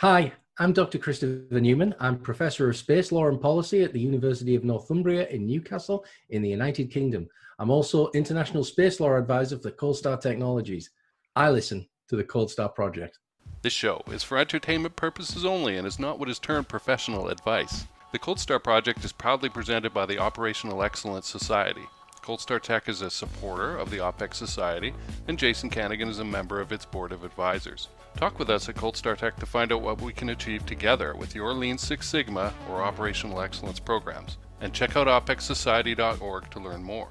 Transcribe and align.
Hi, 0.00 0.32
I'm 0.60 0.72
Dr. 0.72 0.96
Christopher 0.96 1.60
Newman. 1.60 1.92
I'm 1.98 2.20
Professor 2.20 2.70
of 2.70 2.76
Space 2.76 3.10
Law 3.10 3.26
and 3.26 3.40
Policy 3.40 3.82
at 3.82 3.92
the 3.92 3.98
University 3.98 4.54
of 4.54 4.62
Northumbria 4.62 5.26
in 5.26 5.44
Newcastle 5.44 6.04
in 6.30 6.40
the 6.40 6.48
United 6.48 6.92
Kingdom. 6.92 7.28
I'm 7.58 7.68
also 7.68 8.08
International 8.12 8.62
Space 8.62 9.00
Law 9.00 9.16
Advisor 9.16 9.58
for 9.58 9.72
Cold 9.72 9.96
Star 9.96 10.16
Technologies. 10.16 10.90
I 11.34 11.50
listen 11.50 11.88
to 12.10 12.14
the 12.14 12.22
Cold 12.22 12.48
Star 12.48 12.68
Project. 12.68 13.18
This 13.62 13.72
show 13.72 14.04
is 14.06 14.22
for 14.22 14.38
entertainment 14.38 14.94
purposes 14.94 15.44
only 15.44 15.76
and 15.76 15.84
is 15.84 15.98
not 15.98 16.20
what 16.20 16.28
is 16.28 16.38
termed 16.38 16.68
professional 16.68 17.26
advice. 17.26 17.84
The 18.12 18.20
Cold 18.20 18.38
Star 18.38 18.60
Project 18.60 19.04
is 19.04 19.10
proudly 19.10 19.48
presented 19.48 19.92
by 19.92 20.06
the 20.06 20.20
Operational 20.20 20.84
Excellence 20.84 21.26
Society. 21.26 21.88
Cold 22.22 22.40
Star 22.40 22.60
Tech 22.60 22.88
is 22.88 23.02
a 23.02 23.10
supporter 23.10 23.76
of 23.76 23.90
the 23.90 23.98
OPEX 23.98 24.34
Society, 24.34 24.94
and 25.26 25.36
Jason 25.36 25.70
Kanigan 25.70 26.08
is 26.08 26.20
a 26.20 26.24
member 26.24 26.60
of 26.60 26.70
its 26.70 26.84
board 26.84 27.10
of 27.10 27.24
advisors. 27.24 27.88
Talk 28.18 28.40
with 28.40 28.50
us 28.50 28.68
at 28.68 28.74
Cold 28.74 28.96
Star 28.96 29.14
Tech 29.14 29.36
to 29.36 29.46
find 29.46 29.70
out 29.70 29.80
what 29.80 30.00
we 30.00 30.12
can 30.12 30.30
achieve 30.30 30.66
together 30.66 31.14
with 31.14 31.36
your 31.36 31.54
Lean 31.54 31.78
Six 31.78 32.08
Sigma 32.08 32.52
or 32.68 32.82
Operational 32.82 33.40
Excellence 33.40 33.78
programs. 33.78 34.38
And 34.60 34.74
check 34.74 34.96
out 34.96 35.06
opexsociety.org 35.06 36.50
to 36.50 36.58
learn 36.58 36.82
more. 36.82 37.10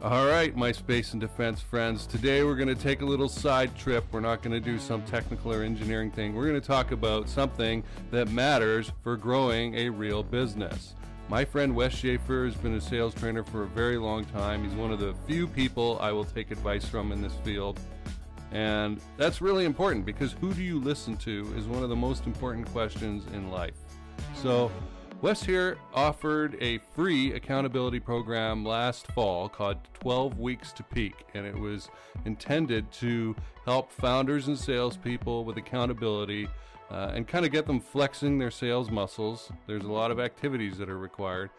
All 0.00 0.28
right, 0.28 0.54
my 0.56 0.70
space 0.70 1.10
and 1.10 1.20
defense 1.20 1.60
friends. 1.60 2.06
Today 2.06 2.44
we're 2.44 2.54
going 2.54 2.68
to 2.68 2.80
take 2.80 3.02
a 3.02 3.04
little 3.04 3.28
side 3.28 3.76
trip. 3.76 4.04
We're 4.12 4.20
not 4.20 4.42
going 4.42 4.52
to 4.52 4.60
do 4.60 4.78
some 4.78 5.02
technical 5.02 5.52
or 5.52 5.64
engineering 5.64 6.12
thing. 6.12 6.36
We're 6.36 6.46
going 6.46 6.60
to 6.60 6.64
talk 6.64 6.92
about 6.92 7.28
something 7.28 7.82
that 8.12 8.30
matters 8.30 8.92
for 9.02 9.16
growing 9.16 9.74
a 9.74 9.88
real 9.88 10.22
business. 10.22 10.94
My 11.28 11.44
friend 11.44 11.74
Wes 11.74 11.94
Schaefer 11.94 12.44
has 12.44 12.54
been 12.54 12.74
a 12.74 12.80
sales 12.80 13.12
trainer 13.14 13.42
for 13.42 13.64
a 13.64 13.68
very 13.68 13.98
long 13.98 14.24
time. 14.26 14.62
He's 14.62 14.76
one 14.76 14.92
of 14.92 15.00
the 15.00 15.16
few 15.26 15.48
people 15.48 15.98
I 16.00 16.12
will 16.12 16.24
take 16.24 16.52
advice 16.52 16.84
from 16.84 17.10
in 17.10 17.20
this 17.20 17.34
field. 17.42 17.80
And 18.54 19.00
that's 19.16 19.42
really 19.42 19.64
important 19.64 20.06
because 20.06 20.32
who 20.40 20.54
do 20.54 20.62
you 20.62 20.80
listen 20.80 21.16
to 21.18 21.52
is 21.56 21.66
one 21.66 21.82
of 21.82 21.88
the 21.88 21.96
most 21.96 22.24
important 22.24 22.70
questions 22.70 23.26
in 23.34 23.50
life. 23.50 23.74
So, 24.36 24.70
Wes 25.22 25.42
here 25.42 25.78
offered 25.92 26.56
a 26.60 26.78
free 26.94 27.32
accountability 27.32 27.98
program 27.98 28.64
last 28.64 29.06
fall 29.08 29.48
called 29.48 29.78
12 29.94 30.38
Weeks 30.38 30.70
to 30.72 30.82
Peak, 30.84 31.14
and 31.34 31.46
it 31.46 31.58
was 31.58 31.88
intended 32.26 32.92
to 32.92 33.34
help 33.64 33.90
founders 33.90 34.46
and 34.48 34.58
salespeople 34.58 35.44
with 35.44 35.56
accountability 35.56 36.46
uh, 36.90 37.12
and 37.14 37.26
kind 37.26 37.44
of 37.44 37.50
get 37.50 37.66
them 37.66 37.80
flexing 37.80 38.38
their 38.38 38.50
sales 38.50 38.90
muscles. 38.90 39.50
There's 39.66 39.84
a 39.84 39.92
lot 39.92 40.10
of 40.10 40.20
activities 40.20 40.78
that 40.78 40.88
are 40.88 40.98
required 40.98 41.50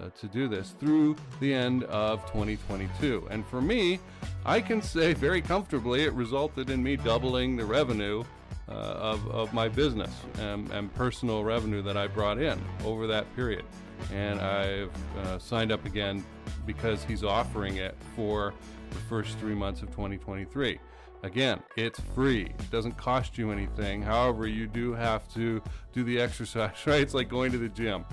uh, 0.00 0.08
to 0.20 0.26
do 0.26 0.48
this 0.48 0.74
through 0.80 1.16
the 1.40 1.52
end 1.52 1.84
of 1.84 2.24
2022. 2.26 3.26
And 3.30 3.46
for 3.46 3.60
me, 3.60 4.00
I 4.44 4.60
can 4.60 4.82
say 4.82 5.12
very 5.12 5.40
comfortably 5.40 6.02
it 6.02 6.12
resulted 6.12 6.70
in 6.70 6.82
me 6.82 6.96
doubling 6.96 7.56
the 7.56 7.64
revenue 7.64 8.24
uh, 8.68 8.72
of, 8.72 9.30
of 9.30 9.52
my 9.52 9.68
business 9.68 10.10
and, 10.38 10.70
and, 10.70 10.92
personal 10.94 11.44
revenue 11.44 11.82
that 11.82 11.98
I 11.98 12.06
brought 12.06 12.38
in 12.38 12.58
over 12.84 13.06
that 13.06 13.34
period. 13.36 13.64
And 14.10 14.40
I've 14.40 14.90
uh, 15.18 15.38
signed 15.38 15.70
up 15.70 15.84
again 15.84 16.24
because 16.64 17.04
he's 17.04 17.22
offering 17.22 17.76
it 17.76 17.94
for 18.16 18.54
the 18.90 18.98
first 19.00 19.38
three 19.38 19.54
months 19.54 19.82
of 19.82 19.90
2023. 19.90 20.78
Again, 21.22 21.60
it's 21.76 22.00
free. 22.14 22.44
It 22.58 22.70
doesn't 22.70 22.96
cost 22.96 23.36
you 23.36 23.50
anything. 23.50 24.02
However, 24.02 24.46
you 24.46 24.66
do 24.66 24.94
have 24.94 25.32
to 25.34 25.62
do 25.92 26.02
the 26.02 26.20
exercise, 26.22 26.86
right? 26.86 27.02
It's 27.02 27.14
like 27.14 27.28
going 27.28 27.52
to 27.52 27.58
the 27.58 27.68
gym 27.68 28.06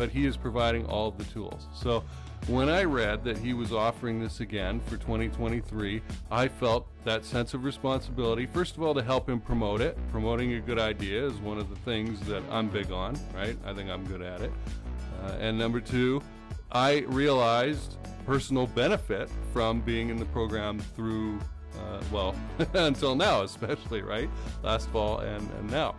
but 0.00 0.08
he 0.08 0.24
is 0.24 0.34
providing 0.34 0.86
all 0.86 1.08
of 1.08 1.18
the 1.18 1.24
tools. 1.24 1.66
So 1.74 2.02
when 2.46 2.70
I 2.70 2.84
read 2.84 3.22
that 3.24 3.36
he 3.36 3.52
was 3.52 3.70
offering 3.70 4.18
this 4.18 4.40
again 4.40 4.80
for 4.86 4.96
2023, 4.96 6.00
I 6.30 6.48
felt 6.48 6.86
that 7.04 7.22
sense 7.22 7.52
of 7.52 7.64
responsibility. 7.64 8.46
First 8.46 8.78
of 8.78 8.82
all, 8.82 8.94
to 8.94 9.02
help 9.02 9.28
him 9.28 9.42
promote 9.42 9.82
it. 9.82 9.98
Promoting 10.10 10.54
a 10.54 10.60
good 10.60 10.78
idea 10.78 11.26
is 11.26 11.34
one 11.34 11.58
of 11.58 11.68
the 11.68 11.76
things 11.76 12.18
that 12.20 12.42
I'm 12.50 12.70
big 12.70 12.90
on, 12.90 13.14
right? 13.34 13.58
I 13.62 13.74
think 13.74 13.90
I'm 13.90 14.06
good 14.06 14.22
at 14.22 14.40
it. 14.40 14.50
Uh, 15.22 15.32
and 15.38 15.58
number 15.58 15.82
two, 15.82 16.22
I 16.72 17.00
realized 17.08 17.98
personal 18.24 18.68
benefit 18.68 19.28
from 19.52 19.82
being 19.82 20.08
in 20.08 20.16
the 20.16 20.24
program 20.24 20.78
through, 20.78 21.38
uh, 21.76 22.00
well, 22.10 22.34
until 22.72 23.14
now, 23.14 23.42
especially, 23.42 24.00
right? 24.00 24.30
Last 24.62 24.88
fall 24.88 25.18
and, 25.18 25.46
and 25.58 25.70
now. 25.70 25.94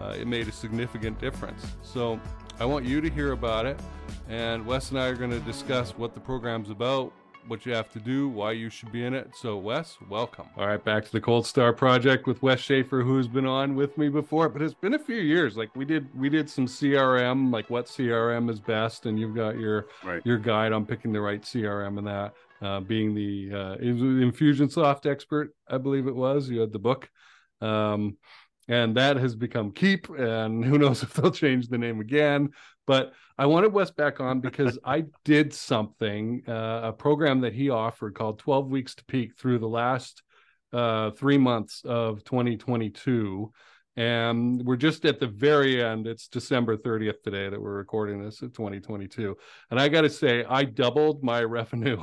Uh, 0.00 0.14
it 0.18 0.26
made 0.26 0.48
a 0.48 0.52
significant 0.52 1.18
difference. 1.18 1.66
So 1.82 2.20
I 2.60 2.66
want 2.66 2.84
you 2.84 3.00
to 3.00 3.08
hear 3.08 3.32
about 3.32 3.64
it. 3.64 3.80
And 4.28 4.66
Wes 4.66 4.90
and 4.90 5.00
I 5.00 5.06
are 5.06 5.14
going 5.14 5.30
to 5.30 5.40
discuss 5.40 5.96
what 5.96 6.12
the 6.12 6.20
program's 6.20 6.68
about, 6.68 7.10
what 7.48 7.64
you 7.64 7.72
have 7.72 7.90
to 7.92 7.98
do, 7.98 8.28
why 8.28 8.52
you 8.52 8.68
should 8.68 8.92
be 8.92 9.06
in 9.06 9.14
it. 9.14 9.30
So, 9.34 9.56
Wes, 9.56 9.96
welcome. 10.10 10.44
All 10.58 10.66
right, 10.66 10.84
back 10.84 11.06
to 11.06 11.10
the 11.10 11.22
Cold 11.22 11.46
Star 11.46 11.72
Project 11.72 12.26
with 12.26 12.42
Wes 12.42 12.60
Schaefer, 12.60 13.00
who's 13.00 13.26
been 13.26 13.46
on 13.46 13.76
with 13.76 13.96
me 13.96 14.10
before, 14.10 14.50
but 14.50 14.60
it's 14.60 14.74
been 14.74 14.92
a 14.92 14.98
few 14.98 15.16
years. 15.16 15.56
Like 15.56 15.74
we 15.74 15.86
did, 15.86 16.06
we 16.14 16.28
did 16.28 16.50
some 16.50 16.66
CRM, 16.66 17.50
like 17.50 17.70
what 17.70 17.86
CRM 17.86 18.50
is 18.50 18.60
best, 18.60 19.06
and 19.06 19.18
you've 19.18 19.34
got 19.34 19.58
your 19.58 19.86
right. 20.04 20.20
your 20.26 20.36
guide 20.36 20.72
on 20.72 20.84
picking 20.84 21.14
the 21.14 21.20
right 21.22 21.40
CRM 21.40 21.96
and 21.96 22.06
that. 22.06 22.34
Uh, 22.60 22.80
being 22.80 23.14
the 23.14 23.48
uh, 23.54 23.76
Infusionsoft 23.78 25.06
expert, 25.06 25.54
I 25.66 25.78
believe 25.78 26.06
it 26.06 26.14
was. 26.14 26.50
You 26.50 26.60
had 26.60 26.74
the 26.74 26.78
book. 26.78 27.08
Um, 27.62 28.18
and 28.70 28.96
that 28.96 29.16
has 29.16 29.34
become 29.34 29.72
Keap 29.72 30.08
and 30.08 30.64
who 30.64 30.78
knows 30.78 31.02
if 31.02 31.12
they'll 31.12 31.30
change 31.30 31.68
the 31.68 31.76
name 31.76 32.00
again. 32.00 32.50
But 32.86 33.12
i 33.36 33.46
wanted 33.46 33.72
wes 33.72 33.90
back 33.90 34.20
on 34.20 34.40
because 34.40 34.78
i 34.84 35.04
did 35.24 35.52
something 35.52 36.42
uh, 36.48 36.80
a 36.84 36.92
program 36.92 37.40
that 37.40 37.52
he 37.52 37.70
offered 37.70 38.14
called 38.14 38.38
12 38.38 38.68
weeks 38.68 38.94
to 38.94 39.04
peak 39.04 39.36
through 39.36 39.58
the 39.58 39.68
last 39.68 40.22
uh, 40.72 41.10
three 41.12 41.38
months 41.38 41.82
of 41.84 42.22
2022 42.24 43.52
and 43.96 44.64
we're 44.64 44.76
just 44.76 45.04
at 45.04 45.18
the 45.18 45.26
very 45.26 45.82
end. 45.82 46.06
It's 46.06 46.28
december 46.28 46.76
30th 46.76 47.22
today 47.22 47.48
that 47.48 47.60
we're 47.60 47.76
recording 47.76 48.22
this 48.22 48.42
at 48.42 48.54
2022 48.54 49.36
and 49.70 49.80
i 49.80 49.88
got 49.88 50.02
to 50.02 50.10
say 50.10 50.44
i 50.44 50.64
doubled 50.64 51.22
my 51.22 51.42
revenue 51.58 52.02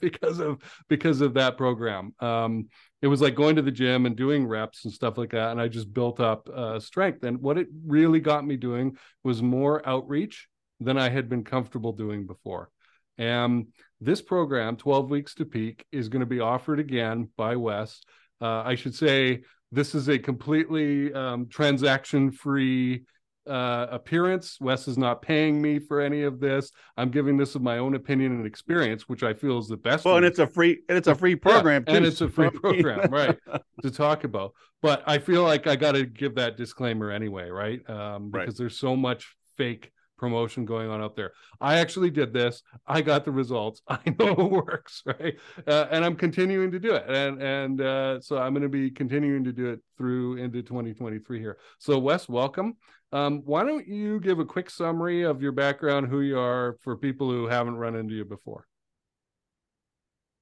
because 0.00 0.38
of 0.40 0.58
because 0.88 1.20
of 1.20 1.34
that 1.34 1.56
program. 1.56 2.14
Um, 2.20 2.68
it 3.00 3.06
was 3.06 3.20
like 3.20 3.34
going 3.34 3.56
to 3.56 3.62
the 3.62 3.70
gym 3.70 4.06
and 4.06 4.16
doing 4.16 4.46
reps 4.46 4.84
and 4.84 4.92
stuff 4.92 5.16
like 5.18 5.30
that 5.30 5.50
and 5.50 5.60
i 5.60 5.68
just 5.68 5.92
built 5.92 6.20
up 6.20 6.48
uh, 6.54 6.78
strength. 6.80 7.22
And 7.24 7.40
what 7.40 7.58
it 7.58 7.68
really 7.86 8.20
got 8.20 8.46
me 8.46 8.56
doing 8.56 8.96
was 9.24 9.42
more 9.42 9.86
outreach 9.88 10.48
than 10.80 10.98
i 10.98 11.08
had 11.08 11.28
been 11.28 11.44
comfortable 11.44 11.92
doing 11.92 12.26
before. 12.26 12.70
And 13.16 13.68
this 14.00 14.22
program 14.22 14.76
12 14.76 15.10
weeks 15.10 15.34
to 15.36 15.44
peak 15.44 15.84
is 15.90 16.08
going 16.08 16.20
to 16.20 16.26
be 16.26 16.40
offered 16.40 16.78
again 16.78 17.28
by 17.36 17.56
wes 17.56 18.00
uh, 18.40 18.62
i 18.64 18.74
should 18.74 18.94
say 18.94 19.42
this 19.72 19.94
is 19.94 20.08
a 20.08 20.18
completely 20.18 21.12
um, 21.12 21.48
transaction 21.48 22.30
free 22.30 23.04
uh, 23.48 23.86
appearance. 23.90 24.58
Wes 24.60 24.86
is 24.88 24.98
not 24.98 25.22
paying 25.22 25.60
me 25.60 25.78
for 25.78 26.00
any 26.00 26.22
of 26.22 26.40
this. 26.40 26.70
I'm 26.96 27.10
giving 27.10 27.36
this 27.36 27.54
of 27.54 27.62
my 27.62 27.78
own 27.78 27.94
opinion 27.94 28.32
and 28.32 28.46
experience, 28.46 29.08
which 29.08 29.22
I 29.22 29.34
feel 29.34 29.58
is 29.58 29.68
the 29.68 29.76
best. 29.76 30.04
Well, 30.04 30.16
and 30.16 30.26
it's 30.26 30.38
a 30.38 30.46
free 30.46 30.82
and 30.88 30.98
it's 30.98 31.08
a 31.08 31.14
free 31.14 31.34
program 31.34 31.84
yeah, 31.86 31.94
and 31.94 32.06
it's 32.06 32.20
a 32.20 32.28
free 32.28 32.50
program, 32.50 33.10
right? 33.10 33.38
to 33.82 33.90
talk 33.90 34.24
about. 34.24 34.52
But 34.82 35.02
I 35.06 35.18
feel 35.18 35.42
like 35.42 35.66
I 35.66 35.76
got 35.76 35.92
to 35.92 36.06
give 36.06 36.36
that 36.36 36.56
disclaimer 36.56 37.10
anyway, 37.10 37.48
right? 37.50 37.80
Um, 37.90 38.30
because 38.30 38.46
right. 38.46 38.56
there's 38.56 38.78
so 38.78 38.94
much 38.94 39.34
fake 39.56 39.90
promotion 40.18 40.64
going 40.64 40.90
on 40.90 41.00
out 41.00 41.16
there. 41.16 41.32
I 41.60 41.78
actually 41.78 42.10
did 42.10 42.32
this. 42.32 42.62
I 42.86 43.00
got 43.00 43.24
the 43.24 43.30
results. 43.30 43.80
I 43.88 44.00
know 44.18 44.32
it 44.32 44.50
works, 44.50 45.02
right? 45.06 45.36
Uh, 45.66 45.86
and 45.90 46.04
I'm 46.04 46.16
continuing 46.16 46.70
to 46.72 46.78
do 46.78 46.94
it. 46.94 47.04
And 47.08 47.42
and 47.42 47.80
uh, 47.80 48.20
so 48.20 48.38
I'm 48.38 48.52
going 48.52 48.62
to 48.62 48.68
be 48.68 48.90
continuing 48.90 49.44
to 49.44 49.52
do 49.52 49.66
it 49.70 49.80
through 49.96 50.36
into 50.36 50.62
2023 50.62 51.38
here. 51.38 51.58
So 51.78 51.98
Wes, 51.98 52.28
welcome. 52.28 52.76
Um, 53.10 53.42
why 53.44 53.64
don't 53.64 53.88
you 53.88 54.20
give 54.20 54.38
a 54.38 54.44
quick 54.44 54.68
summary 54.68 55.22
of 55.22 55.40
your 55.40 55.52
background, 55.52 56.08
who 56.08 56.20
you 56.20 56.38
are, 56.38 56.76
for 56.82 56.96
people 56.96 57.30
who 57.30 57.46
haven't 57.46 57.76
run 57.76 57.96
into 57.96 58.14
you 58.14 58.24
before? 58.26 58.66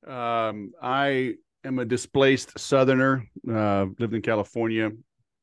Um, 0.06 0.72
I 0.82 1.34
am 1.64 1.78
a 1.78 1.84
displaced 1.84 2.58
Southerner. 2.58 3.28
Uh, 3.48 3.86
lived 3.98 4.14
in 4.14 4.22
California 4.22 4.90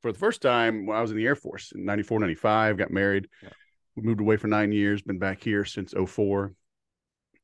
for 0.03 0.11
the 0.11 0.19
first 0.19 0.41
time 0.41 0.85
when 0.85 0.97
I 0.97 1.01
was 1.01 1.11
in 1.11 1.17
the 1.17 1.25
Air 1.25 1.35
Force 1.35 1.71
in 1.73 1.85
94, 1.85 2.19
95, 2.19 2.77
got 2.77 2.91
married. 2.91 3.27
Yeah. 3.41 3.50
We 3.95 4.04
moved 4.04 4.22
away 4.22 4.38
for 4.38 4.48
nine 4.48 4.72
years, 4.72 5.01
been 5.01 5.19
back 5.19 5.44
here 5.44 5.66
since 5.66 5.94
04. 5.94 6.54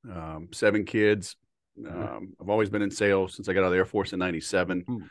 Um, 0.10 0.50
seven 0.51 0.86
kids. 0.86 1.36
Mm-hmm. 1.80 2.01
Um, 2.01 2.34
I've 2.42 2.50
always 2.50 2.69
been 2.69 2.81
in 2.81 2.92
sales 2.92 3.36
since 3.36 3.48
I 3.48 3.54
got 3.54 3.62
out 3.62 3.68
of 3.68 3.72
the 3.72 3.78
Air 3.78 3.86
Force 3.86 4.13
in 4.13 4.19
97. 4.19 4.86
Mm. 4.88 5.10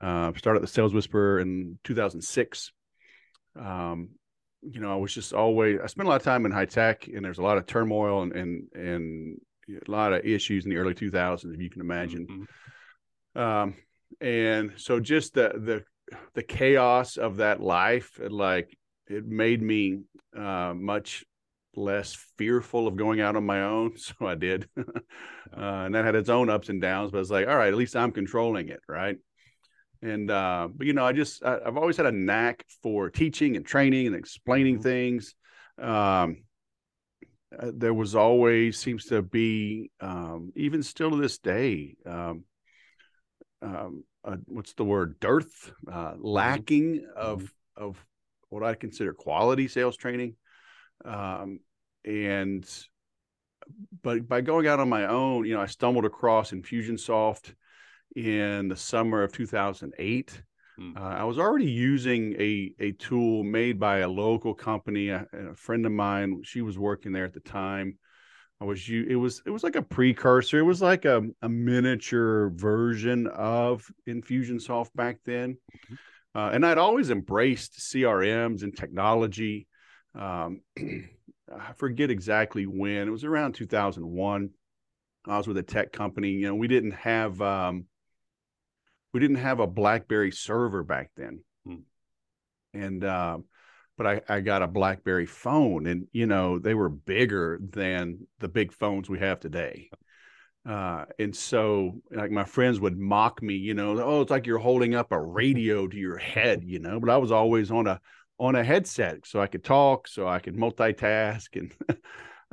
Uh, 0.00 0.32
started 0.36 0.62
the 0.62 0.66
Sales 0.66 0.92
Whisperer 0.92 1.38
in 1.38 1.78
2006 1.84 2.72
um, 3.58 4.10
you 4.62 4.80
know, 4.80 4.92
I 4.92 4.96
was 4.96 5.12
just 5.12 5.32
always 5.32 5.78
I 5.82 5.86
spent 5.86 6.06
a 6.06 6.10
lot 6.10 6.20
of 6.20 6.22
time 6.22 6.46
in 6.46 6.52
high 6.52 6.66
tech, 6.66 7.08
and 7.08 7.24
there's 7.24 7.38
a 7.38 7.42
lot 7.42 7.58
of 7.58 7.66
turmoil 7.66 8.22
and 8.22 8.32
and, 8.32 8.68
and 8.74 9.40
a 9.68 9.90
lot 9.90 10.12
of 10.12 10.24
issues 10.24 10.64
in 10.64 10.70
the 10.70 10.76
early 10.76 10.94
2000s, 10.94 11.52
if 11.52 11.60
you 11.60 11.70
can 11.70 11.80
imagine. 11.80 12.26
Mm-hmm. 12.26 13.40
Um, 13.40 13.74
and 14.20 14.72
so 14.76 15.00
just 15.00 15.34
the 15.34 15.52
the 15.56 15.84
the 16.34 16.42
chaos 16.42 17.16
of 17.16 17.38
that 17.38 17.60
life, 17.60 18.20
like 18.28 18.76
it 19.06 19.26
made 19.26 19.62
me 19.62 20.00
uh, 20.36 20.72
much 20.74 21.24
less 21.74 22.16
fearful 22.36 22.86
of 22.86 22.96
going 22.96 23.20
out 23.20 23.36
on 23.36 23.44
my 23.44 23.62
own. 23.62 23.92
So 23.96 24.26
I 24.26 24.34
did, 24.34 24.68
uh, 24.76 24.84
and 25.54 25.94
that 25.94 26.04
had 26.04 26.14
its 26.14 26.28
own 26.28 26.50
ups 26.50 26.68
and 26.68 26.80
downs. 26.80 27.10
But 27.10 27.18
it's 27.18 27.30
like, 27.30 27.46
all 27.46 27.56
right, 27.56 27.72
at 27.72 27.78
least 27.78 27.96
I'm 27.96 28.12
controlling 28.12 28.68
it, 28.68 28.80
right? 28.88 29.16
And 30.02 30.30
uh, 30.30 30.68
but 30.74 30.86
you 30.86 30.92
know, 30.92 31.04
I 31.04 31.12
just 31.12 31.44
I, 31.44 31.58
have 31.64 31.76
always 31.76 31.96
had 31.96 32.06
a 32.06 32.12
knack 32.12 32.64
for 32.82 33.10
teaching 33.10 33.56
and 33.56 33.64
training 33.64 34.06
and 34.06 34.16
explaining 34.16 34.74
mm-hmm. 34.74 34.82
things. 34.82 35.34
Um, 35.80 36.44
uh, 37.58 37.70
there 37.74 37.94
was 37.94 38.14
always 38.14 38.78
seems 38.78 39.06
to 39.06 39.22
be 39.22 39.90
um, 40.00 40.52
even 40.56 40.82
still 40.82 41.10
to 41.10 41.16
this 41.16 41.38
day 41.38 41.96
um, 42.06 42.44
um, 43.60 44.04
uh, 44.24 44.36
what's 44.46 44.72
the 44.74 44.84
word 44.84 45.20
dearth 45.20 45.72
uh, 45.90 46.12
mm-hmm. 46.12 46.24
lacking 46.24 47.06
of 47.16 47.42
mm-hmm. 47.42 47.84
of 47.84 48.06
what 48.52 48.64
I 48.64 48.74
consider 48.74 49.12
quality 49.12 49.68
sales 49.68 49.96
training 49.96 50.36
um, 51.04 51.60
and 52.04 52.68
but 54.02 54.26
by 54.28 54.40
going 54.40 54.66
out 54.66 54.80
on 54.80 54.88
my 54.88 55.06
own 55.06 55.44
you 55.44 55.54
know 55.54 55.60
I 55.60 55.66
stumbled 55.66 56.04
across 56.04 56.52
Infusionsoft 56.52 57.54
in 58.14 58.68
the 58.68 58.76
summer 58.76 59.22
of 59.22 59.32
2008 59.32 60.42
Hmm. 60.78 60.96
Uh, 60.96 61.00
I 61.00 61.24
was 61.24 61.38
already 61.38 61.70
using 61.70 62.34
a 62.40 62.74
a 62.78 62.92
tool 62.92 63.44
made 63.44 63.78
by 63.78 63.98
a 63.98 64.08
local 64.08 64.54
company. 64.54 65.10
A, 65.10 65.26
a, 65.32 65.54
friend 65.54 65.84
of 65.84 65.92
mine, 65.92 66.42
she 66.44 66.62
was 66.62 66.78
working 66.78 67.12
there 67.12 67.24
at 67.24 67.34
the 67.34 67.40
time. 67.40 67.98
I 68.60 68.64
was 68.64 68.88
you. 68.88 69.04
It 69.08 69.16
was 69.16 69.42
it 69.44 69.50
was 69.50 69.64
like 69.64 69.76
a 69.76 69.82
precursor. 69.82 70.58
It 70.58 70.64
was 70.64 70.80
like 70.80 71.04
a, 71.04 71.22
a 71.42 71.48
miniature 71.48 72.50
version 72.50 73.26
of 73.26 73.90
Infusionsoft 74.08 74.90
back 74.94 75.18
then. 75.24 75.54
Mm-hmm. 75.54 75.94
Uh, 76.34 76.50
and 76.52 76.64
I'd 76.64 76.78
always 76.78 77.10
embraced 77.10 77.78
CRMs 77.78 78.62
and 78.62 78.76
technology. 78.76 79.66
Um, 80.14 80.62
I 80.78 81.72
forget 81.76 82.10
exactly 82.10 82.64
when. 82.64 83.08
It 83.08 83.10
was 83.10 83.24
around 83.24 83.54
2001. 83.54 84.50
I 85.26 85.36
was 85.36 85.46
with 85.46 85.58
a 85.58 85.62
tech 85.62 85.92
company. 85.92 86.30
You 86.30 86.48
know, 86.48 86.54
we 86.54 86.68
didn't 86.68 86.92
have 86.92 87.40
um, 87.40 87.84
we 89.12 89.20
didn't 89.20 89.36
have 89.36 89.60
a 89.60 89.66
BlackBerry 89.66 90.32
server 90.32 90.82
back 90.82 91.10
then, 91.16 91.44
hmm. 91.66 91.76
and 92.74 93.04
uh, 93.04 93.38
but 93.96 94.06
I, 94.06 94.20
I 94.28 94.40
got 94.40 94.62
a 94.62 94.66
BlackBerry 94.66 95.26
phone, 95.26 95.86
and 95.86 96.08
you 96.12 96.26
know 96.26 96.58
they 96.58 96.74
were 96.74 96.88
bigger 96.88 97.60
than 97.62 98.26
the 98.40 98.48
big 98.48 98.72
phones 98.72 99.08
we 99.08 99.20
have 99.20 99.38
today. 99.38 99.90
Uh, 100.64 101.04
and 101.18 101.34
so 101.34 102.00
like 102.12 102.30
my 102.30 102.44
friends 102.44 102.78
would 102.78 102.96
mock 102.96 103.42
me, 103.42 103.54
you 103.54 103.74
know, 103.74 104.00
oh, 104.00 104.20
it's 104.20 104.30
like 104.30 104.46
you're 104.46 104.58
holding 104.58 104.94
up 104.94 105.10
a 105.10 105.20
radio 105.20 105.86
to 105.88 105.96
your 105.96 106.18
head, 106.18 106.62
you 106.64 106.78
know, 106.78 107.00
but 107.00 107.10
I 107.10 107.16
was 107.16 107.32
always 107.32 107.70
on 107.70 107.86
a 107.86 108.00
on 108.38 108.54
a 108.54 108.64
headset 108.64 109.26
so 109.26 109.40
I 109.40 109.46
could 109.46 109.64
talk, 109.64 110.08
so 110.08 110.26
I 110.26 110.38
could 110.38 110.56
multitask 110.56 111.48
and 111.54 111.72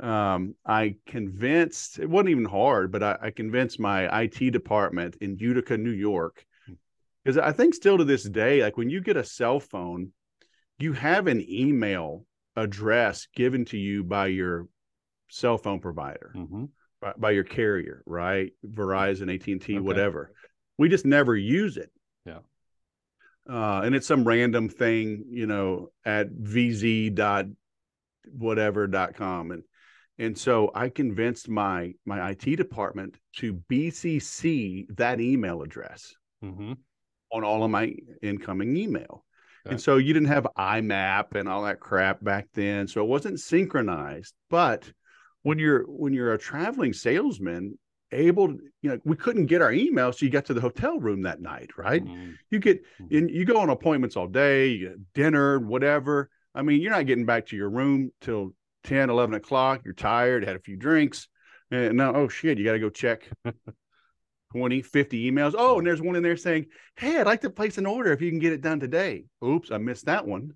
um, 0.08 0.54
I 0.64 0.96
convinced 1.06 1.98
it 1.98 2.08
wasn't 2.08 2.30
even 2.30 2.44
hard, 2.44 2.92
but 2.92 3.02
I, 3.02 3.18
I, 3.22 3.30
convinced 3.30 3.80
my 3.80 4.22
IT 4.22 4.50
department 4.50 5.16
in 5.20 5.36
Utica, 5.36 5.76
New 5.76 5.90
York, 5.90 6.44
because 7.22 7.38
I 7.38 7.52
think 7.52 7.74
still 7.74 7.98
to 7.98 8.04
this 8.04 8.22
day, 8.22 8.62
like 8.62 8.76
when 8.76 8.88
you 8.88 9.00
get 9.00 9.16
a 9.16 9.24
cell 9.24 9.60
phone, 9.60 10.12
you 10.78 10.94
have 10.94 11.26
an 11.26 11.44
email 11.48 12.24
address 12.56 13.28
given 13.34 13.64
to 13.66 13.76
you 13.76 14.02
by 14.02 14.28
your 14.28 14.68
cell 15.28 15.58
phone 15.58 15.80
provider, 15.80 16.32
mm-hmm. 16.34 16.64
By, 17.00 17.12
by, 17.16 17.30
your 17.30 17.44
carrier, 17.44 18.02
right? 18.06 18.52
Verizon, 18.66 19.32
AT 19.34 19.46
and 19.46 19.60
T, 19.60 19.74
okay. 19.74 19.80
whatever. 19.80 20.32
We 20.78 20.88
just 20.88 21.04
never 21.04 21.36
use 21.36 21.76
it. 21.76 21.90
Yeah. 22.26 22.38
Uh, 23.48 23.82
and 23.82 23.94
it's 23.94 24.06
some 24.06 24.24
random 24.24 24.68
thing, 24.68 25.24
you 25.30 25.46
know, 25.46 25.90
at 26.04 26.30
vz 26.30 27.14
dot 27.14 27.46
whatever 28.32 28.86
dot 28.86 29.14
com, 29.14 29.50
and 29.50 29.62
and 30.18 30.36
so 30.36 30.70
I 30.74 30.90
convinced 30.90 31.48
my 31.48 31.94
my 32.04 32.30
IT 32.30 32.56
department 32.56 33.16
to 33.38 33.54
BCC 33.70 34.86
that 34.96 35.20
email 35.20 35.62
address. 35.62 36.14
Mm-hmm 36.44 36.72
on 37.32 37.44
all 37.44 37.64
of 37.64 37.70
my 37.70 37.94
incoming 38.22 38.76
email. 38.76 39.24
Okay. 39.66 39.74
And 39.74 39.80
so 39.80 39.98
you 39.98 40.12
didn't 40.12 40.28
have 40.28 40.46
IMAP 40.56 41.34
and 41.34 41.48
all 41.48 41.64
that 41.64 41.80
crap 41.80 42.22
back 42.24 42.48
then. 42.54 42.88
So 42.88 43.02
it 43.02 43.08
wasn't 43.08 43.40
synchronized. 43.40 44.34
But 44.48 44.90
when 45.42 45.58
you're 45.58 45.84
when 45.84 46.12
you're 46.12 46.34
a 46.34 46.38
traveling 46.38 46.92
salesman, 46.92 47.78
able 48.12 48.48
to, 48.48 48.58
you 48.82 48.90
know, 48.90 48.98
we 49.04 49.16
couldn't 49.16 49.46
get 49.46 49.62
our 49.62 49.72
email. 49.72 50.12
So 50.12 50.24
you 50.24 50.30
got 50.30 50.46
to 50.46 50.54
the 50.54 50.60
hotel 50.60 50.98
room 50.98 51.22
that 51.22 51.40
night, 51.40 51.70
right? 51.76 52.04
Mm-hmm. 52.04 52.32
You 52.50 52.58
get 52.58 52.82
mm-hmm. 53.00 53.16
in, 53.16 53.28
you 53.28 53.44
go 53.44 53.58
on 53.58 53.70
appointments 53.70 54.16
all 54.16 54.26
day, 54.26 54.68
you 54.68 54.88
get 54.88 55.12
dinner, 55.14 55.58
whatever. 55.58 56.30
I 56.54 56.62
mean, 56.62 56.80
you're 56.80 56.92
not 56.92 57.06
getting 57.06 57.26
back 57.26 57.46
to 57.46 57.56
your 57.56 57.70
room 57.70 58.10
till 58.20 58.54
10, 58.84 59.10
11 59.10 59.34
o'clock. 59.34 59.82
You're 59.84 59.94
tired, 59.94 60.44
had 60.44 60.56
a 60.56 60.60
few 60.60 60.76
drinks. 60.76 61.28
And 61.70 61.96
now, 61.96 62.14
oh 62.14 62.28
shit, 62.28 62.58
you 62.58 62.64
got 62.64 62.72
to 62.72 62.80
go 62.80 62.90
check 62.90 63.30
20, 64.52 64.82
50 64.82 65.30
emails. 65.30 65.54
Oh, 65.56 65.78
and 65.78 65.86
there's 65.86 66.02
one 66.02 66.16
in 66.16 66.22
there 66.22 66.36
saying, 66.36 66.66
Hey, 66.96 67.18
I'd 67.18 67.26
like 67.26 67.42
to 67.42 67.50
place 67.50 67.78
an 67.78 67.86
order 67.86 68.12
if 68.12 68.20
you 68.20 68.30
can 68.30 68.40
get 68.40 68.52
it 68.52 68.60
done 68.60 68.80
today. 68.80 69.26
Oops, 69.44 69.70
I 69.70 69.78
missed 69.78 70.06
that 70.06 70.26
one. 70.26 70.54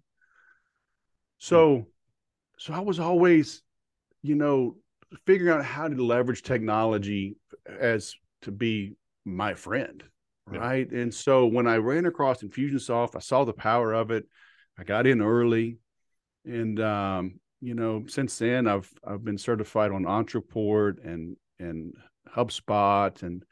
So, 1.38 1.86
so 2.58 2.72
I 2.72 2.80
was 2.80 2.98
always, 2.98 3.62
you 4.24 4.34
know, 4.34 4.76
figuring 5.26 5.54
out 5.54 5.64
how 5.64 5.86
to 5.86 6.02
leverage 6.02 6.42
technology 6.42 7.36
as 7.78 8.14
to 8.42 8.50
be 8.50 8.96
my 9.26 9.52
friend. 9.52 10.02
Right. 10.46 10.88
Yeah. 10.90 11.00
And 11.00 11.14
so 11.14 11.46
when 11.46 11.66
I 11.66 11.76
ran 11.76 12.06
across 12.06 12.42
Infusionsoft, 12.42 13.16
I 13.16 13.18
saw 13.18 13.44
the 13.44 13.52
power 13.52 13.92
of 13.92 14.10
it. 14.10 14.26
I 14.78 14.84
got 14.84 15.06
in 15.06 15.20
early. 15.20 15.76
And 16.46 16.80
um, 16.80 17.38
you 17.60 17.74
know, 17.74 18.04
since 18.08 18.38
then 18.38 18.66
I've 18.66 18.90
I've 19.06 19.24
been 19.24 19.38
certified 19.38 19.92
on 19.92 20.04
Ontraport 20.04 21.04
and 21.04 21.36
and 21.58 21.94
HubSpot 22.34 23.22
and 23.22 23.44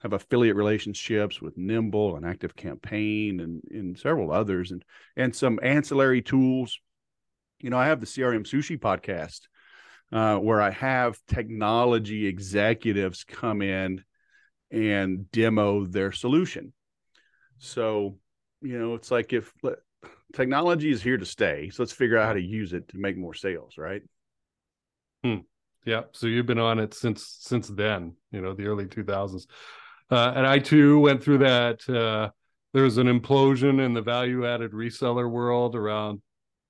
have 0.00 0.12
affiliate 0.12 0.56
relationships 0.56 1.40
with 1.40 1.56
Nimble 1.56 2.16
and 2.16 2.26
Active 2.26 2.56
Campaign 2.56 3.40
and, 3.40 3.62
and 3.70 3.96
several 3.96 4.32
others 4.32 4.72
and 4.72 4.84
and 5.16 5.34
some 5.34 5.60
ancillary 5.62 6.20
tools. 6.20 6.80
You 7.60 7.70
know, 7.70 7.78
I 7.78 7.86
have 7.86 8.00
the 8.00 8.06
CRM 8.06 8.44
Sushi 8.44 8.78
podcast 8.78 9.42
uh, 10.12 10.36
where 10.36 10.60
I 10.60 10.70
have 10.70 11.18
technology 11.26 12.26
executives 12.26 13.24
come 13.24 13.62
in 13.62 14.02
and 14.70 15.30
demo 15.30 15.86
their 15.86 16.12
solution. 16.12 16.72
So, 17.58 18.18
you 18.62 18.78
know, 18.78 18.94
it's 18.94 19.10
like 19.10 19.32
if 19.32 19.52
technology 20.34 20.90
is 20.90 21.02
here 21.02 21.16
to 21.16 21.26
stay, 21.26 21.70
so 21.70 21.82
let's 21.82 21.92
figure 21.92 22.18
out 22.18 22.26
how 22.26 22.34
to 22.34 22.42
use 22.42 22.72
it 22.72 22.88
to 22.88 22.98
make 22.98 23.16
more 23.16 23.34
sales, 23.34 23.74
right? 23.78 24.02
Hmm. 25.24 25.38
Yeah. 25.84 26.02
So 26.12 26.26
you've 26.26 26.46
been 26.46 26.58
on 26.58 26.78
it 26.78 26.94
since 26.94 27.38
since 27.40 27.68
then, 27.68 28.14
you 28.32 28.40
know, 28.40 28.54
the 28.54 28.66
early 28.66 28.86
2000s. 28.86 29.46
Uh, 30.10 30.32
and 30.36 30.46
I 30.46 30.58
too 30.58 31.00
went 31.00 31.22
through 31.22 31.38
that. 31.38 31.88
Uh, 31.88 32.30
there 32.74 32.82
was 32.82 32.98
an 32.98 33.06
implosion 33.06 33.84
in 33.84 33.94
the 33.94 34.02
value 34.02 34.46
added 34.46 34.72
reseller 34.72 35.30
world 35.30 35.74
around 35.74 36.20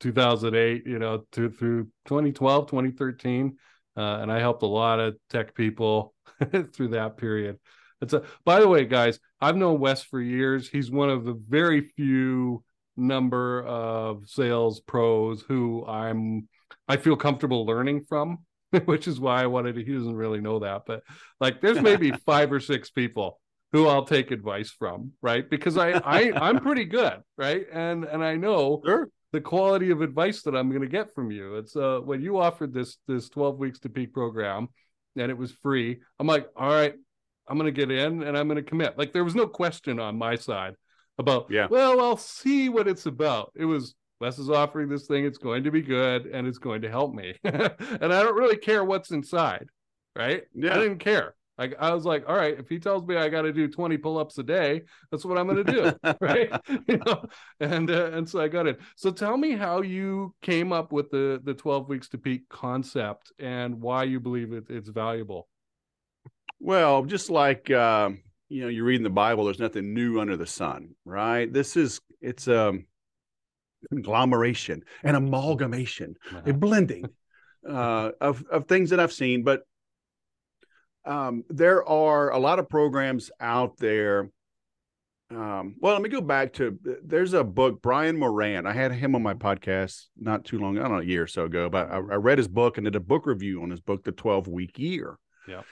2008, 0.01 0.87
you 0.87 0.99
know, 0.99 1.25
to, 1.33 1.51
through 1.51 1.85
2012, 2.07 2.67
2013. 2.69 3.57
Uh, 3.97 4.01
and 4.01 4.31
I 4.31 4.41
helped 4.41 4.63
a 4.63 4.67
lot 4.67 5.01
of 5.01 5.17
tech 5.31 5.55
people 5.55 6.15
through 6.73 6.89
that 6.89 7.17
period. 7.17 7.59
It's 8.03 8.13
a, 8.13 8.23
by 8.45 8.61
the 8.61 8.69
way, 8.69 8.85
guys, 8.85 9.19
I've 9.41 9.57
known 9.57 9.81
Wes 9.81 10.03
for 10.03 10.21
years. 10.21 10.69
He's 10.69 10.91
one 10.91 11.09
of 11.09 11.25
the 11.25 11.41
very 11.49 11.93
few 11.97 12.63
number 12.97 13.63
of 13.65 14.29
sales 14.29 14.81
pros 14.81 15.43
who 15.43 15.87
I'm 15.87 16.49
I 16.89 16.97
feel 16.97 17.17
comfortable 17.17 17.67
learning 17.67 18.05
from. 18.09 18.39
which 18.85 19.07
is 19.09 19.21
why 19.21 19.43
I 19.43 19.47
wanted 19.47 19.77
to. 19.77 19.85
He 19.85 19.93
doesn't 19.93 20.17
really 20.17 20.41
know 20.41 20.61
that, 20.61 20.83
but 20.87 21.03
like, 21.41 21.61
there's 21.61 21.81
maybe 21.81 22.11
five 22.27 22.53
or 22.53 22.61
six 22.61 22.91
people 22.91 23.41
who 23.73 23.87
I'll 23.87 24.05
take 24.05 24.31
advice 24.31 24.71
from, 24.71 25.13
right? 25.23 25.49
Because 25.49 25.77
I, 25.77 25.93
I 25.93 26.33
I'm 26.33 26.61
pretty 26.61 26.85
good, 26.85 27.21
right? 27.37 27.67
And 27.73 28.05
and 28.05 28.25
I 28.25 28.37
know 28.37 28.83
sure. 28.85 29.09
The 29.37 29.41
quality 29.43 29.91
of 29.91 30.01
advice 30.01 30.41
that 30.41 30.57
I'm 30.57 30.71
going 30.71 30.81
to 30.81 30.89
get 30.89 31.15
from 31.15 31.31
you. 31.31 31.57
It's 31.57 31.77
uh 31.77 32.01
when 32.03 32.23
you 32.23 32.39
offered 32.39 32.73
this 32.73 32.97
this 33.07 33.29
12 33.29 33.59
weeks 33.59 33.79
to 33.81 33.91
peak 33.91 34.15
program, 34.15 34.69
and 35.15 35.31
it 35.31 35.37
was 35.37 35.53
free. 35.63 36.01
I'm 36.19 36.27
like, 36.27 36.49
all 36.57 36.71
right, 36.71 36.95
I'm 37.47 37.59
going 37.59 37.73
to 37.73 37.87
get 37.87 37.91
in 37.91 38.23
and 38.23 38.37
I'm 38.37 38.49
going 38.49 38.57
to 38.57 38.63
commit. 38.63 38.97
Like 38.97 39.13
there 39.13 39.25
was 39.25 39.35
no 39.35 39.47
question 39.47 40.01
on 40.01 40.17
my 40.17 40.37
side 40.37 40.75
about, 41.19 41.49
yeah, 41.51 41.67
well, 41.71 42.01
I'll 42.01 42.17
see 42.17 42.71
what 42.71 42.89
it's 42.89 43.05
about. 43.05 43.53
It 43.55 43.67
was 43.67 43.95
Wes 44.23 44.39
is 44.39 44.49
offering 44.49 44.89
this 44.89 45.07
thing. 45.07 45.27
It's 45.27 45.37
going 45.37 45.65
to 45.65 45.71
be 45.71 45.83
good 45.83 46.25
and 46.25 46.47
it's 46.47 46.59
going 46.59 46.81
to 46.81 46.89
help 46.89 47.15
me. 47.15 47.35
and 47.45 47.75
I 48.15 48.23
don't 48.23 48.37
really 48.37 48.57
care 48.57 48.85
what's 48.85 49.11
inside, 49.11 49.67
right? 50.17 50.45
Yeah. 50.55 50.75
I 50.75 50.79
didn't 50.79 51.01
care. 51.01 51.35
Like 51.59 51.75
I 51.79 51.95
was 51.95 52.05
like, 52.05 52.29
all 52.29 52.37
right, 52.37 52.59
if 52.59 52.69
he 52.69 52.79
tells 52.79 53.05
me 53.07 53.17
I 53.17 53.29
got 53.29 53.43
to 53.43 53.53
do 53.53 53.67
20 53.67 53.97
pull-ups 53.97 54.37
a 54.39 54.43
day, 54.43 54.83
that's 55.11 55.25
what 55.25 55.39
I'm 55.39 55.47
going 55.47 55.65
to 55.65 55.73
do, 55.73 55.93
right? 56.21 56.51
you 56.89 56.99
know, 56.99 57.25
and 57.61 57.91
uh, 57.91 58.11
and 58.13 58.29
so 58.29 58.41
I 58.41 58.49
got 58.49 58.67
it. 58.67 58.79
So 58.97 59.11
tell 59.11 59.37
me 59.37 59.53
how 59.53 59.83
you 59.83 60.35
came 60.43 60.73
up 60.73 60.93
with 60.93 61.11
the 61.11 61.41
the 61.45 61.55
12 61.55 61.89
weeks 61.89 62.09
to 62.11 62.19
peak 62.19 62.49
concept 62.49 63.33
and 63.39 63.81
why 63.81 64.05
you 64.05 64.21
believe 64.21 64.53
it, 64.53 64.65
it's 64.69 64.89
valuable. 64.89 65.49
Well, 66.61 67.05
just 67.05 67.31
like 67.31 67.71
uh, 67.71 68.11
you 68.49 68.63
know, 68.63 68.69
you 68.69 68.85
read 68.85 68.97
in 68.97 69.03
the 69.03 69.11
Bible, 69.11 69.45
there's 69.45 69.59
nothing 69.59 69.95
new 69.95 70.21
under 70.21 70.37
the 70.37 70.47
sun, 70.47 70.95
right? 71.05 71.51
This 71.51 71.77
is 71.77 72.01
it's 72.21 72.49
um 72.49 72.87
conglomeration, 73.89 74.83
an 75.03 75.15
amalgamation, 75.15 76.17
uh-huh. 76.31 76.43
a 76.47 76.53
blending 76.53 77.09
uh, 77.69 78.11
of 78.21 78.45
of 78.51 78.67
things 78.67 78.91
that 78.91 79.01
I've 79.01 79.13
seen. 79.13 79.43
But 79.43 79.63
um, 81.07 81.45
there 81.49 81.87
are 81.89 82.31
a 82.31 82.39
lot 82.39 82.59
of 82.59 82.69
programs 82.69 83.31
out 83.41 83.77
there 83.79 84.31
um, 85.31 85.75
well, 85.81 85.95
let 85.95 86.03
me 86.03 86.09
go 86.09 86.21
back 86.21 86.53
to 86.55 86.79
there's 87.05 87.33
a 87.33 87.43
book, 87.43 87.83
Brian 87.83 88.17
Moran. 88.17 88.65
I 88.65 88.73
had 88.73 88.93
him 88.93 89.17
on 89.17 89.23
my 89.23 89.35
podcast 89.35 90.07
not 90.17 90.45
too 90.45 90.59
long, 90.59 90.79
I 90.79 90.83
don't 90.83 90.93
know, 90.93 90.99
a 90.99 91.05
year 91.05 91.25
or 91.25 91.27
so 91.27 91.47
ago, 91.47 91.69
but 91.69 91.91
I, 91.91 91.97
I 91.97 91.99
read 91.99 92.39
his 92.39 92.47
book 92.47 92.79
and 92.79 92.85
did 92.85 92.95
a 92.95 93.01
book 93.01 93.27
review 93.27 93.63
on 93.63 93.71
his 93.71 93.81
book, 93.81 94.05
The 94.05 94.13
12 94.13 94.47
Week 94.47 94.79
Year. 94.79 95.19
Yeah. 95.49 95.63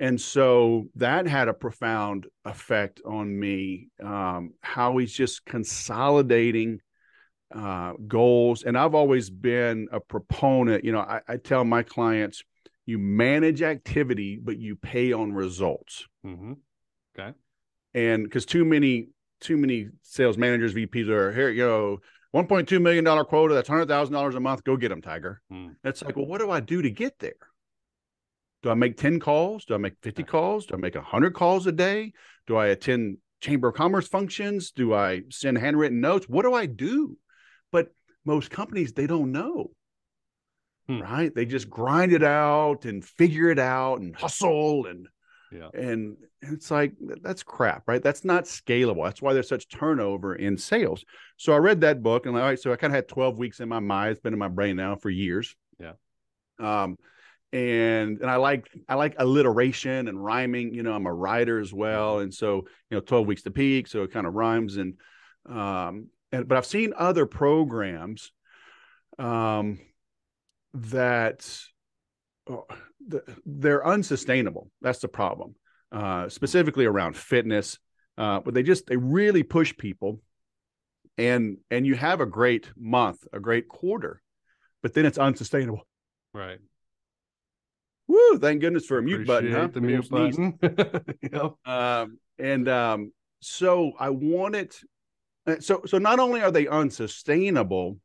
And 0.00 0.20
so 0.20 0.86
that 0.96 1.28
had 1.28 1.46
a 1.46 1.54
profound 1.54 2.26
effect 2.44 3.00
on 3.06 3.38
me. 3.38 3.88
Um, 4.02 4.54
how 4.62 4.96
he's 4.96 5.12
just 5.12 5.44
consolidating 5.44 6.80
uh, 7.54 7.92
goals. 8.08 8.64
And 8.64 8.76
I've 8.76 8.96
always 8.96 9.30
been 9.30 9.86
a 9.92 10.00
proponent, 10.00 10.84
you 10.84 10.90
know, 10.90 10.98
I, 10.98 11.20
I 11.28 11.36
tell 11.36 11.64
my 11.64 11.84
clients, 11.84 12.42
you 12.86 12.98
manage 12.98 13.62
activity, 13.62 14.38
but 14.42 14.58
you 14.58 14.76
pay 14.76 15.12
on 15.12 15.32
results. 15.32 16.06
Mm-hmm. 16.24 16.54
Okay. 17.18 17.32
And 17.94 18.24
because 18.24 18.44
too 18.44 18.64
many, 18.64 19.08
too 19.40 19.56
many 19.56 19.88
sales 20.02 20.36
managers, 20.36 20.74
VPs 20.74 21.08
are 21.08 21.32
here, 21.32 21.50
you 21.50 21.64
know, 21.64 21.98
$1.2 22.34 22.82
million 22.82 23.04
quota, 23.26 23.54
that's 23.54 23.68
$100,000 23.68 24.34
a 24.34 24.40
month. 24.40 24.64
Go 24.64 24.76
get 24.76 24.88
them, 24.88 25.00
Tiger. 25.00 25.40
Mm. 25.52 25.76
It's 25.84 26.02
like, 26.02 26.16
well, 26.16 26.26
what 26.26 26.40
do 26.40 26.50
I 26.50 26.60
do 26.60 26.82
to 26.82 26.90
get 26.90 27.18
there? 27.20 27.34
Do 28.64 28.70
I 28.70 28.74
make 28.74 28.96
10 28.96 29.20
calls? 29.20 29.64
Do 29.66 29.74
I 29.74 29.76
make 29.76 29.94
50 30.02 30.24
calls? 30.24 30.66
Do 30.66 30.74
I 30.74 30.78
make 30.78 30.96
100 30.96 31.34
calls 31.34 31.66
a 31.66 31.72
day? 31.72 32.12
Do 32.46 32.56
I 32.56 32.68
attend 32.68 33.18
Chamber 33.40 33.68
of 33.68 33.74
Commerce 33.74 34.08
functions? 34.08 34.72
Do 34.72 34.94
I 34.94 35.22
send 35.30 35.58
handwritten 35.58 36.00
notes? 36.00 36.28
What 36.28 36.42
do 36.42 36.54
I 36.54 36.66
do? 36.66 37.16
But 37.70 37.88
most 38.24 38.50
companies, 38.50 38.92
they 38.92 39.06
don't 39.06 39.32
know. 39.32 39.70
Hmm. 40.88 41.00
Right? 41.00 41.34
They 41.34 41.46
just 41.46 41.70
grind 41.70 42.12
it 42.12 42.22
out 42.22 42.84
and 42.84 43.04
figure 43.04 43.48
it 43.50 43.58
out 43.58 44.00
and 44.00 44.14
hustle 44.14 44.86
and 44.86 45.08
Yeah. 45.50 45.68
and 45.72 46.16
it's 46.42 46.70
like 46.70 46.92
that's 47.22 47.42
crap, 47.42 47.84
right? 47.88 48.02
That's 48.02 48.24
not 48.24 48.44
scalable. 48.44 49.04
That's 49.04 49.22
why 49.22 49.32
there's 49.32 49.48
such 49.48 49.68
turnover 49.68 50.34
in 50.34 50.58
sales. 50.58 51.04
So 51.38 51.54
I 51.54 51.56
read 51.56 51.80
that 51.80 52.02
book 52.02 52.26
and 52.26 52.36
all 52.36 52.42
right, 52.42 52.58
so 52.60 52.70
I 52.72 52.76
kind 52.76 52.92
of 52.92 52.96
had 52.96 53.08
12 53.08 53.38
weeks 53.38 53.60
in 53.60 53.68
my 53.68 53.80
mind. 53.80 54.10
It's 54.12 54.20
been 54.20 54.34
in 54.34 54.38
my 54.38 54.48
brain 54.48 54.76
now 54.76 54.96
for 54.96 55.08
years. 55.08 55.56
Yeah. 55.80 55.92
Um, 56.58 56.98
and 57.52 58.20
and 58.20 58.28
I 58.30 58.36
like 58.36 58.68
I 58.88 58.96
like 58.96 59.14
alliteration 59.18 60.08
and 60.08 60.22
rhyming. 60.22 60.74
You 60.74 60.82
know, 60.82 60.92
I'm 60.92 61.06
a 61.06 61.14
writer 61.14 61.60
as 61.60 61.72
well, 61.72 62.18
and 62.18 62.34
so 62.34 62.66
you 62.90 62.96
know, 62.96 63.00
12 63.00 63.26
weeks 63.26 63.42
to 63.44 63.50
peak, 63.50 63.86
so 63.86 64.02
it 64.02 64.12
kind 64.12 64.26
of 64.26 64.34
rhymes. 64.34 64.76
And 64.76 64.94
um, 65.48 66.08
and 66.32 66.48
but 66.48 66.58
I've 66.58 66.66
seen 66.66 66.92
other 66.96 67.26
programs, 67.26 68.32
um, 69.20 69.78
that 70.74 71.48
oh, 72.48 72.66
they're 73.46 73.86
unsustainable. 73.86 74.70
That's 74.82 74.98
the 74.98 75.08
problem, 75.08 75.54
uh, 75.92 76.28
specifically 76.28 76.84
around 76.84 77.16
fitness. 77.16 77.78
Uh, 78.16 78.40
but 78.40 78.54
they 78.54 78.62
just 78.62 78.86
they 78.86 78.96
really 78.96 79.42
push 79.42 79.76
people, 79.76 80.20
and 81.18 81.58
and 81.70 81.86
you 81.86 81.94
have 81.94 82.20
a 82.20 82.26
great 82.26 82.70
month, 82.76 83.26
a 83.32 83.40
great 83.40 83.68
quarter, 83.68 84.20
but 84.82 84.94
then 84.94 85.06
it's 85.06 85.18
unsustainable. 85.18 85.86
Right. 86.32 86.58
Woo! 88.06 88.38
Thank 88.38 88.60
goodness 88.60 88.86
for 88.86 88.98
a 88.98 89.02
mute 89.02 89.26
button, 89.26 89.50
huh? 89.52 89.68
The 89.72 89.80
mute 89.80 90.10
button. 90.10 90.58
yep. 91.22 91.54
Um, 91.66 92.18
and 92.38 92.68
um, 92.68 93.12
so 93.40 93.92
I 93.98 94.10
wanted. 94.10 94.74
uh, 95.46 95.56
So 95.60 95.82
so 95.86 95.98
not 95.98 96.18
only 96.20 96.42
are 96.42 96.50
they 96.50 96.68
unsustainable, 96.68 97.98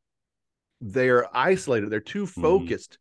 they're 0.80 1.34
isolated. 1.36 1.90
They're 1.90 2.00
too 2.00 2.24
Mhm. 2.24 2.42
focused 2.42 2.98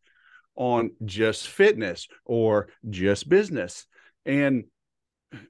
on 0.55 0.91
just 1.05 1.47
fitness 1.47 2.07
or 2.25 2.69
just 2.89 3.29
business, 3.29 3.87
and 4.25 4.65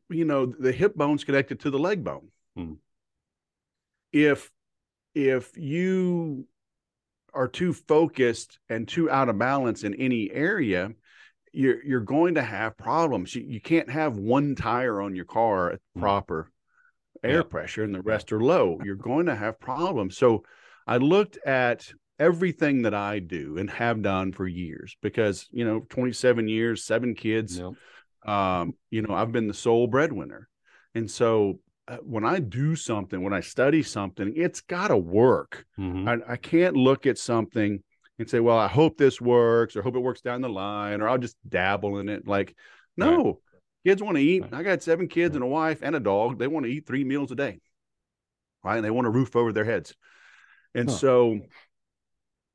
you 0.09 0.25
know 0.25 0.45
the 0.45 0.71
hip 0.71 0.95
bone's 0.95 1.23
connected 1.23 1.61
to 1.61 1.71
the 1.71 1.79
leg 1.79 2.03
bone. 2.03 2.31
Hmm. 2.55 2.73
If 4.11 4.51
if 5.15 5.57
you 5.57 6.47
are 7.33 7.47
too 7.47 7.73
focused 7.73 8.59
and 8.69 8.87
too 8.87 9.09
out 9.09 9.29
of 9.29 9.37
balance 9.37 9.83
in 9.83 9.93
any 9.95 10.31
area, 10.31 10.91
you're 11.51 11.83
you're 11.83 11.99
going 12.01 12.35
to 12.35 12.41
have 12.43 12.77
problems. 12.77 13.35
You, 13.35 13.43
you 13.43 13.61
can't 13.61 13.89
have 13.89 14.17
one 14.17 14.55
tire 14.55 15.01
on 15.01 15.15
your 15.15 15.25
car 15.25 15.71
at 15.71 15.79
Mm. 15.97 16.01
proper 16.01 16.51
air 17.23 17.37
Yeah. 17.37 17.43
pressure 17.43 17.83
and 17.83 17.93
the 17.93 18.01
rest 18.01 18.31
are 18.31 18.41
low. 18.41 18.79
You're 18.83 18.95
going 18.95 19.25
to 19.27 19.35
have 19.35 19.59
problems. 19.59 20.17
So 20.17 20.43
I 20.87 20.97
looked 20.97 21.37
at 21.45 21.91
everything 22.19 22.83
that 22.83 22.93
I 22.93 23.19
do 23.19 23.57
and 23.57 23.69
have 23.69 24.01
done 24.01 24.31
for 24.33 24.47
years 24.47 24.95
because, 25.01 25.47
you 25.51 25.65
know, 25.65 25.85
27 25.89 26.47
years, 26.47 26.83
seven 26.83 27.15
kids, 27.15 27.59
Yep. 27.59 28.31
um, 28.31 28.73
you 28.89 29.01
know, 29.01 29.13
I've 29.13 29.31
been 29.31 29.47
the 29.47 29.53
sole 29.53 29.87
breadwinner. 29.87 30.47
And 30.93 31.09
so 31.09 31.59
uh, 31.87 31.97
when 31.97 32.25
I 32.25 32.39
do 32.39 32.75
something, 32.75 33.21
when 33.23 33.33
I 33.33 33.39
study 33.39 33.81
something, 33.83 34.33
it's 34.35 34.61
got 34.61 34.89
to 34.89 34.97
work. 34.97 35.65
Mhm. 35.79 36.07
I, 36.07 36.33
I 36.33 36.35
can't 36.35 36.75
look 36.75 37.07
at 37.07 37.17
something 37.17 37.81
and 38.19 38.29
say, 38.29 38.41
well, 38.41 38.57
I 38.57 38.67
hope 38.67 38.97
this 38.97 39.21
works 39.21 39.75
or 39.75 39.81
hope 39.81 39.95
it 39.95 39.99
works 39.99 40.21
down 40.21 40.41
the 40.41 40.49
line 40.49 41.01
or 41.01 41.07
I'll 41.07 41.17
just 41.17 41.37
dabble 41.47 41.99
in 41.99 42.09
it. 42.09 42.27
Like, 42.27 42.55
no, 42.97 43.39
kids 43.85 44.03
want 44.03 44.17
to 44.17 44.23
eat. 44.23 44.41
Right. 44.41 44.53
I 44.55 44.63
got 44.63 44.83
seven 44.83 45.07
kids 45.07 45.35
and 45.35 45.43
a 45.43 45.47
wife 45.47 45.79
and 45.81 45.95
a 45.95 46.01
dog. 46.01 46.37
They 46.37 46.47
want 46.47 46.65
to 46.65 46.71
eat 46.71 46.85
three 46.85 47.05
meals 47.05 47.31
a 47.31 47.35
day. 47.35 47.61
Right. 48.61 48.75
And 48.75 48.83
they 48.83 48.91
want 48.91 49.07
a 49.07 49.11
roof 49.11 49.37
over 49.37 49.53
their 49.53 49.63
heads. 49.63 49.95
And 50.75 50.89
Huh. 50.89 50.95
so, 50.97 51.39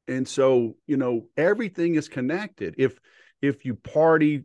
and 0.08 0.26
so, 0.26 0.76
you 0.86 0.96
know, 0.96 1.26
everything 1.36 1.94
is 1.94 2.08
connected. 2.08 2.74
If, 2.78 2.98
if 3.40 3.64
you 3.64 3.74
party 3.74 4.44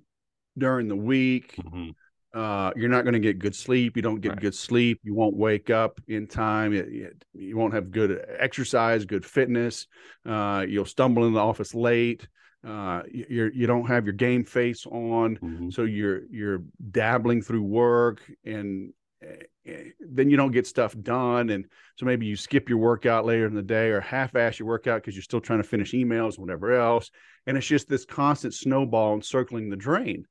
during 0.57 0.87
the 0.87 0.95
week, 0.95 1.55
Mhm. 1.57 1.93
uh, 2.33 2.71
you're 2.75 2.89
not 2.89 3.03
going 3.03 3.13
to 3.13 3.19
get 3.19 3.39
good 3.39 3.55
sleep. 3.55 3.95
You 3.95 4.01
don't 4.01 4.21
get 4.21 4.29
Right. 4.29 4.41
good 4.41 4.55
sleep. 4.55 4.99
You 5.03 5.13
won't 5.15 5.35
wake 5.35 5.69
up 5.69 5.99
in 6.07 6.27
time. 6.27 6.73
You, 6.73 6.85
you- 6.91 7.11
you 7.33 7.57
won't 7.57 7.73
have 7.73 7.91
good 7.91 8.23
exercise, 8.37 9.05
good 9.05 9.25
fitness. 9.25 9.87
Uh, 10.25 10.65
you'll 10.67 10.85
stumble 10.85 11.25
in 11.25 11.33
the 11.33 11.39
office 11.39 11.73
late. 11.73 12.27
Uh, 12.63 13.03
you- 13.09 13.49
you're, 13.51 13.67
don't 13.67 13.87
have 13.87 14.05
your 14.05 14.13
game 14.13 14.43
face 14.43 14.85
on, 14.85 15.37
Mhm. 15.37 15.73
so 15.73 15.83
you're 15.83 16.23
you're 16.29 16.63
dabbling 16.91 17.41
through 17.41 17.63
work, 17.63 18.21
and 18.43 18.93
then 19.21 20.29
you 20.29 20.37
don't 20.37 20.51
get 20.51 20.67
stuff 20.67 20.95
done. 21.01 21.49
And 21.49 21.65
so 21.97 22.05
maybe 22.05 22.25
you 22.25 22.35
skip 22.35 22.69
your 22.69 22.77
workout 22.77 23.25
later 23.25 23.45
in 23.45 23.53
the 23.53 23.61
day, 23.61 23.89
or 23.89 23.99
half-ass 23.99 24.59
your 24.59 24.67
workout 24.67 25.01
because 25.01 25.15
you're 25.15 25.23
still 25.23 25.41
trying 25.41 25.61
to 25.61 25.67
finish 25.67 25.91
emails, 25.91 26.39
whatever 26.39 26.73
else. 26.73 27.11
And 27.45 27.57
it's 27.57 27.67
just 27.67 27.87
this 27.87 28.05
constant 28.05 28.53
snowball 28.53 29.13
and 29.13 29.25
circling 29.25 29.69
the 29.69 29.75
drain. 29.75 30.25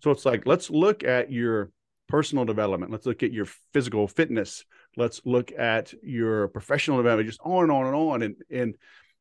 So 0.00 0.12
it's 0.12 0.24
like, 0.24 0.46
let's 0.46 0.70
look 0.70 1.02
at 1.02 1.32
your 1.32 1.70
personal 2.08 2.44
development. 2.44 2.92
Let's 2.92 3.06
look 3.06 3.22
at 3.22 3.32
your 3.32 3.46
physical 3.72 4.06
fitness. 4.06 4.64
Let's 4.96 5.20
look 5.24 5.50
at 5.50 5.92
your 6.04 6.48
professional 6.48 6.98
development, 6.98 7.28
just 7.28 7.40
on 7.42 7.64
and 7.64 7.72
on 7.72 7.86
and 7.86 7.96
on. 7.96 8.22
And 8.22 8.36
and 8.50 8.76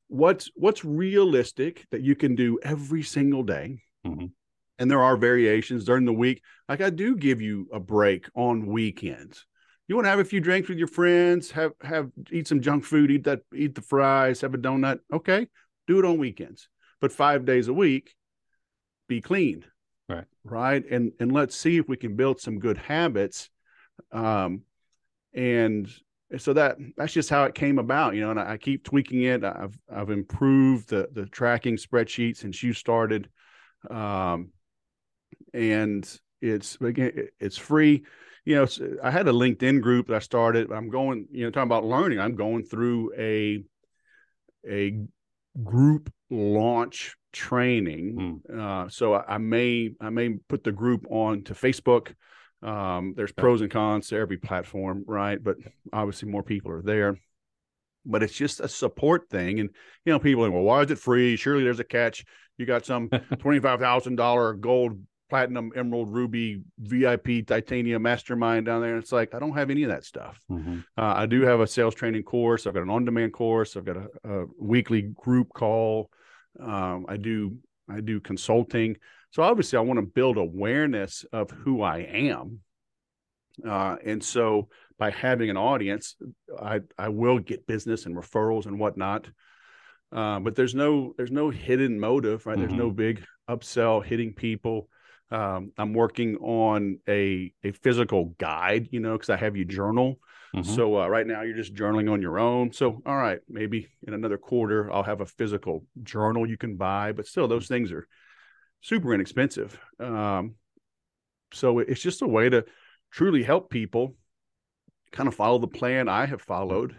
what's 0.07 0.51
what's 0.55 0.85
realistic 0.85 1.85
that 1.91 2.01
you 2.01 2.15
can 2.15 2.35
do 2.35 2.59
every 2.61 3.01
single 3.01 3.43
day. 3.43 3.81
Mhm. 4.05 4.31
And 4.81 4.89
there 4.89 5.03
are 5.03 5.15
variations 5.15 5.85
during 5.85 6.05
the 6.05 6.11
week. 6.11 6.41
Like 6.67 6.81
I 6.81 6.89
do 6.89 7.15
give 7.15 7.39
you 7.39 7.67
a 7.71 7.79
break 7.79 8.27
on 8.33 8.65
weekends. 8.65 9.45
You 9.87 9.93
want 9.93 10.05
to 10.05 10.09
have 10.09 10.17
a 10.17 10.25
few 10.25 10.39
drinks 10.39 10.69
with 10.69 10.79
your 10.79 10.87
friends, 10.87 11.51
have 11.51 11.73
have 11.83 12.09
eat 12.31 12.47
some 12.47 12.61
junk 12.61 12.83
food, 12.83 13.11
eat 13.11 13.25
that, 13.25 13.41
eat 13.53 13.75
the 13.75 13.83
fries, 13.83 14.41
have 14.41 14.55
a 14.55 14.57
donut. 14.57 14.97
Okay, 15.13 15.47
do 15.85 15.99
it 15.99 16.05
on 16.05 16.17
weekends. 16.17 16.67
But 16.99 17.11
five 17.11 17.45
days 17.45 17.67
a 17.67 17.73
week, 17.73 18.15
be 19.07 19.21
clean 19.21 19.65
Right. 20.09 20.25
right 20.43 20.83
and 20.89 21.11
and 21.19 21.31
let's 21.31 21.55
see 21.55 21.77
if 21.77 21.87
we 21.87 21.97
can 21.97 22.15
build 22.15 22.39
some 22.41 22.59
good 22.59 22.77
habits 22.77 23.49
um 24.11 24.61
and 25.33 25.87
so 26.37 26.53
that 26.53 26.77
that's 26.97 27.13
just 27.13 27.29
how 27.29 27.43
it 27.43 27.53
came 27.53 27.77
about 27.77 28.15
you 28.15 28.21
know 28.21 28.31
and 28.31 28.39
I, 28.39 28.53
I 28.53 28.57
keep 28.57 28.83
tweaking 28.83 29.23
it 29.23 29.43
i've 29.43 29.77
i've 29.93 30.09
improved 30.09 30.89
the 30.89 31.09
the 31.11 31.25
tracking 31.25 31.77
spreadsheet 31.77 32.37
since 32.37 32.63
you 32.63 32.73
started 32.73 33.29
um 33.89 34.51
and 35.53 36.19
it's 36.41 36.77
again 36.81 37.27
it's 37.39 37.57
free 37.57 38.03
you 38.45 38.55
know 38.55 38.65
i 39.03 39.11
had 39.11 39.27
a 39.27 39.31
linkedin 39.31 39.81
group 39.81 40.07
that 40.07 40.15
i 40.15 40.19
started 40.19 40.71
i'm 40.71 40.89
going 40.89 41.27
you 41.31 41.43
know 41.43 41.51
talking 41.51 41.67
about 41.67 41.85
learning 41.85 42.19
i'm 42.19 42.35
going 42.35 42.63
through 42.63 43.11
a 43.17 43.63
a 44.67 44.97
group 45.63 46.11
launch 46.29 47.15
training 47.33 48.41
uh, 48.57 48.87
so 48.89 49.13
I, 49.13 49.35
I 49.35 49.37
may 49.37 49.91
I 49.99 50.09
may 50.09 50.29
put 50.29 50.63
the 50.63 50.71
group 50.71 51.05
on 51.09 51.43
to 51.45 51.53
Facebook. 51.53 52.13
Um, 52.61 53.13
there's 53.15 53.31
Okay. 53.31 53.41
pros 53.41 53.61
and 53.61 53.71
cons 53.71 54.09
to 54.09 54.17
every 54.17 54.37
platform, 54.37 55.03
right? 55.07 55.41
But 55.43 55.57
obviously 55.91 56.29
more 56.29 56.43
people 56.43 56.71
are 56.71 56.81
there. 56.81 57.17
But 58.05 58.23
it's 58.23 58.33
just 58.33 58.59
a 58.59 58.67
support 58.67 59.29
thing, 59.29 59.59
and 59.59 59.69
you 60.05 60.11
know, 60.11 60.19
people 60.19 60.43
are 60.43 60.47
like, 60.47 60.55
well, 60.55 60.63
why 60.63 60.81
is 60.81 60.91
it 60.91 60.99
free? 60.99 61.35
Surely 61.35 61.63
there's 61.63 61.79
a 61.79 61.83
catch. 61.83 62.25
You 62.57 62.65
got 62.65 62.85
some 62.85 63.09
twenty 63.39 63.59
five 63.59 63.79
thousand 63.79 64.15
dollar 64.15 64.53
gold, 64.53 64.99
platinum, 65.31 65.71
emerald, 65.77 66.13
ruby, 66.13 66.61
VIP, 66.77 67.47
titanium 67.47 68.01
mastermind 68.01 68.65
down 68.65 68.81
there. 68.81 68.95
And 68.95 69.01
it's 69.01 69.13
like 69.13 69.33
I 69.33 69.39
don't 69.39 69.55
have 69.55 69.69
any 69.69 69.83
of 69.83 69.89
that 69.89 70.03
stuff. 70.03 70.37
Mhm. 70.51 70.83
Uh, 70.97 71.13
I 71.15 71.25
do 71.25 71.43
have 71.43 71.61
a 71.61 71.67
sales 71.67 71.95
training 71.95 72.23
course. 72.23 72.67
I've 72.67 72.73
got 72.73 72.83
an 72.83 72.89
on-demand 72.89 73.31
course. 73.31 73.77
I've 73.77 73.85
got 73.85 73.95
a, 73.95 74.09
a 74.25 74.45
weekly 74.59 75.03
group 75.03 75.53
call. 75.53 76.11
Um, 76.59 77.05
I 77.07 77.15
do 77.15 77.57
I 77.87 78.01
do 78.01 78.19
consulting. 78.19 78.97
So 79.29 79.41
obviously, 79.41 79.77
I 79.77 79.81
want 79.83 79.99
to 79.99 80.05
build 80.05 80.35
awareness 80.35 81.23
of 81.31 81.49
who 81.49 81.81
I 81.81 81.99
am. 81.99 82.59
Uh, 83.65 83.95
and 84.03 84.21
so 84.21 84.67
by 84.99 85.11
having 85.11 85.49
an 85.49 85.55
audience, 85.55 86.17
I 86.61 86.81
I 86.97 87.07
will 87.07 87.39
get 87.39 87.65
business 87.67 88.05
and 88.05 88.17
referrals 88.17 88.65
and 88.65 88.77
whatnot. 88.77 89.29
Uh, 90.11 90.41
but 90.41 90.55
there's 90.57 90.75
no 90.75 91.13
there's 91.15 91.31
no 91.31 91.49
hidden 91.51 92.01
motive, 92.01 92.45
right? 92.45 92.57
Mm-hmm. 92.57 92.67
There's 92.67 92.77
no 92.77 92.89
mm-hmm. 92.89 92.97
big 92.97 93.23
upsell 93.49 94.03
hitting 94.03 94.33
people. 94.33 94.89
Um, 95.31 95.71
I'm 95.77 95.93
working 95.93 96.37
on 96.37 96.99
a 97.07 97.53
a 97.63 97.71
physical 97.71 98.35
guide, 98.37 98.89
you 98.91 98.99
know, 98.99 99.13
because 99.13 99.29
I 99.29 99.37
have 99.37 99.55
you 99.55 99.65
journal. 99.65 100.19
Mm-hmm. 100.55 100.73
So 100.73 101.01
uh, 101.01 101.07
right 101.07 101.25
now 101.25 101.43
you're 101.43 101.55
just 101.55 101.73
journaling 101.73 102.11
on 102.11 102.21
your 102.21 102.37
own. 102.37 102.73
So 102.73 103.01
all 103.05 103.15
right, 103.15 103.39
maybe 103.47 103.87
in 104.05 104.13
another 104.13 104.37
quarter 104.37 104.91
I'll 104.91 105.03
have 105.03 105.21
a 105.21 105.25
physical 105.25 105.85
journal 106.03 106.47
you 106.47 106.57
can 106.57 106.75
buy, 106.75 107.13
but 107.13 107.27
still 107.27 107.47
those 107.47 107.67
things 107.67 107.91
are 107.91 108.07
super 108.81 109.13
inexpensive. 109.13 109.79
Um, 109.99 110.55
so 111.53 111.79
it's 111.79 112.01
just 112.01 112.21
a 112.21 112.27
way 112.27 112.49
to 112.49 112.65
truly 113.11 113.43
help 113.43 113.69
people 113.69 114.15
kind 115.11 115.27
of 115.27 115.35
follow 115.35 115.59
the 115.59 115.67
plan 115.67 116.09
I 116.09 116.25
have 116.25 116.41
followed, 116.41 116.95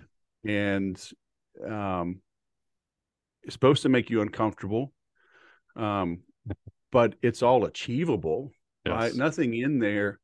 and 0.47 1.03
um, 1.67 2.21
it's 3.43 3.55
supposed 3.55 3.83
to 3.83 3.89
make 3.89 4.11
you 4.11 4.23
uncomfortable. 4.23 4.93
Um, 5.77 6.21
but 6.93 7.17
it's 7.23 7.43
all 7.43 7.65
achievable, 7.65 8.53
yes. 8.85 8.93
right? 8.93 9.15
Nothing 9.17 9.55
in 9.55 9.81
there. 9.81 10.21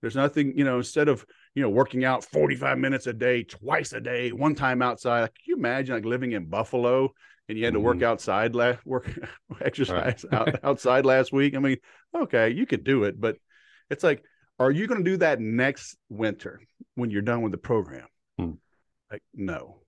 There's 0.00 0.14
nothing, 0.14 0.56
you 0.56 0.64
know, 0.64 0.78
instead 0.78 1.08
of, 1.08 1.24
you 1.54 1.62
know, 1.62 1.70
working 1.70 2.04
out 2.04 2.24
45 2.24 2.78
minutes 2.78 3.06
a 3.06 3.12
day, 3.12 3.42
twice 3.42 3.92
a 3.92 4.00
day, 4.00 4.30
one 4.30 4.54
time 4.54 4.82
outside. 4.82 5.22
Like, 5.22 5.34
can 5.34 5.44
you 5.46 5.56
imagine 5.56 5.94
like 5.94 6.04
living 6.04 6.32
in 6.32 6.46
Buffalo 6.46 7.12
and 7.48 7.58
you 7.58 7.64
had 7.64 7.74
to 7.74 7.80
work 7.80 7.96
mm-hmm. 7.96 8.04
outside 8.04 8.54
last 8.54 8.84
work 8.84 9.10
exercise 9.60 10.24
right. 10.30 10.40
out, 10.40 10.60
outside 10.64 11.06
last 11.06 11.32
week? 11.32 11.56
I 11.56 11.58
mean, 11.58 11.78
okay, 12.14 12.50
you 12.50 12.66
could 12.66 12.84
do 12.84 13.04
it, 13.04 13.20
but 13.20 13.36
it's 13.90 14.04
like, 14.04 14.22
are 14.58 14.70
you 14.70 14.86
going 14.86 15.04
to 15.04 15.10
do 15.10 15.16
that 15.18 15.40
next 15.40 15.96
winter 16.08 16.60
when 16.94 17.10
you're 17.10 17.22
done 17.22 17.42
with 17.42 17.52
the 17.52 17.58
program? 17.58 18.06
Hmm. 18.38 18.52
Like, 19.10 19.22
no 19.34 19.82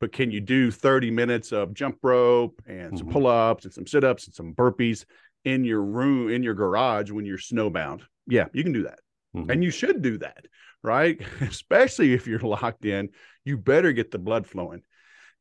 but 0.00 0.12
can 0.12 0.30
you 0.30 0.40
do 0.40 0.70
30 0.70 1.10
minutes 1.10 1.52
of 1.52 1.74
jump 1.74 1.98
rope 2.02 2.60
and 2.66 2.88
mm-hmm. 2.88 2.96
some 2.96 3.08
pull-ups 3.08 3.64
and 3.64 3.74
some 3.74 3.86
sit-ups 3.86 4.26
and 4.26 4.34
some 4.34 4.54
burpees 4.54 5.04
in 5.44 5.64
your 5.64 5.82
room 5.82 6.30
in 6.30 6.42
your 6.42 6.54
garage 6.54 7.10
when 7.10 7.24
you're 7.24 7.38
snowbound? 7.38 8.02
Yeah 8.26 8.46
you 8.52 8.62
can 8.62 8.72
do 8.72 8.84
that. 8.84 8.98
Mm-hmm. 9.36 9.50
and 9.50 9.62
you 9.62 9.70
should 9.70 10.02
do 10.02 10.18
that 10.18 10.44
right? 10.82 11.20
Especially 11.40 12.14
if 12.14 12.26
you're 12.26 12.40
locked 12.40 12.84
in 12.84 13.10
you 13.44 13.56
better 13.56 13.92
get 13.92 14.10
the 14.10 14.18
blood 14.18 14.46
flowing. 14.46 14.82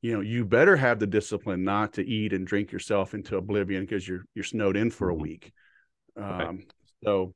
You 0.01 0.13
know 0.13 0.21
you 0.21 0.45
better 0.45 0.75
have 0.77 0.99
the 0.99 1.07
discipline 1.07 1.63
not 1.63 1.93
to 1.93 2.07
eat 2.07 2.33
and 2.33 2.45
drink 2.45 2.71
yourself 2.71 3.13
into 3.13 3.37
oblivion 3.37 3.81
because 3.81 4.07
you're 4.07 4.25
you're 4.35 4.43
snowed 4.43 4.77
in 4.77 4.91
for 4.91 5.07
mm-hmm. 5.07 5.19
a 5.19 5.21
week 5.21 5.53
um, 6.19 6.63
so 7.03 7.33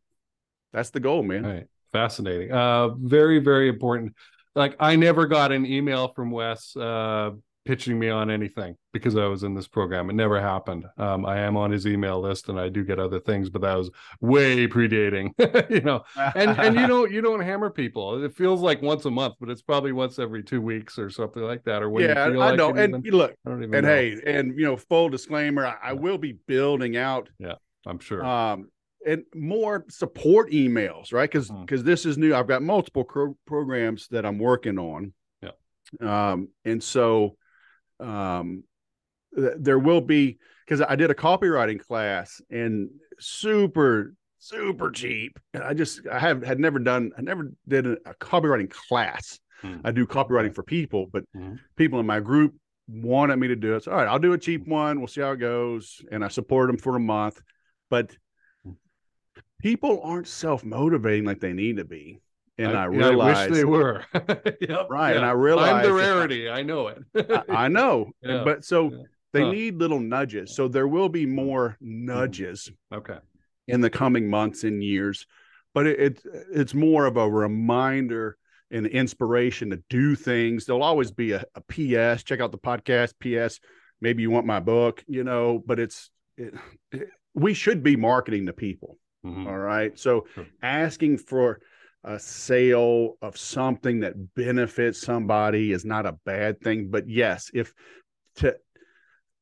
that's 0.72 0.90
the 0.90 1.00
goal 1.00 1.24
man. 1.24 1.44
Right. 1.44 1.68
fascinating. 1.92 2.52
Uh 2.52 2.90
very 2.90 3.40
very 3.40 3.70
important 3.70 4.14
like 4.56 4.76
I 4.80 4.96
never 4.96 5.28
got 5.28 5.52
an 5.52 5.66
email 5.66 6.10
from 6.10 6.32
Wes 6.32 6.76
uh, 6.76 7.32
pitching 7.66 7.98
me 7.98 8.10
on 8.10 8.30
anything 8.30 8.76
because 8.92 9.16
I 9.16 9.26
was 9.26 9.44
in 9.44 9.54
this 9.54 9.68
program. 9.68 10.10
It 10.10 10.14
never 10.14 10.42
happened. 10.42 10.86
Um, 10.98 11.26
I 11.26 11.40
am 11.40 11.56
on 11.56 11.72
his 11.72 11.88
email 11.88 12.20
list 12.20 12.50
and 12.50 12.60
I 12.60 12.70
do 12.70 12.84
get 12.84 13.00
other 13.00 13.20
things, 13.20 13.50
but 13.50 13.62
that 13.62 13.76
was 13.76 13.90
way 14.22 14.68
predating, 14.68 15.32
you 15.70 15.82
know. 15.82 16.04
And 16.36 16.60
and 16.60 16.76
you 16.76 16.88
don't 16.88 17.12
you 17.12 17.22
don't 17.22 17.42
hammer 17.42 17.70
people. 17.70 18.24
It 18.24 18.36
feels 18.36 18.62
like 18.62 18.82
once 18.82 19.06
a 19.06 19.12
month, 19.12 19.36
but 19.40 19.50
it's 19.50 19.62
probably 19.62 19.92
once 19.92 20.20
every 20.20 20.44
two 20.44 20.62
weeks 20.62 21.00
or 21.00 21.10
something 21.10 21.44
like 21.44 21.64
that. 21.64 21.82
Or 21.82 21.90
when 21.90 22.04
yeah, 22.10 22.24
I 22.24 22.28
like 22.28 22.58
know. 22.58 22.70
And 22.70 23.06
even, 23.06 23.18
look, 23.18 23.34
and 23.46 23.72
know. 23.72 23.82
hey, 23.82 24.20
and 24.26 24.58
you 24.58 24.66
know, 24.66 24.78
full 24.78 25.10
disclaimer, 25.10 25.66
I, 25.66 25.78
I 25.84 25.94
will 25.94 26.18
be 26.18 26.34
building 26.48 26.98
out. 26.98 27.30
Yeah, 27.40 27.56
I'm 27.86 28.00
sure. 28.00 28.24
Um, 28.24 28.70
and 29.06 29.24
more 29.36 29.86
support 29.90 30.52
emails, 30.52 31.14
right? 31.14 31.30
Because 31.30 31.50
because 31.50 31.82
mm. 31.82 31.86
this 31.86 32.06
is 32.06 32.18
new. 32.18 32.34
I've 32.34 32.48
got 32.48 32.62
multiple 32.62 33.04
pro- 33.04 33.38
programs 33.46 34.08
that 34.10 34.26
I'm 34.26 34.40
working 34.40 34.78
on. 34.80 35.14
Yeah. 35.42 35.52
Um, 36.32 36.50
and 36.66 36.82
so, 36.82 37.38
um, 38.00 38.64
th- 39.36 39.54
there 39.60 39.80
will 39.80 40.02
be 40.02 40.40
because 40.66 40.82
I 40.82 40.96
did 40.96 41.12
a 41.12 41.16
copywriting 41.16 41.80
class 41.80 42.42
and 42.50 42.90
super 43.20 44.14
super 44.40 44.92
cheap. 44.92 45.40
I 45.54 45.74
just 45.74 46.02
I 46.12 46.20
have 46.20 46.44
had 46.44 46.60
never 46.60 46.80
done 46.80 47.12
I 47.18 47.22
never 47.22 47.52
did 47.68 47.88
a, 47.88 47.94
a 48.06 48.14
copywriting 48.16 48.70
class. 48.70 49.40
Mm. 49.64 49.82
I 49.84 49.92
do 49.92 50.06
copywriting 50.06 50.54
for 50.54 50.64
people, 50.64 51.08
but 51.12 51.24
mm. 51.36 51.58
people 51.78 52.00
in 52.00 52.06
my 52.06 52.20
group 52.20 52.54
wanted 52.88 53.38
me 53.38 53.48
to 53.48 53.56
do 53.56 53.76
it. 53.76 53.84
So, 53.84 53.92
all 53.92 53.98
right, 53.98 54.08
I'll 54.08 54.20
do 54.20 54.34
a 54.34 54.38
cheap 54.38 54.68
one. 54.68 55.00
We'll 55.00 55.08
see 55.08 55.22
how 55.22 55.32
it 55.32 55.38
goes, 55.38 56.02
and 56.12 56.24
I 56.24 56.28
support 56.28 56.68
them 56.68 56.78
for 56.78 56.96
a 56.96 57.00
month. 57.00 57.42
But 57.90 58.16
people 59.64 60.02
aren't 60.04 60.28
self 60.28 60.64
motivating 60.64 61.26
like 61.26 61.40
they 61.40 61.54
need 61.54 61.78
to 61.78 61.86
be. 61.86 62.20
And 62.60 62.78
I, 62.78 62.84
I 62.84 62.86
realize 62.86 63.38
I 63.38 63.48
wish 63.48 63.58
they 63.58 63.66
were. 63.66 64.06
yep, 64.14 64.88
right. 64.90 65.12
Yeah. 65.12 65.16
And 65.16 65.26
I 65.26 65.32
realize 65.32 65.72
I'm 65.72 65.84
the 65.84 65.94
rarity. 65.94 66.50
I, 66.50 66.60
I 66.60 66.62
know 66.62 66.90
it. 66.90 67.04
I, 67.16 67.66
I, 67.66 67.68
know. 67.68 68.12
Yeah. 68.22 68.44
But 68.44 68.64
so 68.64 68.92
yeah. 68.92 68.98
they 69.32 69.42
huh. 69.42 69.52
need 69.52 69.80
little 69.80 70.00
nudges. 70.00 70.56
So 70.56 70.68
there 70.68 70.88
will 70.88 71.10
be 71.10 71.26
more 71.26 71.78
mm-hmm. 71.82 72.06
nudges. 72.06 72.72
Okay. 72.94 73.18
In 73.68 73.82
the 73.82 73.90
coming 73.90 74.30
months 74.30 74.66
and 74.66 74.84
years. 74.84 75.26
But 75.74 75.88
it, 75.88 76.00
it 76.00 76.22
it's 76.54 76.74
more 76.76 77.08
of 77.08 77.18
a 77.18 77.28
reminder 77.28 78.38
and 78.70 78.86
inspiration 78.86 79.72
to 79.72 79.82
do 79.90 80.16
things. 80.16 80.66
There'll 80.66 80.84
always 80.84 81.10
be 81.10 81.32
a, 81.32 81.44
a 81.56 81.62
PS. 81.62 82.24
Check 82.24 82.40
out 82.40 82.52
the 82.52 82.60
podcast. 82.60 83.14
PS. 83.20 83.60
Maybe 84.00 84.22
you 84.22 84.30
want 84.30 84.46
my 84.46 84.60
book, 84.60 85.04
you 85.08 85.24
know, 85.24 85.64
but 85.66 85.80
it's 85.80 86.12
it, 86.38 86.54
it, 86.92 87.08
we 87.34 87.56
should 87.56 87.82
be 87.82 87.96
marketing 87.96 88.46
to 88.46 88.54
people 88.54 89.00
Mm-hmm. 89.26 89.48
All 89.48 89.58
right. 89.58 89.98
So 89.98 90.26
sure. 90.36 90.48
asking 90.62 91.18
for 91.18 91.62
a 92.04 92.20
sale 92.20 93.18
of 93.22 93.38
something 93.38 94.02
that 94.02 94.36
benefits 94.36 95.02
somebody 95.02 95.72
is 95.72 95.86
not 95.86 96.06
a 96.06 96.18
bad 96.26 96.60
thing. 96.62 96.90
But 96.90 97.08
yes, 97.08 97.50
if 97.54 97.74
to 98.38 98.58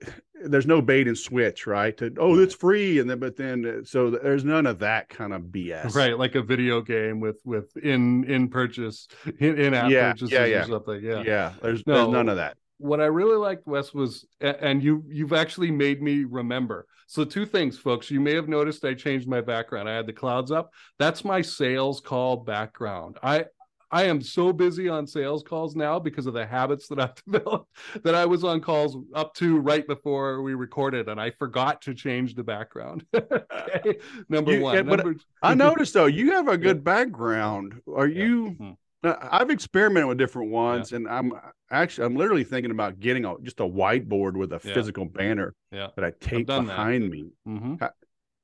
there's 0.43 0.67
no 0.67 0.81
bait 0.81 1.07
and 1.07 1.17
switch, 1.17 1.67
right? 1.67 1.95
To 1.97 2.13
oh, 2.17 2.39
it's 2.39 2.55
free, 2.55 2.99
and 2.99 3.09
then 3.09 3.19
but 3.19 3.35
then 3.35 3.65
uh, 3.65 3.83
so 3.83 4.11
there's 4.11 4.43
none 4.43 4.65
of 4.65 4.79
that 4.79 5.09
kind 5.09 5.33
of 5.33 5.43
BS, 5.43 5.95
right? 5.95 6.17
Like 6.17 6.35
a 6.35 6.41
video 6.41 6.81
game 6.81 7.19
with 7.19 7.39
with 7.45 7.75
in 7.77 8.23
in 8.25 8.49
purchase 8.49 9.07
in, 9.39 9.59
in 9.59 9.73
app 9.73 9.89
yeah, 9.89 10.11
purchases 10.11 10.31
yeah, 10.31 10.45
yeah. 10.45 10.63
or 10.63 10.67
something. 10.67 11.03
Yeah, 11.03 11.23
yeah. 11.23 11.53
There's 11.61 11.85
no, 11.85 11.95
there's 11.95 12.09
none 12.09 12.29
of 12.29 12.37
that. 12.37 12.57
What 12.81 12.99
I 12.99 13.05
really 13.05 13.37
liked, 13.37 13.67
Wes, 13.67 13.93
was 13.93 14.25
and 14.39 14.83
you 14.83 15.03
you've 15.07 15.33
actually 15.33 15.71
made 15.71 16.01
me 16.01 16.23
remember 16.23 16.87
so, 17.11 17.25
two 17.25 17.45
things, 17.45 17.77
folks. 17.77 18.09
You 18.09 18.21
may 18.21 18.33
have 18.35 18.47
noticed 18.47 18.85
I 18.85 18.93
changed 18.93 19.27
my 19.27 19.41
background. 19.41 19.89
I 19.89 19.93
had 19.93 20.07
the 20.07 20.13
clouds 20.13 20.49
up. 20.49 20.71
That's 20.97 21.25
my 21.25 21.41
sales 21.41 21.99
call 21.99 22.37
background. 22.37 23.17
I 23.21 23.47
I 23.91 24.03
am 24.03 24.21
so 24.21 24.53
busy 24.53 24.87
on 24.87 25.05
sales 25.05 25.43
calls 25.43 25.75
now 25.75 25.99
because 25.99 26.25
of 26.25 26.33
the 26.33 26.45
habits 26.45 26.87
that 26.87 27.01
I've 27.01 27.15
developed 27.29 27.69
that 28.05 28.15
I 28.15 28.25
was 28.25 28.45
on 28.45 28.61
calls 28.61 28.95
up 29.13 29.33
to 29.35 29.59
right 29.59 29.85
before 29.85 30.41
we 30.41 30.53
recorded 30.53 31.09
and 31.09 31.19
I 31.19 31.31
forgot 31.31 31.81
to 31.81 31.93
change 31.93 32.33
the 32.33 32.45
background. 32.45 33.05
okay. 33.13 33.97
Number 34.29 34.53
you, 34.53 34.61
one. 34.61 34.75
Yeah, 34.75 34.83
Number... 34.83 35.15
I 35.43 35.53
noticed 35.53 35.93
though, 35.93 36.05
you 36.05 36.31
have 36.31 36.47
a 36.47 36.57
good 36.57 36.77
yeah. 36.77 36.83
background. 36.83 37.81
Are 37.93 38.07
yeah. 38.07 38.23
you 38.23 38.45
mm-hmm. 38.51 38.71
Hmm. 39.03 39.11
I've 39.31 39.49
experimented 39.49 40.07
with 40.07 40.17
different 40.17 40.51
ones, 40.51 40.91
yeah. 40.91 40.97
and 40.97 41.07
I'm 41.07 41.33
actually 41.69 42.05
I'm 42.05 42.15
literally 42.15 42.43
thinking 42.43 42.71
about 42.71 42.99
getting 42.99 43.25
a 43.25 43.35
just 43.41 43.59
a 43.59 43.63
whiteboard 43.63 44.33
with 44.33 44.51
a 44.53 44.61
yeah. 44.63 44.73
physical 44.73 45.05
banner 45.05 45.53
yeah. 45.71 45.87
that 45.95 46.05
I 46.05 46.11
take 46.19 46.47
behind 46.47 47.03
that. 47.03 47.09
me. 47.09 47.29
Mm-hmm. 47.47 47.75
How, 47.79 47.91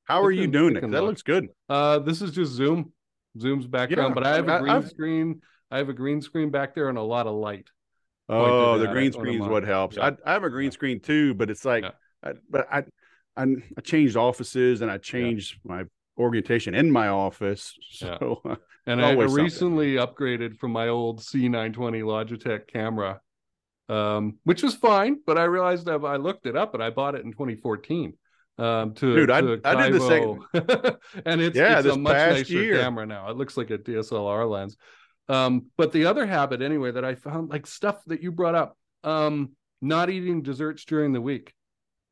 how 0.06 0.24
are 0.24 0.32
you 0.32 0.48
doing 0.48 0.76
it? 0.76 0.90
That 0.90 1.04
looks 1.04 1.22
good. 1.22 1.50
Uh, 1.68 2.00
this 2.00 2.22
is 2.22 2.32
just 2.32 2.54
Zoom, 2.54 2.94
Zoom's 3.38 3.68
background, 3.68 4.16
but 4.16 4.26
I 4.26 4.36
have 4.36 4.48
a 4.48 4.60
green 4.60 4.76
I've... 4.76 4.88
screen. 4.88 5.42
I 5.70 5.78
have 5.80 5.90
a 5.90 5.94
green 5.94 6.22
screen 6.22 6.50
back 6.50 6.76
there 6.76 6.88
and 6.88 6.98
a 6.98 7.04
lot 7.04 7.28
of 7.28 7.36
light. 7.36 7.68
Oh, 8.30 8.78
the 8.78 8.88
green 8.88 9.12
screen 9.12 9.42
is 9.42 9.48
what 9.48 9.64
helps. 9.64 9.98
I, 9.98 10.16
I 10.26 10.34
have 10.34 10.44
a 10.44 10.50
green 10.50 10.72
screen 10.72 11.00
too, 11.00 11.34
but 11.34 11.50
it's 11.50 11.64
like, 11.64 11.86
I, 12.24 12.34
but 12.50 12.68
I, 12.72 12.84
I, 13.36 13.44
I 13.78 13.82
changed 13.82 14.18
offices 14.18 14.82
and 14.82 14.92
I 14.92 14.98
changed 14.98 15.60
my 15.64 15.84
orientation 16.18 16.74
in 16.74 16.92
my 16.92 17.08
office. 17.08 17.78
So 17.92 18.42
yeah. 18.46 18.56
and 18.86 19.04
I 19.04 19.12
recently 19.12 19.96
upgraded 19.96 20.58
from 20.58 20.72
my 20.72 20.88
old 20.88 21.22
C920 21.22 22.04
Logitech 22.04 22.68
camera, 22.68 23.22
um, 23.90 24.38
which 24.44 24.64
was 24.64 24.76
fine, 24.76 25.20
but 25.26 25.38
I 25.38 25.44
realized 25.44 25.90
I 25.90 26.18
looked 26.18 26.46
it 26.46 26.56
up 26.56 26.74
and 26.74 26.84
I 26.84 26.90
bought 26.90 27.16
it 27.16 27.26
in 27.26 27.32
2014. 27.32 28.14
Um, 28.60 28.96
to, 28.96 29.16
Dude, 29.16 29.30
I, 29.30 29.42
to 29.42 29.62
I 29.64 29.90
did 29.90 30.02
the 30.02 30.08
same. 30.08 30.40
and 31.26 31.42
it's, 31.42 31.56
yeah, 31.56 31.78
it's 31.80 31.88
a 31.88 31.96
much 31.96 32.14
nicer 32.14 32.54
year. 32.54 32.80
camera 32.80 33.06
now. 33.06 33.30
It 33.30 33.38
looks 33.38 33.56
like 33.56 33.70
a 33.70 33.78
DSLR 33.78 34.50
lens. 34.50 34.78
Um, 35.30 35.68
but 35.78 35.92
the 35.92 36.06
other 36.06 36.26
habit, 36.26 36.62
anyway, 36.62 36.92
that 36.92 37.06
I 37.06 37.16
found, 37.16 37.50
like 37.50 37.68
stuff 37.68 38.02
that 38.08 38.24
you 38.24 38.32
brought 38.32 38.56
up, 38.56 38.78
um, 39.04 39.52
not 39.82 40.10
eating 40.10 40.42
desserts 40.42 40.86
during 40.86 41.14
the 41.14 41.22
week. 41.22 41.54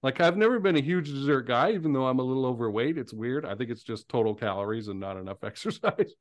Like 0.05 0.21
I've 0.21 0.37
never 0.37 0.59
been 0.59 0.75
a 0.75 0.81
huge 0.81 1.09
dessert 1.09 1.47
guy, 1.47 1.71
even 1.71 1.91
though 1.91 2.05
I'm 2.05 2.19
a 2.19 2.23
little 2.23 2.45
overweight. 2.45 2.99
It's 2.99 3.11
weird. 3.11 3.43
I 3.43 3.55
think 3.55 3.71
it's 3.71 3.81
just 3.81 4.07
total 4.07 4.35
calories 4.35 4.87
and 4.87 4.99
not 4.99 5.17
enough 5.17 5.39
exercise. 5.43 6.13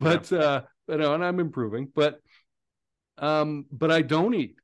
but 0.00 0.30
yeah. 0.30 0.38
uh, 0.38 0.62
you 0.88 0.96
know, 0.96 1.12
and 1.12 1.22
I'm 1.22 1.38
improving. 1.38 1.92
But 1.94 2.18
um, 3.18 3.66
but 3.70 3.90
I 3.90 4.00
don't 4.00 4.32
eat 4.32 4.54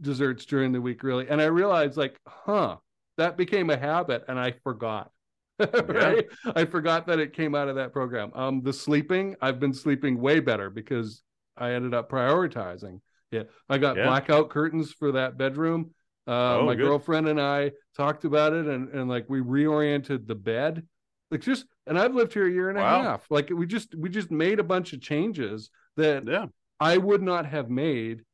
desserts 0.00 0.44
during 0.44 0.72
the 0.72 0.80
week 0.80 1.04
really. 1.04 1.28
And 1.28 1.40
I 1.40 1.44
realized 1.44 1.96
like, 1.96 2.18
huh, 2.26 2.78
that 3.16 3.36
became 3.36 3.70
a 3.70 3.76
habit 3.76 4.24
and 4.26 4.40
I 4.40 4.54
forgot. 4.64 5.12
right? 5.60 6.26
Yeah. 6.44 6.52
I 6.56 6.64
forgot 6.64 7.06
that 7.06 7.20
it 7.20 7.32
came 7.32 7.54
out 7.54 7.68
of 7.68 7.76
that 7.76 7.92
program. 7.92 8.32
Um, 8.34 8.62
the 8.62 8.72
sleeping, 8.72 9.36
I've 9.40 9.60
been 9.60 9.72
sleeping 9.72 10.20
way 10.20 10.40
better 10.40 10.68
because 10.68 11.22
I 11.56 11.74
ended 11.74 11.94
up 11.94 12.10
prioritizing. 12.10 13.02
Yeah, 13.30 13.44
I 13.68 13.78
got 13.78 13.96
yeah. 13.96 14.06
blackout 14.06 14.50
curtains 14.50 14.90
for 14.90 15.12
that 15.12 15.38
bedroom. 15.38 15.92
Uh, 16.26 16.58
oh, 16.58 16.66
my 16.66 16.74
good. 16.74 16.84
girlfriend 16.84 17.28
and 17.28 17.40
I 17.40 17.72
talked 17.96 18.24
about 18.24 18.52
it, 18.52 18.66
and 18.66 18.88
and 18.90 19.08
like 19.08 19.26
we 19.28 19.40
reoriented 19.40 20.26
the 20.26 20.34
bed, 20.34 20.86
like 21.30 21.40
just. 21.40 21.66
And 21.88 21.96
I've 21.96 22.16
lived 22.16 22.32
here 22.32 22.48
a 22.48 22.50
year 22.50 22.68
and 22.68 22.76
wow. 22.76 23.00
a 23.00 23.02
half. 23.04 23.30
Like 23.30 23.48
we 23.48 23.64
just 23.64 23.94
we 23.94 24.08
just 24.08 24.32
made 24.32 24.58
a 24.58 24.64
bunch 24.64 24.92
of 24.92 25.00
changes 25.00 25.70
that 25.96 26.26
yeah. 26.26 26.46
I 26.80 26.96
would 26.96 27.22
not 27.22 27.46
have 27.46 27.70
made 27.70 28.24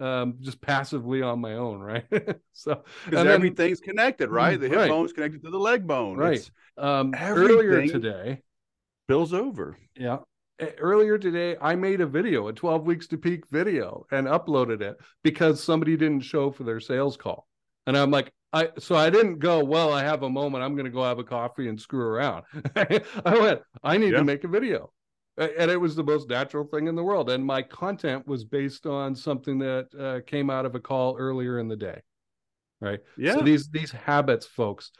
um, 0.00 0.36
just 0.40 0.60
passively 0.60 1.22
on 1.22 1.40
my 1.40 1.54
own, 1.54 1.80
right? 1.80 2.04
so 2.52 2.82
because 3.04 3.26
everything's 3.26 3.80
connected, 3.80 4.30
right? 4.30 4.58
The 4.58 4.68
hip 4.68 4.78
right. 4.78 4.88
bone's 4.88 5.12
connected 5.12 5.42
to 5.44 5.50
the 5.50 5.58
leg 5.58 5.86
bone, 5.86 6.16
right? 6.16 6.50
um, 6.76 7.14
earlier 7.18 7.86
today, 7.86 8.42
Bill's 9.08 9.32
over. 9.32 9.78
Yeah, 9.96 10.18
earlier 10.78 11.18
today, 11.18 11.56
I 11.60 11.74
made 11.74 12.00
a 12.00 12.06
video, 12.06 12.48
a 12.48 12.52
12 12.52 12.86
weeks 12.86 13.06
to 13.08 13.18
peak 13.18 13.48
video, 13.50 14.06
and 14.10 14.26
uploaded 14.26 14.80
it 14.80 14.96
because 15.22 15.62
somebody 15.62 15.96
didn't 15.96 16.20
show 16.20 16.50
for 16.50 16.64
their 16.64 16.80
sales 16.80 17.16
call, 17.16 17.46
and 17.86 17.96
I'm 17.96 18.10
like, 18.10 18.32
I 18.52 18.70
so 18.78 18.96
I 18.96 19.10
didn't 19.10 19.38
go, 19.38 19.62
well, 19.64 19.92
I 19.92 20.02
have 20.02 20.22
a 20.22 20.30
moment, 20.30 20.64
I'm 20.64 20.74
going 20.74 20.86
to 20.86 20.90
go 20.90 21.02
have 21.02 21.18
a 21.18 21.24
coffee 21.24 21.68
and 21.68 21.80
screw 21.80 22.06
around. 22.06 22.44
I 22.76 23.38
went, 23.38 23.60
I 23.82 23.96
need 23.98 24.12
yeah. 24.12 24.18
to 24.18 24.24
make 24.24 24.44
a 24.44 24.48
video. 24.48 24.92
And 25.38 25.70
it 25.70 25.78
was 25.78 25.94
the 25.94 26.02
most 26.02 26.30
natural 26.30 26.64
thing 26.64 26.86
in 26.86 26.94
the 26.94 27.04
world 27.04 27.28
and 27.28 27.44
my 27.44 27.60
content 27.60 28.26
was 28.26 28.46
based 28.46 28.86
on 28.86 29.14
something 29.14 29.58
that 29.58 29.88
uh, 29.94 30.20
came 30.26 30.48
out 30.48 30.64
of 30.64 30.74
a 30.74 30.80
call 30.80 31.18
earlier 31.18 31.58
in 31.58 31.68
the 31.68 31.76
day 31.76 32.00
right? 32.80 33.00
Yeah. 33.16 33.34
so 33.34 33.40
these 33.40 33.68
these 33.68 33.90
habits 33.90 34.46
folks 34.46 34.92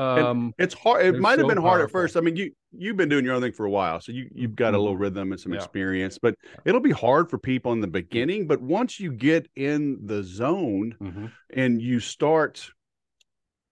um 0.00 0.54
it's 0.58 0.74
hard 0.74 1.04
it 1.04 1.18
might 1.18 1.38
have 1.38 1.40
so 1.40 1.48
been 1.48 1.56
hard 1.56 1.80
powerful. 1.80 1.84
at 1.84 1.90
first 1.90 2.16
i 2.16 2.20
mean 2.20 2.36
you 2.36 2.50
you've 2.72 2.96
been 2.96 3.08
doing 3.08 3.24
your 3.24 3.34
own 3.34 3.42
thing 3.42 3.52
for 3.52 3.66
a 3.66 3.70
while 3.70 4.00
so 4.00 4.12
you 4.12 4.28
you've 4.34 4.54
got 4.54 4.74
a 4.74 4.78
little 4.78 4.94
mm-hmm. 4.94 5.02
rhythm 5.02 5.32
and 5.32 5.40
some 5.40 5.52
yeah. 5.52 5.58
experience 5.58 6.18
but 6.18 6.34
it'll 6.64 6.80
be 6.80 6.90
hard 6.90 7.28
for 7.28 7.38
people 7.38 7.72
in 7.72 7.80
the 7.80 7.86
beginning 7.86 8.46
but 8.46 8.60
once 8.60 9.00
you 9.00 9.12
get 9.12 9.48
in 9.56 9.98
the 10.06 10.22
zone 10.22 10.94
mm-hmm. 11.00 11.26
and 11.54 11.82
you 11.82 12.00
start 12.00 12.70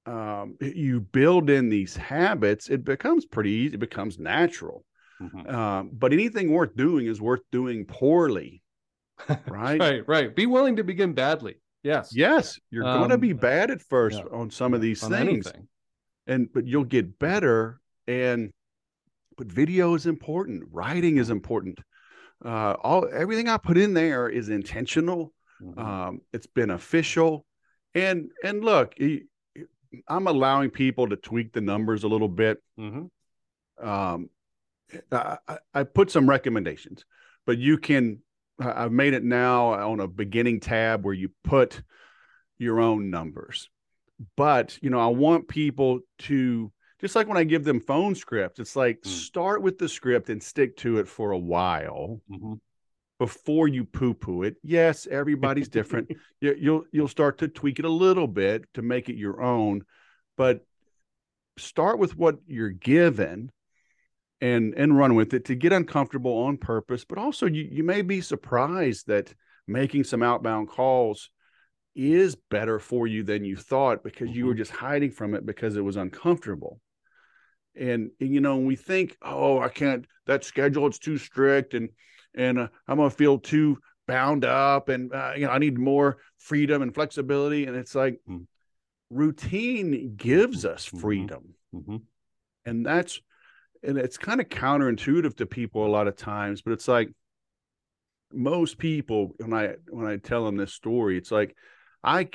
um, 0.07 0.57
you 0.63 1.01
build 1.01 1.51
in 1.51 1.69
these 1.69 1.95
habits 1.95 2.69
it 2.69 2.83
becomes 2.85 3.27
pretty 3.27 3.51
easy 3.51 3.75
it 3.75 3.81
becomes 3.81 4.19
natural 4.19 4.85
Mm-hmm. 5.21 5.55
Um, 5.55 5.91
but 5.93 6.13
anything 6.13 6.53
worth 6.53 6.77
doing 6.77 7.07
is 7.07 7.21
worth 7.21 7.43
doing 7.51 7.85
poorly. 7.85 8.63
Right. 9.49 9.81
right. 9.81 10.07
Right. 10.07 10.37
Be 10.37 10.47
willing 10.47 10.77
to 10.77 10.85
begin 10.85 11.13
badly. 11.13 11.57
Yes. 11.83 12.11
Yes. 12.15 12.57
You're 12.71 12.87
um, 12.87 12.99
going 12.99 13.11
to 13.11 13.19
be 13.19 13.33
bad 13.33 13.73
at 13.73 13.83
first 13.83 14.19
yeah, 14.19 14.37
on 14.37 14.49
some 14.49 14.75
of 14.75 14.81
these 14.81 15.01
things. 15.01 15.13
Anything. 15.13 15.67
And, 16.29 16.49
but 16.53 16.69
you'll 16.69 16.85
get 16.85 17.19
better. 17.19 17.81
And, 18.07 18.53
but 19.37 19.49
video 19.49 19.95
is 19.95 20.07
important. 20.07 20.63
Writing 20.71 21.17
is 21.17 21.31
important. 21.31 21.81
Uh, 22.45 22.75
all, 22.81 23.09
everything 23.13 23.49
I 23.49 23.57
put 23.57 23.77
in 23.77 23.95
there 23.95 24.29
is 24.29 24.49
intentional. 24.49 25.33
Mm-hmm. 25.61 25.81
Um, 25.81 26.21
it's 26.33 26.47
beneficial. 26.47 27.45
And, 27.95 28.29
and 28.45 28.65
look, 28.65 28.95
I'm 30.07 30.27
allowing 30.27 30.71
people 30.71 31.09
to 31.09 31.17
tweak 31.17 31.53
the 31.53 31.61
numbers 31.61 32.05
a 32.05 32.09
little 32.09 32.29
bit. 32.29 32.63
Mm-hmm. 32.79 33.89
Um, 33.89 34.31
I, 35.11 35.39
I 35.75 35.83
put 35.85 36.11
some 36.11 36.29
recommendations, 36.29 37.05
but 37.47 37.59
you 37.59 37.79
can. 37.79 38.21
I've 38.61 38.91
made 38.91 39.15
it 39.15 39.23
now 39.23 39.75
on 39.75 40.01
a 40.01 40.09
beginning 40.09 40.59
tab 40.61 41.05
where 41.05 41.15
you 41.15 41.31
put 41.45 41.81
your 42.59 42.81
own 42.81 43.09
numbers. 43.09 43.71
But 44.37 44.79
you 44.83 44.91
know, 44.91 45.01
I 45.01 45.07
want 45.07 45.49
people 45.49 46.01
to 46.21 46.73
just 47.01 47.15
like 47.15 47.29
when 47.29 47.37
I 47.37 47.45
give 47.45 47.65
them 47.65 47.81
phone 47.81 48.15
scripts, 48.15 48.59
it's 48.59 48.77
like 48.77 49.01
mm. 49.03 49.07
start 49.07 49.63
with 49.63 49.79
the 49.79 49.89
script 49.89 50.31
and 50.31 50.43
stick 50.43 50.77
to 50.79 50.99
it 50.99 51.09
for 51.09 51.31
a 51.31 51.39
while 51.39 52.21
mm-hmm. 52.31 52.55
before 53.19 53.69
you 53.69 53.85
poo-poo 53.85 54.43
it. 54.43 54.57
Yes, 54.63 55.07
everybody's 55.07 55.69
different. 55.69 56.11
you, 56.41 56.57
you'll 56.59 56.85
you'll 56.91 57.09
start 57.09 57.39
to 57.39 57.49
tweak 57.49 57.79
it 57.79 57.85
a 57.85 57.91
little 57.91 58.27
bit 58.27 58.65
to 58.75 58.83
make 58.83 59.09
it 59.09 59.17
your 59.17 59.43
own, 59.43 59.85
but 60.37 60.65
start 61.57 61.99
with 61.99 62.17
what 62.17 62.39
you're 62.47 62.71
given 62.71 63.51
and 64.41 64.75
and 64.75 64.97
run 64.97 65.15
with 65.15 65.35
it 65.35 65.47
to 65.47 65.55
get 65.55 65.73
uncomfortable 65.73 66.45
on 66.45 66.57
purpose 66.57 67.05
but 67.05 67.19
also 67.19 67.47
you, 67.47 67.69
you 67.71 67.83
may 67.83 68.03
be 68.03 68.21
surprised 68.21 69.09
that 69.09 69.35
making 69.67 70.05
some 70.05 70.23
outbound 70.23 70.69
calls 70.69 71.31
is 71.99 72.35
better 72.35 72.79
for 72.79 73.07
you 73.07 73.23
than 73.23 73.45
you 73.45 73.57
thought 73.57 74.05
because 74.05 74.31
you 74.31 74.47
were 74.47 74.53
mm-hmm. 74.53 74.59
just 74.59 74.71
hiding 74.71 75.11
from 75.11 75.35
it 75.35 75.45
because 75.45 75.77
it 75.77 75.85
was 75.85 75.97
uncomfortable 75.97 76.81
and, 77.75 78.11
and 78.21 78.33
you 78.33 78.41
know 78.41 78.57
we 78.57 78.77
think 78.77 79.17
oh 79.23 79.59
i 79.59 79.69
can't 79.69 80.07
that 80.27 80.45
schedule 80.45 80.87
it's 80.87 80.99
too 80.99 81.19
strict 81.19 81.75
and 81.75 81.89
and 82.35 82.59
uh, 82.59 82.69
i'm 82.87 82.99
gonna 82.99 83.11
feel 83.11 83.39
too 83.39 83.77
bound 84.07 84.45
up 84.45 84.89
and 84.89 85.13
uh, 85.13 85.33
you 85.37 85.45
know 85.45 85.53
i 85.53 85.59
need 85.59 85.79
more 85.79 86.19
freedom 86.39 86.83
and 86.83 86.95
flexibility 86.95 87.67
and 87.67 87.77
it's 87.77 87.95
like 87.95 88.21
mm-hmm. 88.29 88.45
routine 89.11 90.15
gives 90.17 90.65
us 90.65 90.87
mm-hmm. 90.87 90.99
freedom 90.99 91.55
mm-hmm. 91.75 91.97
and 92.65 92.87
that's 92.87 93.21
and 93.83 93.99
it's 93.99 94.19
kind 94.19 94.41
of 94.41 94.49
counterintuitive 94.49 95.37
to 95.37 95.47
people 95.47 95.87
a 95.87 95.89
lot 95.89 96.09
of 96.09 96.17
times, 96.17 96.63
but 96.63 96.73
it's 96.73 96.89
like 96.89 97.11
most 98.33 98.79
people 98.79 99.35
when 99.39 99.55
I 99.55 99.75
when 99.89 100.07
I 100.07 100.17
tell 100.17 100.45
them 100.45 100.57
this 100.57 100.73
story, 100.73 101.17
it's 101.17 101.31
like 101.31 101.57
I 102.03 102.29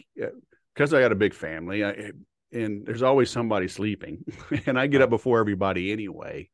because 0.76 0.94
uh, 0.94 0.98
I 0.98 1.02
got 1.02 1.12
a 1.12 1.16
big 1.16 1.34
family, 1.34 1.84
I 1.84 1.92
eh, 1.92 2.12
and 2.52 2.86
there's 2.86 3.02
always 3.02 3.30
somebody 3.30 3.68
sleeping, 3.68 4.24
and 4.66 4.80
I 4.80 4.88
get 4.88 5.02
up 5.02 5.10
before 5.10 5.40
everybody 5.40 5.92
anyway, 5.92 6.50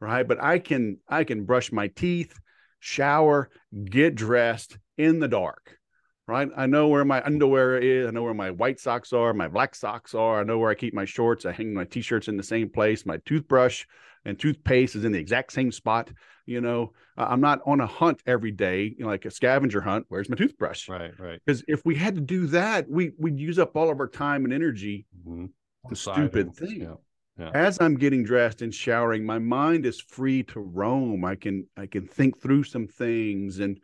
right? 0.00 0.26
But 0.26 0.42
I 0.42 0.58
can 0.58 0.98
I 1.08 1.24
can 1.24 1.44
brush 1.44 1.72
my 1.72 1.88
teeth, 1.88 2.38
shower, 2.80 3.50
get 3.84 4.14
dressed 4.14 4.78
in 4.98 5.20
the 5.20 5.28
dark, 5.28 5.78
right? 6.26 6.48
I 6.56 6.66
know 6.66 6.88
where 6.88 7.04
my 7.04 7.24
underwear 7.24 7.78
is. 7.78 8.06
I 8.06 8.10
know 8.10 8.22
where 8.22 8.34
my 8.34 8.50
white 8.50 8.80
socks 8.80 9.12
are, 9.12 9.32
my 9.32 9.48
black 9.48 9.74
socks 9.74 10.14
are. 10.14 10.40
I 10.40 10.44
know 10.44 10.58
where 10.58 10.70
I 10.70 10.74
keep 10.74 10.94
my 10.94 11.04
shorts. 11.04 11.46
I 11.46 11.52
hang 11.52 11.72
my 11.72 11.84
t-shirts 11.84 12.28
in 12.28 12.36
the 12.36 12.42
same 12.42 12.68
place. 12.68 13.06
My 13.06 13.18
toothbrush 13.24 13.84
and 14.26 14.38
toothpaste 14.38 14.96
is 14.96 15.04
in 15.04 15.12
the 15.12 15.18
exact 15.18 15.52
same 15.52 15.72
spot. 15.72 16.10
You 16.44 16.60
know, 16.60 16.92
I'm 17.16 17.40
not 17.40 17.60
on 17.66 17.80
a 17.80 17.86
hunt 17.86 18.22
every 18.26 18.52
day, 18.52 18.94
you 18.96 19.04
know, 19.04 19.10
like 19.10 19.24
a 19.24 19.30
scavenger 19.30 19.80
hunt. 19.80 20.06
Where's 20.08 20.28
my 20.28 20.36
toothbrush? 20.36 20.88
Right, 20.88 21.18
right. 21.18 21.40
Because 21.44 21.64
if 21.66 21.84
we 21.84 21.94
had 21.94 22.14
to 22.16 22.20
do 22.20 22.46
that, 22.48 22.88
we 22.88 23.12
we'd 23.18 23.40
use 23.40 23.58
up 23.58 23.76
all 23.76 23.90
of 23.90 23.98
our 24.00 24.08
time 24.08 24.44
and 24.44 24.52
energy 24.52 25.06
mm-hmm. 25.26 25.46
The 25.88 25.96
stupid 25.96 26.54
thing. 26.54 26.82
Yeah. 26.82 26.94
Yeah. 27.38 27.50
As 27.54 27.80
I'm 27.80 27.96
getting 27.96 28.24
dressed 28.24 28.62
and 28.62 28.74
showering, 28.74 29.24
my 29.24 29.38
mind 29.38 29.84
is 29.84 30.00
free 30.00 30.42
to 30.44 30.60
roam. 30.60 31.24
I 31.24 31.34
can 31.34 31.66
I 31.76 31.86
can 31.86 32.06
think 32.06 32.40
through 32.40 32.64
some 32.64 32.86
things 32.86 33.60
and 33.60 33.78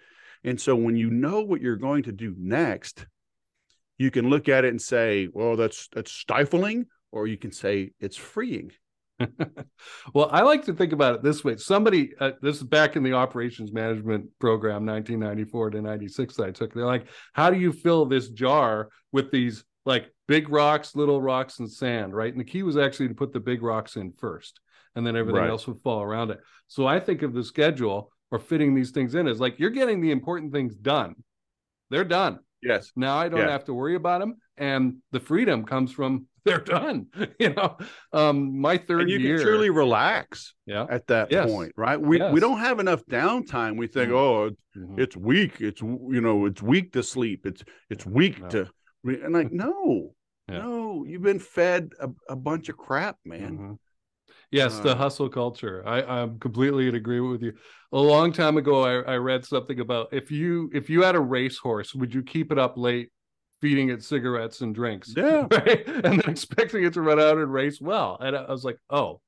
and 0.45 0.61
so 0.61 0.75
when 0.75 0.97
you 0.97 1.11
know 1.11 1.43
what 1.43 1.61
you're 1.61 1.77
going 1.77 2.03
to 2.05 2.13
do 2.13 2.35
next, 2.37 3.07
you 3.99 4.11
can 4.11 4.29
look 4.29 4.49
at 4.49 4.65
it 4.65 4.69
and 4.69 4.83
say, 4.83 5.29
well, 5.33 5.57
that's 5.57 5.89
that's 5.93 6.11
stifling, 6.11 6.87
or 7.13 7.27
you 7.27 7.37
can 7.37 7.53
say 7.53 7.93
it's 8.01 8.17
freeing. 8.17 8.73
well, 10.15 10.29
I 10.31 10.43
like 10.43 10.65
to 10.67 10.75
think 10.75 10.93
about 10.93 11.17
it 11.17 11.23
this 11.23 11.45
way. 11.45 11.57
Somebody, 11.57 12.13
uh, 12.21 12.33
this 12.41 12.57
is 12.57 12.63
back 12.63 12.97
in 12.97 13.03
the 13.03 13.13
operations 13.13 13.73
management 13.73 14.27
program, 14.39 14.87
1994 14.87 15.71
to 15.71 15.83
96, 15.83 16.41
I 16.41 16.51
took. 16.51 16.75
They're 16.75 16.87
like, 16.87 17.07
how 17.33 17.51
do 17.51 17.59
you 17.59 17.73
fill 17.73 18.07
this 18.07 18.29
jar 18.29 18.89
with 19.13 19.31
these 19.31 19.65
like 19.85 20.13
big 20.29 20.49
rocks, 20.49 20.95
little 20.95 21.21
rocks, 21.21 21.59
and 21.59 21.71
sand, 21.71 22.15
right? 22.15 22.33
And 22.33 22.41
the 22.41 22.45
key 22.45 22.63
was 22.63 22.77
actually 22.77 23.09
to 23.09 23.15
put 23.15 23.33
the 23.33 23.41
big 23.41 23.63
rocks 23.63 23.97
in 23.97 24.13
first, 24.13 24.61
and 24.95 25.07
then 25.07 25.17
everything 25.17 25.43
right. 25.43 25.51
else 25.51 25.67
would 25.67 25.83
fall 25.83 26.03
around 26.03 26.31
it. 26.31 26.41
So 26.69 26.87
I 26.87 27.01
think 27.01 27.23
of 27.23 27.35
the 27.35 27.45
schedule 27.45 28.13
or 28.31 28.39
fitting 28.39 28.75
these 28.75 28.91
things 28.91 29.15
in 29.15 29.29
as 29.29 29.41
like 29.41 29.59
you're 29.59 29.71
getting 29.71 30.01
the 30.01 30.11
important 30.11 30.53
things 30.53 30.75
done. 30.75 31.15
They're 31.91 32.05
done. 32.05 32.39
Yes. 32.63 32.93
Now 32.97 33.19
I 33.19 33.29
don't 33.29 33.41
yes. 33.41 33.51
have 33.51 33.65
to 33.65 33.75
worry 33.75 33.97
about 33.97 34.21
them. 34.21 34.37
And 34.57 34.97
the 35.11 35.21
freedom 35.21 35.65
comes 35.65 35.93
from 35.93 36.27
they're 36.45 36.59
done. 36.59 37.07
You 37.39 37.55
know, 37.55 37.77
um, 38.13 38.61
my 38.61 38.77
third 38.77 39.03
and 39.03 39.11
you 39.11 39.19
year, 39.19 39.37
can 39.37 39.47
truly 39.47 39.71
relax. 39.71 40.55
Yeah. 40.67 40.87
At 40.89 41.07
that 41.09 41.33
yes. 41.33 41.51
point, 41.51 41.73
right? 41.77 42.01
We 42.01 42.19
yes. 42.19 42.33
we 42.33 42.41
don't 42.41 42.59
have 42.59 42.79
enough 42.79 43.05
downtime. 43.07 43.77
We 43.77 43.87
think, 43.89 44.11
mm-hmm. 44.11 44.17
oh, 44.17 44.51
mm-hmm. 44.77 45.01
it's 45.01 45.17
weak. 45.17 45.61
It's 45.61 45.81
you 45.81 46.21
know, 46.21 46.47
it's 46.47 46.63
weak 46.63 46.93
to 46.93 47.03
sleep. 47.03 47.47
It's 47.47 47.65
it's 47.91 48.07
weak 48.07 48.41
no. 48.41 48.49
to, 48.49 48.71
and 49.05 49.33
like 49.33 49.51
no, 49.51 50.15
yeah. 50.49 50.59
no, 50.59 51.05
you've 51.05 51.23
been 51.23 51.41
fed 51.41 51.91
a, 52.01 52.11
a 52.29 52.37
bunch 52.37 52.69
of 52.69 52.77
crap, 52.77 53.17
man. 53.25 53.53
Mm-hmm. 53.53 53.73
Yes, 54.53 54.79
uh, 54.79 54.83
the 54.83 54.95
hustle 54.95 55.31
culture. 55.31 55.83
I, 55.85 56.03
I'm 56.03 56.39
completely 56.39 56.87
in 56.87 56.95
agreement 56.95 57.33
with 57.33 57.43
you. 57.43 57.55
A 57.93 57.99
long 57.99 58.33
time 58.33 58.57
ago, 58.57 58.85
I, 58.85 59.15
I 59.15 59.17
read 59.17 59.45
something 59.45 59.81
about 59.81 60.11
if 60.13 60.31
you 60.31 60.71
if 60.73 60.89
you 60.91 61.03
had 61.03 61.17
a 61.17 61.21
racehorse, 61.21 61.95
would 61.95 62.15
you 62.15 62.23
keep 62.23 62.53
it 62.53 62.59
up 62.59 62.77
late 62.77 63.11
feeding 63.63 63.89
it 63.89 64.03
cigarettes 64.03 64.61
and 64.61 64.75
drinks. 64.75 65.15
Yeah. 65.23 65.47
Right. 65.51 65.87
And 65.87 66.21
then 66.21 66.29
expecting 66.29 66.83
it 66.85 66.95
to 66.95 67.01
run 67.01 67.21
out 67.21 67.39
and 67.39 67.53
race 67.53 67.81
well. 67.81 68.19
And 68.21 68.37
I 68.37 68.51
was 68.51 68.65
like, 68.65 68.79
oh, 68.91 69.21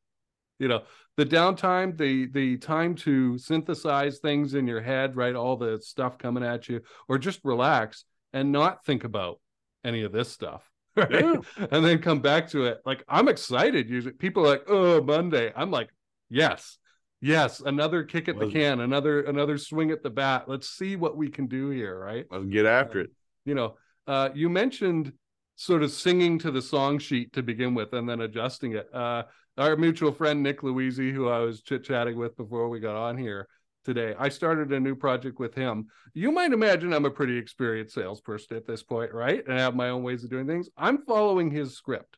you 0.59 0.67
know, 0.67 0.83
the 1.17 1.25
downtime, 1.25 1.97
the 1.97 2.27
the 2.27 2.59
time 2.59 2.97
to 2.97 3.39
synthesize 3.39 4.19
things 4.19 4.55
in 4.55 4.67
your 4.67 4.81
head, 4.81 5.15
right? 5.15 5.37
All 5.37 5.57
the 5.57 5.81
stuff 5.81 6.19
coming 6.19 6.43
at 6.43 6.69
you, 6.69 6.81
or 7.09 7.19
just 7.19 7.39
relax 7.45 8.05
and 8.33 8.51
not 8.51 8.85
think 8.85 9.05
about 9.05 9.41
any 9.85 10.03
of 10.03 10.11
this 10.11 10.31
stuff. 10.31 10.69
right? 10.97 11.11
Yeah. 11.13 11.67
And 11.71 11.85
then 11.85 11.99
come 11.99 12.21
back 12.21 12.49
to 12.51 12.65
it. 12.65 12.81
Like 12.85 13.05
I'm 13.09 13.29
excited. 13.29 13.89
Usually 13.89 14.15
people 14.15 14.45
are 14.45 14.49
like, 14.49 14.65
oh, 14.67 15.01
Monday. 15.01 15.53
I'm 15.55 15.71
like, 15.71 15.91
yes, 16.29 16.79
yes, 17.21 17.61
another 17.61 18.03
kick 18.03 18.29
at 18.29 18.39
the 18.39 18.51
can, 18.51 18.81
another 18.81 19.23
another 19.23 19.59
swing 19.59 19.93
at 19.93 20.03
the 20.03 20.11
bat. 20.11 20.49
Let's 20.49 20.69
see 20.69 20.97
what 20.97 21.17
we 21.17 21.29
can 21.29 21.47
do 21.47 21.71
here, 21.71 21.97
right? 21.97 22.27
Let's 22.31 22.47
get 22.47 22.67
after 22.67 23.01
uh, 23.01 23.05
it. 23.05 23.11
You 23.45 23.55
know, 23.55 23.77
uh, 24.07 24.31
you 24.35 24.49
mentioned 24.49 25.13
sort 25.57 25.83
of 25.83 25.91
singing 25.91 26.39
to 26.41 26.51
the 26.51 26.63
song 26.63 26.99
sheet 26.99 27.33
to 27.33 27.43
begin 27.43 27.75
with 27.75 27.93
and 27.93 28.09
then 28.09 28.23
adjusting 28.23 28.75
it. 28.75 28.93
Uh, 28.93 29.23
our 29.57 29.77
mutual 29.77 30.13
friend 30.13 30.43
Nick 30.43 30.63
Louisi, 30.63 31.13
who 31.13 31.29
I 31.29 31.39
was 31.39 31.63
chit 31.63 31.85
chatting 31.85 32.19
with 32.19 32.37
before 32.37 32.69
we 32.69 32.81
got 32.81 32.97
on 32.97 33.17
here 33.17 33.49
today, 33.85 34.15
I 34.19 34.29
started 34.31 34.73
a 34.73 34.81
new 34.81 34.97
project 34.97 35.39
with 35.39 35.55
him. 35.55 35.87
You 36.13 36.33
might 36.33 36.53
imagine 36.53 36.93
I'm 36.93 37.05
a 37.05 37.11
pretty 37.11 37.37
experienced 37.37 37.95
salesperson 37.95 38.57
at 38.57 38.67
this 38.67 38.83
point, 38.83 39.13
right? 39.13 39.45
And 39.47 39.55
I 39.57 39.61
have 39.61 39.77
my 39.77 39.91
own 39.91 40.03
ways 40.03 40.25
of 40.25 40.31
doing 40.31 40.47
things. 40.47 40.69
I'm 40.77 41.05
following 41.05 41.51
his 41.51 41.77
script 41.77 42.17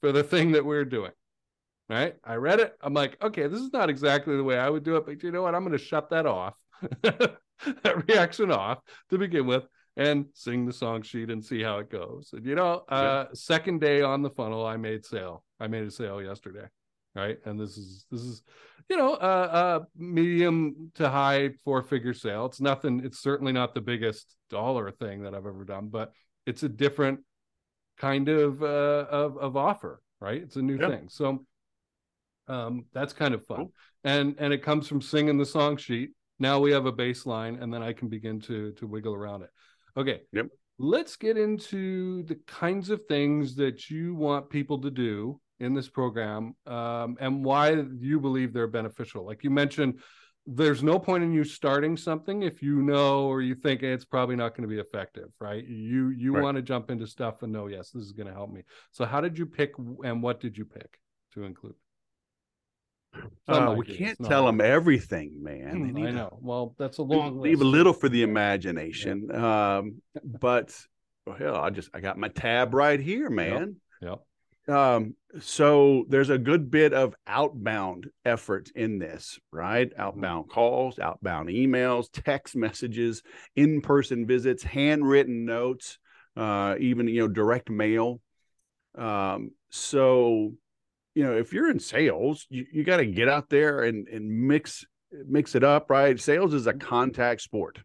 for 0.00 0.12
the 0.12 0.22
thing 0.22 0.52
that 0.52 0.64
we're 0.64 0.84
doing. 0.84 1.12
Right. 1.88 2.14
I 2.24 2.34
read 2.36 2.60
it. 2.60 2.74
I'm 2.80 2.94
like, 2.94 3.22
okay, 3.22 3.48
this 3.48 3.60
is 3.60 3.72
not 3.72 3.90
exactly 3.90 4.36
the 4.36 4.44
way 4.44 4.58
I 4.58 4.70
would 4.70 4.82
do 4.82 4.96
it, 4.96 5.04
but 5.04 5.22
you 5.22 5.30
know 5.30 5.42
what? 5.42 5.54
I'm 5.54 5.62
going 5.62 5.76
to 5.76 5.84
shut 5.84 6.08
that 6.10 6.26
off, 6.26 6.54
that 7.02 8.08
reaction 8.08 8.50
off 8.50 8.78
to 9.10 9.18
begin 9.18 9.46
with 9.46 9.64
and 9.96 10.26
sing 10.34 10.64
the 10.64 10.72
song 10.72 11.02
sheet 11.02 11.30
and 11.30 11.44
see 11.44 11.62
how 11.62 11.78
it 11.78 11.90
goes. 11.90 12.30
And 12.32 12.44
you 12.46 12.54
know, 12.54 12.84
uh, 12.88 13.26
yeah. 13.28 13.34
second 13.34 13.80
day 13.80 14.02
on 14.02 14.22
the 14.22 14.30
funnel, 14.30 14.64
I 14.64 14.76
made 14.76 15.04
sale. 15.04 15.44
I 15.60 15.66
made 15.66 15.84
a 15.84 15.90
sale 15.90 16.22
yesterday, 16.22 16.66
right? 17.14 17.38
And 17.44 17.60
this 17.60 17.76
is 17.76 18.06
this 18.10 18.22
is, 18.22 18.42
you 18.88 18.96
know, 18.96 19.14
a 19.14 19.16
uh, 19.16 19.48
uh, 19.52 19.80
medium 19.96 20.90
to 20.94 21.08
high 21.08 21.50
four 21.64 21.82
figure 21.82 22.14
sale. 22.14 22.46
It's 22.46 22.60
nothing. 22.60 23.02
It's 23.04 23.20
certainly 23.20 23.52
not 23.52 23.74
the 23.74 23.80
biggest 23.80 24.34
dollar 24.50 24.90
thing 24.90 25.22
that 25.22 25.34
I've 25.34 25.46
ever 25.46 25.64
done, 25.64 25.88
but 25.88 26.12
it's 26.46 26.62
a 26.62 26.68
different 26.68 27.20
kind 27.98 28.28
of 28.28 28.62
uh, 28.62 29.06
of 29.10 29.36
of 29.36 29.56
offer, 29.56 30.00
right? 30.20 30.40
It's 30.42 30.56
a 30.56 30.62
new 30.62 30.78
yeah. 30.78 30.88
thing. 30.88 31.08
So 31.08 31.44
um, 32.48 32.86
that's 32.92 33.12
kind 33.12 33.34
of 33.34 33.44
fun, 33.46 33.56
cool. 33.58 33.72
and 34.04 34.36
and 34.38 34.54
it 34.54 34.62
comes 34.62 34.88
from 34.88 35.02
singing 35.02 35.36
the 35.36 35.46
song 35.46 35.76
sheet. 35.76 36.10
Now 36.38 36.58
we 36.58 36.72
have 36.72 36.86
a 36.86 36.92
baseline, 36.92 37.62
and 37.62 37.72
then 37.72 37.82
I 37.82 37.92
can 37.92 38.08
begin 38.08 38.40
to 38.42 38.72
to 38.72 38.86
wiggle 38.86 39.14
around 39.14 39.42
it. 39.42 39.50
Okay. 39.96 40.20
Yep. 40.32 40.46
Let's 40.78 41.16
get 41.16 41.36
into 41.36 42.22
the 42.24 42.36
kinds 42.46 42.90
of 42.90 43.02
things 43.06 43.54
that 43.56 43.90
you 43.90 44.14
want 44.14 44.50
people 44.50 44.80
to 44.80 44.90
do 44.90 45.40
in 45.60 45.74
this 45.74 45.88
program 45.88 46.56
um, 46.66 47.16
and 47.20 47.44
why 47.44 47.84
you 48.00 48.18
believe 48.18 48.52
they're 48.52 48.66
beneficial. 48.66 49.24
Like 49.24 49.44
you 49.44 49.50
mentioned, 49.50 50.00
there's 50.44 50.82
no 50.82 50.98
point 50.98 51.22
in 51.22 51.32
you 51.32 51.44
starting 51.44 51.96
something 51.96 52.42
if 52.42 52.62
you 52.62 52.82
know 52.82 53.26
or 53.26 53.42
you 53.42 53.54
think 53.54 53.82
it's 53.82 54.04
probably 54.04 54.34
not 54.34 54.56
going 54.56 54.68
to 54.68 54.74
be 54.74 54.80
effective, 54.80 55.28
right? 55.40 55.64
You 55.64 56.08
you 56.08 56.34
right. 56.34 56.42
want 56.42 56.56
to 56.56 56.62
jump 56.62 56.90
into 56.90 57.06
stuff 57.06 57.42
and 57.42 57.52
know, 57.52 57.68
yes, 57.68 57.90
this 57.90 58.02
is 58.02 58.12
going 58.12 58.26
to 58.26 58.32
help 58.32 58.50
me. 58.50 58.62
So 58.90 59.04
how 59.04 59.20
did 59.20 59.38
you 59.38 59.46
pick 59.46 59.72
and 60.04 60.20
what 60.20 60.40
did 60.40 60.58
you 60.58 60.64
pick 60.64 60.98
to 61.34 61.44
include? 61.44 61.74
Uh, 63.48 63.74
we 63.76 63.84
can't 63.84 64.18
tell 64.24 64.46
them 64.46 64.60
everything, 64.60 65.42
man. 65.42 65.90
Hmm, 65.90 65.96
I 65.98 66.10
know. 66.10 66.38
Well, 66.40 66.74
that's 66.78 66.98
a 66.98 67.02
long 67.02 67.40
leave 67.40 67.58
list. 67.58 67.66
a 67.66 67.68
little 67.68 67.92
for 67.92 68.08
the 68.08 68.22
imagination. 68.22 69.28
Yeah. 69.30 69.76
Um, 69.76 70.02
but 70.24 70.74
well, 71.26 71.36
hell, 71.36 71.56
I 71.56 71.70
just 71.70 71.90
I 71.92 72.00
got 72.00 72.18
my 72.18 72.28
tab 72.28 72.74
right 72.74 73.00
here, 73.00 73.30
man. 73.30 73.76
Yep. 74.00 74.10
yep. 74.10 74.18
Um, 74.68 75.16
so 75.40 76.04
there's 76.08 76.30
a 76.30 76.38
good 76.38 76.70
bit 76.70 76.92
of 76.92 77.14
outbound 77.26 78.08
effort 78.24 78.70
in 78.74 78.98
this, 78.98 79.38
right? 79.50 79.90
Mm-hmm. 79.90 80.00
Outbound 80.00 80.44
mm-hmm. 80.44 80.52
calls, 80.52 80.98
outbound 80.98 81.48
emails, 81.48 82.06
text 82.12 82.54
messages, 82.54 83.22
in-person 83.56 84.26
visits, 84.26 84.62
handwritten 84.62 85.44
notes, 85.44 85.98
uh, 86.36 86.76
even 86.78 87.08
you 87.08 87.22
know 87.22 87.28
direct 87.28 87.70
mail. 87.70 88.20
Um, 88.96 89.50
so 89.70 90.54
you 91.14 91.24
know, 91.24 91.36
if 91.36 91.52
you're 91.52 91.70
in 91.70 91.78
sales, 91.78 92.46
you, 92.48 92.66
you 92.72 92.84
got 92.84 92.98
to 92.98 93.06
get 93.06 93.28
out 93.28 93.50
there 93.50 93.82
and, 93.82 94.08
and 94.08 94.28
mix 94.28 94.84
mix 95.28 95.54
it 95.54 95.64
up, 95.64 95.90
right? 95.90 96.18
Sales 96.18 96.54
is 96.54 96.66
a 96.66 96.72
mm-hmm. 96.72 96.88
contact 96.88 97.42
sport. 97.42 97.80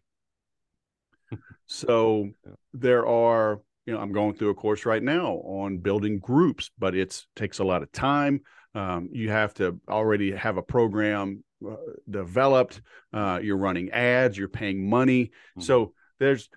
so 1.66 2.28
there 2.72 3.06
are, 3.06 3.60
you 3.86 3.92
know, 3.94 4.00
I'm 4.00 4.12
going 4.12 4.34
through 4.34 4.50
a 4.50 4.54
course 4.54 4.86
right 4.86 5.02
now 5.02 5.34
on 5.44 5.78
building 5.78 6.18
groups, 6.18 6.70
but 6.78 6.94
it 6.94 7.22
takes 7.36 7.58
a 7.58 7.64
lot 7.64 7.82
of 7.82 7.92
time. 7.92 8.40
Um, 8.74 9.08
you 9.12 9.30
have 9.30 9.54
to 9.54 9.80
already 9.88 10.32
have 10.32 10.56
a 10.56 10.62
program 10.62 11.42
uh, 11.66 11.76
developed. 12.08 12.80
Uh, 13.12 13.40
you're 13.42 13.56
running 13.56 13.90
ads, 13.90 14.36
you're 14.36 14.48
paying 14.48 14.88
money. 14.88 15.26
Mm-hmm. 15.26 15.62
So 15.62 15.92
there's 16.18 16.48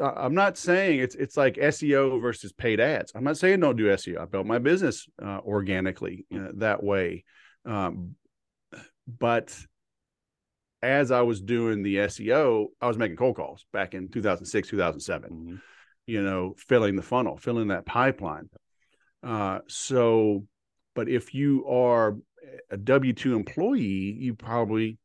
I'm 0.00 0.34
not 0.34 0.56
saying 0.56 1.00
it's 1.00 1.14
it's 1.14 1.36
like 1.36 1.54
SEO 1.54 2.20
versus 2.20 2.52
paid 2.52 2.80
ads. 2.80 3.12
I'm 3.14 3.24
not 3.24 3.36
saying 3.36 3.60
don't 3.60 3.76
do 3.76 3.86
SEO. 3.86 4.20
I 4.20 4.24
built 4.24 4.46
my 4.46 4.58
business 4.58 5.06
uh, 5.22 5.40
organically 5.44 6.26
know, 6.30 6.52
that 6.56 6.82
way, 6.82 7.24
um, 7.64 8.14
but 9.06 9.56
as 10.82 11.10
I 11.10 11.22
was 11.22 11.40
doing 11.40 11.82
the 11.82 11.96
SEO, 11.96 12.66
I 12.80 12.88
was 12.88 12.96
making 12.96 13.16
cold 13.16 13.36
calls 13.36 13.66
back 13.72 13.94
in 13.94 14.08
2006, 14.08 14.68
2007. 14.68 15.30
Mm-hmm. 15.30 15.56
You 16.06 16.22
know, 16.22 16.54
filling 16.56 16.96
the 16.96 17.02
funnel, 17.02 17.36
filling 17.36 17.68
that 17.68 17.86
pipeline. 17.86 18.48
Uh, 19.22 19.60
so, 19.68 20.44
but 20.94 21.08
if 21.08 21.34
you 21.34 21.66
are 21.68 22.16
a 22.70 22.76
W 22.76 23.12
two 23.12 23.36
employee, 23.36 24.16
you 24.18 24.34
probably 24.34 24.98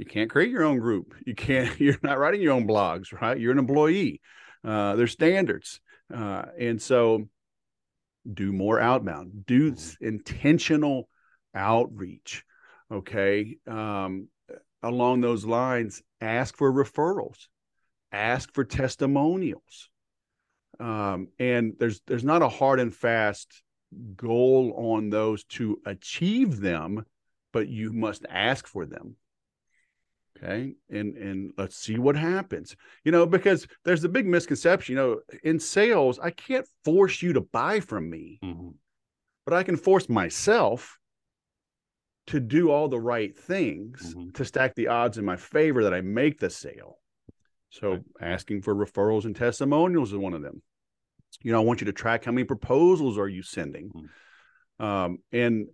you 0.00 0.06
can't 0.06 0.30
create 0.30 0.50
your 0.50 0.64
own 0.64 0.78
group. 0.78 1.14
You 1.26 1.34
can't. 1.34 1.78
You're 1.80 1.98
not 2.02 2.18
writing 2.18 2.40
your 2.40 2.54
own 2.54 2.66
blogs, 2.66 3.12
right? 3.20 3.38
You're 3.38 3.52
an 3.52 3.58
employee. 3.58 4.22
Uh, 4.64 4.96
there's 4.96 5.12
standards, 5.12 5.78
uh, 6.12 6.44
and 6.58 6.80
so 6.80 7.28
do 8.32 8.50
more 8.50 8.80
outbound. 8.80 9.44
Do 9.44 9.72
mm-hmm. 9.72 10.06
intentional 10.06 11.10
outreach. 11.54 12.44
Okay. 12.90 13.58
Um, 13.66 14.28
along 14.82 15.20
those 15.20 15.44
lines, 15.44 16.02
ask 16.22 16.56
for 16.56 16.72
referrals, 16.72 17.48
ask 18.10 18.54
for 18.54 18.64
testimonials. 18.64 19.90
Um, 20.78 21.28
and 21.38 21.74
there's 21.78 22.00
there's 22.06 22.24
not 22.24 22.40
a 22.40 22.48
hard 22.48 22.80
and 22.80 22.94
fast 22.94 23.62
goal 24.16 24.72
on 24.78 25.10
those 25.10 25.44
to 25.44 25.78
achieve 25.84 26.58
them, 26.58 27.04
but 27.52 27.68
you 27.68 27.92
must 27.92 28.24
ask 28.30 28.66
for 28.66 28.86
them 28.86 29.16
okay 30.36 30.74
and 30.90 31.16
and 31.16 31.52
let's 31.58 31.76
see 31.76 31.98
what 31.98 32.16
happens 32.16 32.76
you 33.04 33.12
know 33.12 33.26
because 33.26 33.66
there's 33.84 34.04
a 34.04 34.08
big 34.08 34.26
misconception 34.26 34.94
you 34.94 34.96
know 34.96 35.20
in 35.42 35.58
sales 35.58 36.18
i 36.20 36.30
can't 36.30 36.66
force 36.84 37.22
you 37.22 37.32
to 37.32 37.40
buy 37.40 37.80
from 37.80 38.08
me 38.08 38.38
mm-hmm. 38.42 38.68
but 39.44 39.54
i 39.54 39.62
can 39.62 39.76
force 39.76 40.08
myself 40.08 40.98
to 42.26 42.38
do 42.38 42.70
all 42.70 42.88
the 42.88 43.00
right 43.00 43.36
things 43.36 44.14
mm-hmm. 44.14 44.30
to 44.30 44.44
stack 44.44 44.74
the 44.74 44.88
odds 44.88 45.18
in 45.18 45.24
my 45.24 45.36
favor 45.36 45.84
that 45.84 45.94
i 45.94 46.00
make 46.00 46.38
the 46.38 46.50
sale 46.50 46.98
so 47.70 47.92
right. 47.92 48.02
asking 48.20 48.62
for 48.62 48.74
referrals 48.74 49.24
and 49.24 49.36
testimonials 49.36 50.12
is 50.12 50.18
one 50.18 50.34
of 50.34 50.42
them 50.42 50.62
you 51.42 51.52
know 51.52 51.60
i 51.60 51.64
want 51.64 51.80
you 51.80 51.86
to 51.86 51.92
track 51.92 52.24
how 52.24 52.32
many 52.32 52.44
proposals 52.44 53.18
are 53.18 53.28
you 53.28 53.42
sending 53.42 53.90
mm-hmm. 53.90 54.84
um, 54.84 55.18
and 55.32 55.66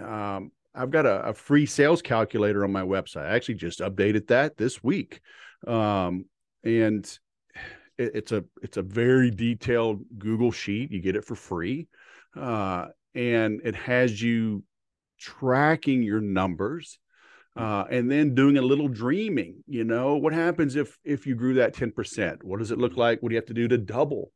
um, 0.00 0.50
I've 0.74 0.90
got 0.90 1.06
a, 1.06 1.28
a, 1.28 1.34
free 1.34 1.66
sales 1.66 2.02
calculator 2.02 2.64
on 2.64 2.72
my 2.72 2.82
website. 2.82 3.26
I 3.26 3.34
actually 3.34 3.56
just 3.56 3.80
updated 3.80 4.28
that 4.28 4.56
this 4.56 4.82
week, 4.82 5.20
um, 5.66 6.24
and 6.64 7.04
it, 7.98 8.12
it's 8.14 8.32
a 8.32 8.44
it's 8.62 8.78
a 8.78 8.82
very 8.82 9.30
detailed 9.30 10.02
Google 10.18 10.50
sheet. 10.50 10.90
You 10.90 11.00
get 11.00 11.16
it 11.16 11.24
for 11.24 11.34
free, 11.34 11.88
uh, 12.36 12.86
and 13.14 13.60
it 13.64 13.74
has 13.74 14.20
you 14.20 14.64
tracking 15.18 16.02
your 16.02 16.20
numbers. 16.20 16.98
Uh, 17.54 17.84
and 17.90 18.10
then 18.10 18.34
doing 18.34 18.56
a 18.56 18.62
little 18.62 18.88
dreaming 18.88 19.62
you 19.66 19.84
know? 19.84 20.16
What 20.16 20.32
happens 20.32 20.74
if 20.74 20.96
if 21.04 21.26
you 21.26 21.34
grew 21.34 21.52
that 21.52 21.74
10% 21.74 22.42
what 22.42 22.60
does 22.60 22.70
it 22.70 22.78
look 22.78 22.96
like? 22.96 23.22
What 23.22 23.28
do 23.28 23.34
you 23.34 23.38
have 23.38 23.48
to 23.48 23.52
do 23.52 23.68
to 23.68 23.76
double 23.76 24.32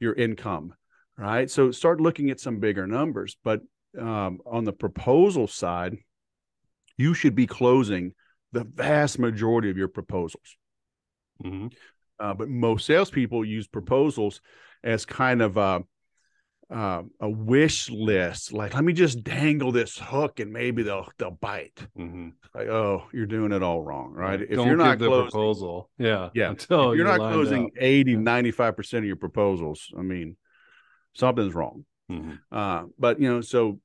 your 0.00 0.12
income 0.14 0.74
right? 1.18 1.50
So 1.50 1.70
start 1.72 2.00
looking 2.00 2.30
at 2.30 2.40
some 2.40 2.60
bigger 2.60 2.86
numbers. 2.86 3.36
But 3.44 3.60
um, 3.98 4.40
on 4.46 4.64
the 4.64 4.72
proposal 4.72 5.46
side, 5.46 5.96
you 6.96 7.14
should 7.14 7.34
be 7.34 7.46
closing 7.46 8.12
the 8.52 8.64
vast 8.64 9.18
majority 9.18 9.70
of 9.70 9.76
your 9.76 9.88
proposals. 9.88 10.56
Mm-hmm. 11.44 11.68
Uh, 12.20 12.34
but 12.34 12.48
most 12.48 12.86
salespeople 12.86 13.44
use 13.44 13.68
proposals 13.68 14.40
as 14.82 15.04
kind 15.04 15.40
of 15.40 15.56
a, 15.56 15.82
uh, 16.70 17.02
a 17.20 17.28
wish 17.28 17.88
list. 17.90 18.52
Like, 18.52 18.74
let 18.74 18.84
me 18.84 18.92
just 18.92 19.22
dangle 19.22 19.72
this 19.72 19.96
hook 19.96 20.40
and 20.40 20.52
maybe 20.52 20.82
they'll 20.82 21.08
they'll 21.18 21.30
bite. 21.30 21.86
Mm-hmm. 21.96 22.28
Like, 22.54 22.68
oh, 22.68 23.04
you're 23.12 23.26
doing 23.26 23.52
it 23.52 23.62
all 23.62 23.82
wrong, 23.82 24.12
right? 24.12 24.40
If 24.40 24.50
Don't 24.50 24.66
you're 24.66 24.76
not 24.76 24.98
closing, 24.98 25.30
proposal, 25.30 25.90
yeah, 25.98 26.30
yeah, 26.34 26.50
until 26.50 26.94
you're, 26.94 27.06
you're 27.06 27.18
not 27.18 27.32
closing 27.32 27.66
up. 27.66 27.70
80, 27.78 28.16
95 28.16 28.76
percent 28.76 29.04
of 29.04 29.06
your 29.06 29.16
proposals, 29.16 29.88
I 29.96 30.02
mean, 30.02 30.36
something's 31.14 31.54
wrong. 31.54 31.84
Mm-hmm. 32.10 32.32
Uh, 32.50 32.84
but 32.98 33.20
you 33.20 33.28
know, 33.28 33.40
so 33.40 33.80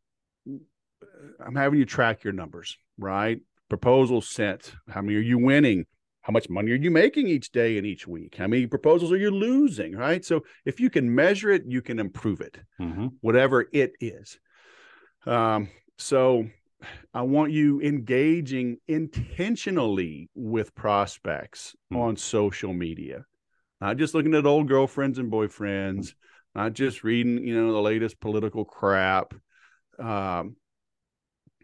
I'm 1.46 1.56
having 1.56 1.80
you 1.80 1.86
track 1.86 2.24
your 2.24 2.34
numbers, 2.34 2.78
right? 2.98 3.40
Proposals 3.70 4.30
sent. 4.30 4.74
How 4.90 5.02
many 5.02 5.16
are 5.16 5.22
you 5.22 5.38
winning? 5.38 5.86
how 6.24 6.32
much 6.32 6.50
money 6.50 6.72
are 6.72 6.76
you 6.76 6.90
making 6.90 7.28
each 7.28 7.52
day 7.52 7.78
and 7.78 7.86
each 7.86 8.08
week? 8.08 8.36
How 8.38 8.48
many 8.48 8.66
proposals 8.66 9.12
are 9.12 9.18
you 9.18 9.30
losing? 9.30 9.94
Right. 9.94 10.24
So 10.24 10.46
if 10.64 10.80
you 10.80 10.90
can 10.90 11.14
measure 11.14 11.52
it, 11.52 11.66
you 11.68 11.82
can 11.82 12.00
improve 12.00 12.40
it, 12.40 12.60
Mm-hmm. 12.80 13.08
whatever 13.20 13.68
it 13.74 13.92
is. 14.00 14.40
Um, 15.26 15.68
so 15.98 16.48
I 17.14 17.24
want 17.24 17.52
you 17.52 17.82
engaging 17.82 18.78
intentionally 18.88 20.30
with 20.34 20.74
prospects 20.76 21.76
Hmm. 21.92 21.98
on 21.98 22.16
social 22.16 22.72
media, 22.72 23.26
not 23.82 23.98
just 23.98 24.14
looking 24.14 24.34
at 24.34 24.46
old 24.46 24.70
girlfriends 24.70 25.20
and 25.20 25.30
boyfriends, 25.30 26.14
not 26.56 26.74
just 26.74 27.04
reading, 27.04 27.46
you 27.46 27.56
know, 27.56 27.72
the 27.72 27.82
latest 27.82 28.20
political 28.20 28.66
crap. 28.66 29.34
Um, 30.00 30.56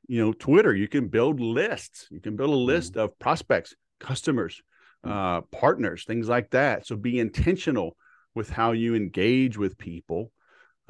you 0.07 0.23
know, 0.23 0.33
Twitter, 0.33 0.73
you 0.75 0.87
can 0.87 1.07
build 1.07 1.39
lists. 1.39 2.07
You 2.09 2.19
can 2.19 2.35
build 2.35 2.49
a 2.49 2.55
list 2.55 2.97
of 2.97 3.17
prospects, 3.19 3.75
customers, 3.99 4.61
uh, 5.03 5.41
partners, 5.51 6.03
things 6.05 6.27
like 6.27 6.49
that. 6.51 6.87
So 6.87 6.95
be 6.95 7.19
intentional 7.19 7.95
with 8.33 8.49
how 8.49 8.71
you 8.71 8.95
engage 8.95 9.57
with 9.57 9.77
people 9.77 10.31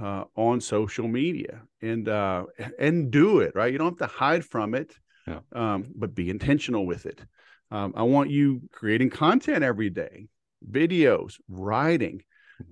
uh, 0.01 0.23
on 0.35 0.61
social 0.61 1.07
media 1.07 1.63
and 1.81 2.07
uh, 2.07 2.45
and 2.79 3.11
do 3.11 3.39
it 3.39 3.53
right. 3.55 3.71
You 3.71 3.77
don't 3.77 3.99
have 3.99 4.09
to 4.09 4.17
hide 4.17 4.45
from 4.45 4.73
it, 4.73 4.95
Yeah. 5.27 5.39
um, 5.51 5.91
but 5.93 6.15
be 6.15 6.29
intentional 6.29 6.85
with 6.85 7.05
it. 7.05 7.21
Um, 7.71 7.93
I 7.95 8.03
want 8.03 8.29
you 8.29 8.61
creating 8.71 9.09
content 9.09 9.63
every 9.63 9.89
day, 9.89 10.27
videos, 10.67 11.35
writing. 11.49 12.23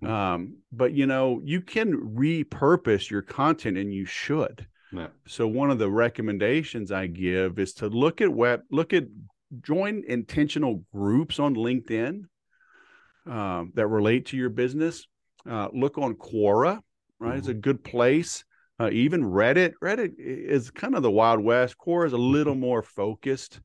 Mhm. 0.01 0.07
Um, 0.07 0.57
but 0.71 0.93
you 0.93 1.05
know, 1.05 1.41
you 1.43 1.61
can 1.61 2.15
repurpose 2.15 3.09
your 3.09 3.21
content, 3.21 3.77
and 3.77 3.93
you 3.93 4.05
should. 4.05 4.67
Yeah. 4.91 5.07
So 5.25 5.47
one 5.47 5.71
of 5.71 5.79
the 5.79 5.89
recommendations 5.89 6.91
I 6.91 7.07
give 7.07 7.59
is 7.59 7.73
to 7.75 7.87
look 7.87 8.21
at 8.21 8.29
web, 8.29 8.61
look 8.71 8.93
at 8.93 9.05
join 9.61 10.03
intentional 10.07 10.83
groups 10.93 11.39
on 11.39 11.55
LinkedIn 11.55 12.23
um, 13.25 13.71
that 13.75 13.87
relate 13.87 14.27
to 14.27 14.37
your 14.37 14.49
business. 14.49 15.07
Uh, 15.49 15.69
look 15.73 15.97
on 15.97 16.15
Quora, 16.15 16.81
right? 17.19 17.37
It's 17.37 17.47
a 17.47 17.53
good 17.53 17.83
place. 17.83 18.43
Uh, 18.79 18.89
even 18.91 19.23
Reddit. 19.23 19.73
Reddit 19.81 20.13
is 20.17 20.69
kind 20.69 20.95
of 20.95 21.03
the 21.03 21.11
Wild 21.11 21.41
West. 21.43 21.75
Quora 21.77 22.05
is 22.05 22.13
a 22.13 22.17
little 22.17 22.55
more 22.55 22.83
focused, 22.83 23.59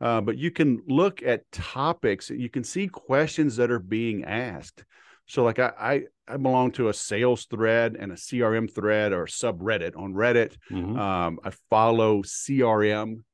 uh, 0.00 0.20
but 0.20 0.36
you 0.36 0.50
can 0.50 0.82
look 0.88 1.22
at 1.22 1.50
topics. 1.52 2.30
You 2.30 2.48
can 2.48 2.64
see 2.64 2.88
questions 2.88 3.56
that 3.56 3.70
are 3.70 3.78
being 3.78 4.24
asked. 4.24 4.84
So, 5.26 5.42
like 5.44 5.58
I, 5.58 5.72
I, 5.78 6.02
I 6.28 6.36
belong 6.36 6.70
to 6.72 6.88
a 6.88 6.94
sales 6.94 7.46
thread 7.46 7.96
and 7.98 8.12
a 8.12 8.16
CRM 8.16 8.72
thread 8.72 9.12
or 9.12 9.26
subreddit 9.26 9.96
on 9.96 10.14
Reddit. 10.14 10.56
Mhm. 10.70 10.98
Um, 10.98 11.40
I 11.44 11.50
follow 11.70 12.22
CRM 12.22 13.24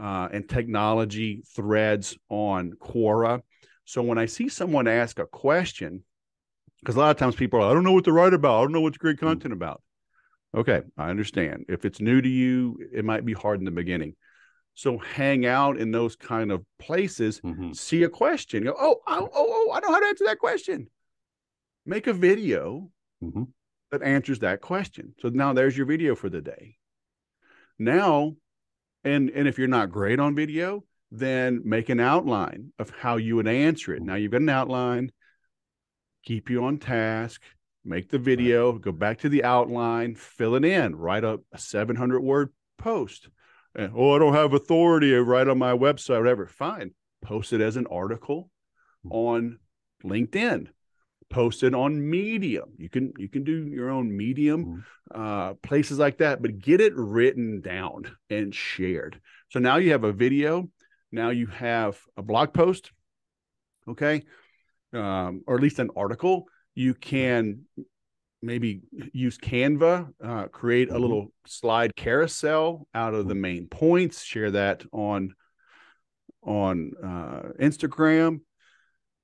uh, 0.00 0.28
and 0.32 0.48
technology 0.48 1.42
threads 1.54 2.16
on 2.28 2.72
Quora. 2.80 3.42
So 3.84 4.02
when 4.02 4.18
I 4.18 4.26
see 4.26 4.48
someone 4.48 4.86
ask 4.88 5.18
a 5.18 5.26
question, 5.26 6.04
because 6.80 6.96
a 6.96 6.98
lot 6.98 7.10
of 7.10 7.16
times 7.18 7.34
people 7.36 7.60
are, 7.60 7.70
I 7.70 7.74
don't 7.74 7.84
know 7.84 7.92
what 7.92 8.04
to 8.04 8.12
write 8.12 8.32
about. 8.34 8.58
I 8.58 8.62
don't 8.62 8.72
know 8.72 8.80
what's 8.80 8.98
great 8.98 9.18
content 9.18 9.52
about. 9.52 9.82
Okay, 10.54 10.82
I 10.98 11.08
understand. 11.10 11.64
If 11.68 11.84
it's 11.84 12.00
new 12.00 12.20
to 12.20 12.28
you, 12.28 12.78
it 12.92 13.04
might 13.04 13.24
be 13.24 13.32
hard 13.32 13.58
in 13.58 13.64
the 13.64 13.70
beginning. 13.70 14.14
So 14.74 14.98
hang 14.98 15.44
out 15.46 15.78
in 15.78 15.90
those 15.92 16.16
kind 16.16 16.50
of 16.52 16.64
places, 16.78 17.40
Mhm. 17.40 17.74
see 17.76 18.02
a 18.04 18.08
question, 18.08 18.64
go, 18.64 18.74
oh, 18.78 19.00
oh, 19.06 19.28
oh, 19.34 19.46
oh, 19.68 19.72
I 19.74 19.80
know 19.80 19.92
how 19.92 20.00
to 20.00 20.06
answer 20.06 20.24
that 20.26 20.38
question. 20.38 20.88
Make 21.84 22.06
a 22.06 22.12
video 22.12 22.90
Mhm. 23.22 23.52
that 23.90 24.02
answers 24.02 24.38
that 24.40 24.60
question. 24.60 25.14
So 25.20 25.28
now 25.28 25.52
there's 25.52 25.76
your 25.76 25.86
video 25.86 26.14
for 26.14 26.28
the 26.28 26.40
day. 26.40 26.76
Now, 27.78 28.36
and 29.04 29.30
and 29.30 29.48
if 29.48 29.58
you're 29.58 29.68
not 29.68 29.90
great 29.90 30.20
on 30.20 30.34
video, 30.34 30.84
then 31.10 31.60
make 31.64 31.88
an 31.88 32.00
outline 32.00 32.72
of 32.78 32.90
how 32.90 33.16
you 33.16 33.36
would 33.36 33.48
answer 33.48 33.94
it. 33.94 34.02
Now 34.02 34.14
you've 34.14 34.32
got 34.32 34.40
an 34.40 34.48
outline, 34.48 35.12
keep 36.24 36.48
you 36.48 36.64
on 36.64 36.78
task, 36.78 37.42
make 37.84 38.08
the 38.08 38.18
video, 38.18 38.78
go 38.78 38.92
back 38.92 39.18
to 39.18 39.28
the 39.28 39.44
outline, 39.44 40.14
fill 40.14 40.54
it 40.54 40.64
in, 40.64 40.94
write 40.96 41.24
a, 41.24 41.40
a 41.52 41.58
700 41.58 42.20
word 42.20 42.52
post. 42.78 43.28
And, 43.74 43.92
oh, 43.94 44.14
I 44.14 44.18
don't 44.18 44.34
have 44.34 44.52
authority 44.52 45.10
to 45.10 45.22
write 45.22 45.48
on 45.48 45.58
my 45.58 45.72
website, 45.72 46.18
whatever. 46.18 46.46
Fine. 46.46 46.94
Post 47.22 47.52
it 47.52 47.60
as 47.60 47.76
an 47.76 47.86
article 47.88 48.50
on 49.10 49.58
LinkedIn. 50.04 50.68
Post 51.32 51.62
it 51.62 51.74
on 51.74 52.08
Medium. 52.10 52.74
You 52.76 52.90
can 52.90 53.12
you 53.16 53.28
can 53.28 53.42
do 53.42 53.64
your 53.66 53.88
own 53.90 54.14
Medium 54.14 54.84
uh, 55.14 55.54
places 55.54 55.98
like 55.98 56.18
that, 56.18 56.42
but 56.42 56.58
get 56.58 56.80
it 56.80 56.94
written 56.94 57.62
down 57.62 58.04
and 58.28 58.54
shared. 58.54 59.18
So 59.48 59.58
now 59.58 59.76
you 59.76 59.92
have 59.92 60.04
a 60.04 60.12
video. 60.12 60.68
Now 61.10 61.30
you 61.30 61.46
have 61.46 61.98
a 62.16 62.22
blog 62.22 62.52
post, 62.52 62.92
okay, 63.88 64.22
um, 64.92 65.42
or 65.46 65.56
at 65.56 65.62
least 65.62 65.78
an 65.78 65.90
article. 65.96 66.44
You 66.74 66.92
can 66.94 67.62
maybe 68.42 68.82
use 69.12 69.38
Canva, 69.38 70.12
uh, 70.22 70.48
create 70.48 70.90
a 70.90 70.94
Mhm. 70.94 71.00
little 71.00 71.32
slide 71.46 71.96
carousel 71.96 72.86
out 72.94 73.14
of 73.14 73.26
the 73.26 73.34
main 73.34 73.68
points. 73.68 74.22
Share 74.22 74.50
that 74.50 74.84
on 74.92 75.34
on 76.42 76.92
uh, 77.02 77.52
Instagram. 77.58 78.40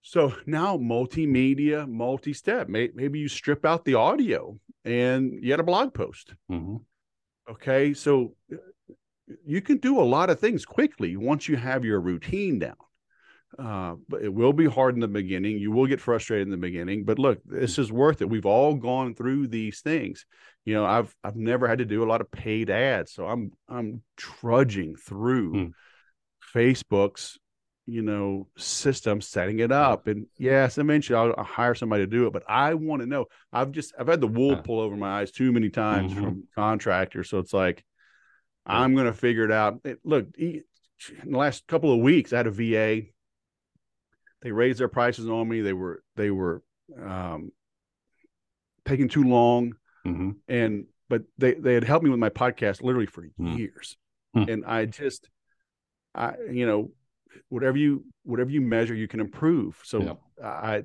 So 0.02 0.34
now 0.46 0.76
multimedia, 0.78 1.88
multi-step. 1.88 2.68
Maybe 2.68 3.18
you 3.18 3.28
strip 3.28 3.64
out 3.64 3.84
the 3.84 3.94
audio 3.94 4.58
and 4.84 5.42
you 5.42 5.50
had 5.50 5.60
a 5.60 5.64
blog 5.64 5.92
post. 5.92 6.34
Mhm. 6.50 6.84
Okay, 7.50 7.94
so 7.94 8.34
uh, 8.52 8.56
you 9.44 9.60
can 9.60 9.78
do 9.78 10.00
a 10.00 10.04
lot 10.04 10.30
of 10.30 10.38
things 10.38 10.64
quickly 10.64 11.16
once 11.16 11.48
you 11.48 11.56
have 11.56 11.84
your 11.84 12.00
routine 12.00 12.58
down. 12.58 12.76
Uh, 13.58 13.96
but 14.08 14.22
it 14.22 14.32
will 14.32 14.52
be 14.52 14.66
hard 14.66 14.94
in 14.94 15.00
the 15.00 15.08
beginning. 15.08 15.58
You 15.58 15.72
will 15.72 15.86
get 15.86 16.02
frustrated 16.02 16.46
in 16.46 16.50
the 16.50 16.58
beginning. 16.58 17.04
But 17.04 17.18
look, 17.18 17.40
this 17.46 17.78
is 17.78 17.90
worth 17.90 18.20
it. 18.20 18.28
We've 18.28 18.46
all 18.46 18.74
gone 18.74 19.14
through 19.14 19.48
these 19.48 19.80
things. 19.80 20.26
You 20.66 20.74
know, 20.74 20.84
I've 20.84 21.14
I've 21.24 21.36
never 21.36 21.66
had 21.66 21.78
to 21.78 21.86
do 21.86 22.04
a 22.04 22.10
lot 22.10 22.20
of 22.20 22.30
paid 22.30 22.68
ads, 22.68 23.12
so 23.12 23.26
I'm 23.26 23.52
I'm 23.66 24.02
trudging 24.16 24.96
through 24.96 25.52
Hmm. 25.52 26.58
Facebook's 26.58 27.38
you 27.90 28.02
know 28.02 28.46
system, 28.58 29.20
setting 29.20 29.60
it 29.60 29.72
up. 29.72 30.06
And 30.06 30.26
yes, 30.36 30.76
eventually 30.76 31.16
I'll, 31.16 31.34
I'll 31.38 31.44
hire 31.44 31.74
somebody 31.74 32.02
to 32.02 32.06
do 32.06 32.26
it. 32.26 32.32
But 32.34 32.42
I 32.48 32.74
want 32.74 33.00
to 33.02 33.06
know. 33.06 33.26
I've 33.52 33.72
just 33.72 33.94
I've 33.98 34.08
had 34.08 34.20
the 34.20 34.26
wool 34.28 34.56
pull 34.56 34.80
over 34.80 34.94
my 34.96 35.20
eyes 35.20 35.30
too 35.30 35.50
many 35.52 35.70
times 35.70 36.12
Mhm. 36.12 36.20
from 36.22 36.44
contractors. 36.54 37.30
So 37.30 37.38
it's 37.38 37.54
like 37.54 37.84
I'm 38.66 38.94
going 38.94 39.06
to 39.06 39.14
figure 39.14 39.44
it 39.44 39.50
out. 39.52 39.80
It, 39.84 39.98
look, 40.04 40.26
in 40.36 40.62
the 41.24 41.38
last 41.38 41.66
couple 41.66 41.90
of 41.92 42.00
weeks, 42.00 42.34
I 42.34 42.36
had 42.36 42.46
a 42.46 42.50
VA. 42.50 43.06
They 44.42 44.52
raised 44.52 44.78
their 44.78 44.88
prices 44.88 45.26
on 45.28 45.48
me. 45.48 45.62
They 45.62 45.72
were 45.72 46.02
they 46.16 46.30
were 46.30 46.62
um, 47.02 47.50
taking 48.84 49.08
too 49.08 49.24
long, 49.24 49.74
Mhm. 50.06 50.36
and 50.46 50.86
but 51.08 51.22
they 51.38 51.54
they 51.54 51.74
had 51.74 51.84
helped 51.84 52.04
me 52.04 52.10
with 52.10 52.20
my 52.20 52.28
podcast 52.28 52.82
literally 52.82 53.06
for 53.06 53.22
Hmm. 53.38 53.56
years, 53.56 53.96
Hmm. 54.34 54.44
and 54.48 54.64
I 54.66 54.84
just 54.84 55.28
I 56.14 56.34
you 56.50 56.66
know 56.66 56.92
whatever 57.48 57.76
you 57.78 58.04
whatever 58.24 58.50
you 58.50 58.60
measure, 58.60 58.94
you 58.94 59.08
can 59.08 59.20
improve. 59.20 59.80
So 59.84 60.02
Yeah. 60.02 60.14
I 60.44 60.82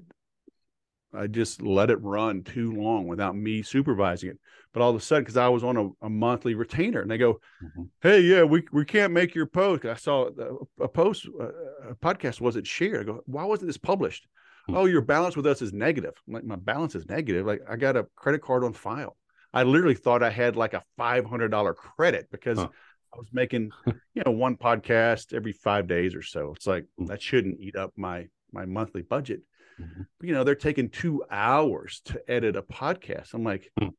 I 1.15 1.27
just 1.27 1.61
let 1.61 1.91
it 1.91 2.01
run 2.01 2.43
too 2.43 2.71
long 2.71 3.07
without 3.07 3.35
me 3.35 3.61
supervising 3.61 4.31
it. 4.31 4.39
But 4.73 4.81
all 4.81 4.89
of 4.89 4.95
a 4.95 4.99
sudden, 4.99 5.23
because 5.23 5.37
I 5.37 5.47
was 5.49 5.63
on 5.63 5.77
a, 5.77 6.05
a 6.05 6.09
monthly 6.09 6.55
retainer, 6.55 7.01
and 7.01 7.11
they 7.11 7.19
go, 7.19 7.39
Mhm. 7.63 7.89
"Hey, 8.01 8.21
yeah, 8.21 8.43
we 8.43 8.63
we 8.71 8.83
can't 8.83 9.13
make 9.13 9.35
your 9.35 9.45
post." 9.45 9.85
I 9.85 9.93
saw 9.93 10.29
a, 10.29 10.83
a 10.85 10.87
post, 10.87 11.27
uh, 11.39 11.89
a 11.91 11.95
podcast 11.95 12.41
wasn't 12.41 12.65
shared. 12.65 13.01
I 13.01 13.03
go, 13.03 13.21
"Why 13.27 13.43
wasn't 13.43 13.67
this 13.67 13.77
published?" 13.77 14.27
Hmm. 14.67 14.75
Oh, 14.75 14.85
your 14.85 15.01
balance 15.01 15.35
with 15.35 15.45
us 15.45 15.61
is 15.61 15.71
negative. 15.71 16.13
I'm 16.27 16.33
like 16.33 16.45
my 16.45 16.55
balance 16.55 16.95
is 16.95 17.07
negative. 17.07 17.45
Like 17.45 17.61
I 17.69 17.75
got 17.75 17.95
a 17.95 18.07
credit 18.15 18.41
card 18.41 18.63
on 18.63 18.73
file. 18.73 19.15
I 19.53 19.61
literally 19.63 19.93
thought 19.93 20.23
I 20.23 20.31
had 20.31 20.55
like 20.55 20.73
a 20.73 20.83
five 20.97 21.25
hundred 21.25 21.49
dollar 21.49 21.75
credit 21.75 22.29
because 22.31 22.57
Huh. 22.57 22.69
I 23.13 23.17
was 23.17 23.27
making, 23.31 23.71
you 24.13 24.23
know, 24.25 24.31
one 24.31 24.55
podcast 24.57 25.33
every 25.33 25.53
five 25.53 25.87
days 25.87 26.15
or 26.15 26.21
so. 26.23 26.53
It's 26.55 26.67
like 26.67 26.85
Hmm. 26.97 27.05
that 27.05 27.21
shouldn't 27.21 27.59
eat 27.59 27.75
up 27.75 27.93
my 27.95 28.27
my 28.51 28.65
monthly 28.65 29.01
budget 29.01 29.41
Mhm. 29.79 30.05
you 30.21 30.33
know, 30.33 30.43
they're 30.43 30.53
taking 30.53 30.87
two 30.89 31.23
hours 31.31 32.01
to 32.05 32.21
edit 32.29 32.55
a 32.55 32.61
podcast. 32.61 33.33
I'm 33.33 33.43
like, 33.43 33.71
Hmm. 33.79 33.85
it 33.87 33.93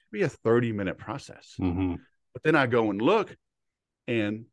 should 0.00 0.10
be 0.10 0.22
a 0.22 0.28
30 0.28 0.72
minute 0.72 0.98
process. 0.98 1.54
Mhm. 1.60 1.98
But 2.32 2.42
then 2.42 2.56
I 2.56 2.66
go 2.66 2.90
and 2.90 3.00
look, 3.00 3.36
and 4.08 4.46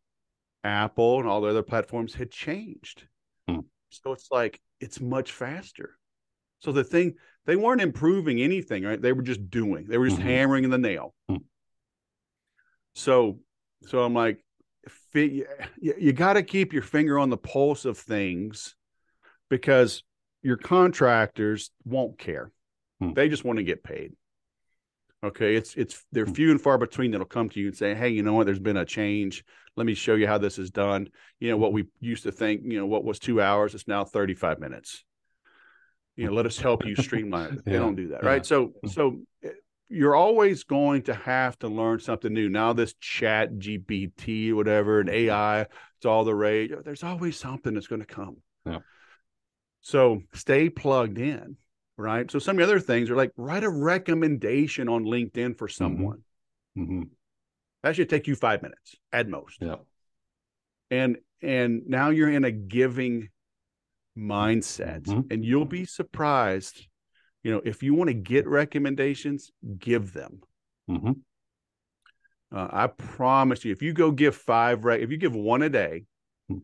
Apple 0.63 1.19
and 1.19 1.27
all 1.27 1.41
the 1.41 1.49
other 1.49 1.63
platforms 1.63 2.13
had 2.13 2.29
changed. 2.29 3.07
Hmm. 3.47 3.61
So 3.89 4.11
it's 4.11 4.29
like, 4.29 4.61
it's 4.79 5.01
much 5.01 5.31
faster. 5.31 5.97
So 6.59 6.71
the 6.71 6.83
thing, 6.83 7.15
they 7.45 7.55
weren't 7.55 7.81
improving 7.81 8.39
anything, 8.39 8.83
right? 8.83 9.01
They 9.01 9.13
were 9.13 9.23
just 9.23 9.49
doing, 9.49 9.87
they 9.87 9.97
were 9.97 10.09
just 10.09 10.21
Mhm. 10.21 10.25
hammering 10.25 10.69
the 10.69 10.77
nail. 10.77 11.15
Hmm. 11.27 11.37
So, 12.93 13.39
so 13.85 14.03
I'm 14.03 14.13
like, 14.13 14.43
you, 15.13 15.45
you 15.79 16.13
got 16.13 16.33
to 16.33 16.43
keep 16.43 16.73
your 16.73 16.81
finger 16.81 17.19
on 17.19 17.29
the 17.29 17.37
pulse 17.37 17.85
of 17.85 17.97
things 17.97 18.75
because 19.49 20.03
your 20.41 20.57
contractors 20.57 21.71
won't 21.85 22.17
care. 22.17 22.51
Hmm. 22.99 23.13
They 23.13 23.29
just 23.29 23.43
want 23.43 23.57
to 23.57 23.63
get 23.63 23.83
paid. 23.83 24.13
Okay, 25.23 25.55
it's 25.55 25.75
it's 25.75 26.03
they're 26.11 26.25
few 26.25 26.49
and 26.49 26.59
far 26.59 26.79
between 26.79 27.11
that'll 27.11 27.27
come 27.27 27.47
to 27.49 27.59
you 27.59 27.67
and 27.67 27.77
say, 27.77 27.93
"Hey, 27.93 28.09
you 28.09 28.23
know 28.23 28.33
what? 28.33 28.45
There's 28.47 28.57
been 28.57 28.77
a 28.77 28.85
change. 28.85 29.43
Let 29.75 29.85
me 29.85 29.93
show 29.93 30.15
you 30.15 30.25
how 30.25 30.39
this 30.39 30.57
is 30.57 30.71
done." 30.71 31.09
You 31.39 31.51
know 31.51 31.57
what 31.57 31.73
we 31.73 31.85
used 31.99 32.23
to 32.23 32.31
think, 32.31 32.61
you 32.63 32.79
know, 32.79 32.87
what 32.87 33.03
was 33.03 33.19
two 33.19 33.39
hours, 33.39 33.75
it's 33.75 33.87
now 33.87 34.03
35 34.03 34.59
minutes. 34.59 35.03
You 36.15 36.25
know, 36.25 36.33
let 36.33 36.47
us 36.47 36.57
help 36.57 36.85
you 36.85 36.95
streamline 37.03 37.53
it. 37.53 37.65
They 37.65 37.73
don't 37.73 37.95
do 37.95 38.07
that, 38.09 38.23
yeah. 38.23 38.29
right? 38.29 38.45
So 38.45 38.73
Mm. 38.83 38.89
so 38.89 39.19
eh, 39.43 39.49
you're 39.91 40.15
always 40.15 40.63
going 40.63 41.01
to 41.03 41.13
have 41.13 41.59
to 41.59 41.67
learn 41.67 41.99
something 41.99 42.33
new. 42.33 42.47
Now 42.49 42.71
this 42.73 42.93
chat 42.93 43.59
GPT, 43.59 44.53
whatever, 44.53 45.01
and 45.01 45.09
AI, 45.09 45.61
it's 45.61 46.05
all 46.05 46.23
the 46.23 46.33
rage. 46.33 46.71
There's 46.83 47.03
always 47.03 47.37
something 47.37 47.73
that's 47.73 47.87
going 47.87 48.01
to 48.01 48.07
come. 48.07 48.37
Yeah. 48.65 48.79
So 49.81 50.21
stay 50.33 50.69
plugged 50.69 51.17
in, 51.19 51.57
right? 51.97 52.29
So 52.31 52.39
some 52.39 52.55
of 52.55 52.59
the 52.59 52.63
other 52.63 52.79
things 52.79 53.09
are 53.09 53.15
like 53.15 53.31
write 53.35 53.63
a 53.63 53.69
recommendation 53.69 54.87
on 54.87 55.03
LinkedIn 55.03 55.57
for 55.57 55.67
someone. 55.67 56.23
hmm 56.75 57.03
That 57.83 57.95
should 57.95 58.09
take 58.09 58.27
you 58.27 58.35
five 58.35 58.61
minutes 58.61 58.95
at 59.11 59.27
most. 59.27 59.57
Yeah. 59.59 59.75
And 60.89 61.17
and 61.41 61.83
now 61.87 62.09
you're 62.11 62.31
in 62.31 62.45
a 62.45 62.51
giving 62.51 63.29
mindset, 64.17 65.03
Mhm. 65.03 65.31
and 65.31 65.43
you'll 65.43 65.65
be 65.65 65.85
surprised. 65.85 66.87
You 67.43 67.51
know, 67.51 67.61
if 67.65 67.81
you 67.81 67.93
want 67.93 68.09
to 68.09 68.13
get 68.13 68.47
recommendations, 68.47 69.51
give 69.79 70.13
them. 70.13 70.41
hmm 70.87 71.11
Uh, 72.53 72.67
I 72.71 72.87
promise 72.87 73.63
you, 73.63 73.71
if 73.71 73.81
you 73.81 73.93
go 73.93 74.11
give 74.11 74.35
five, 74.35 74.83
rec- 74.83 75.01
if 75.01 75.09
you 75.09 75.17
give 75.17 75.33
one 75.33 75.61
a 75.61 75.69
day 75.69 76.05
Hmm. 76.49 76.59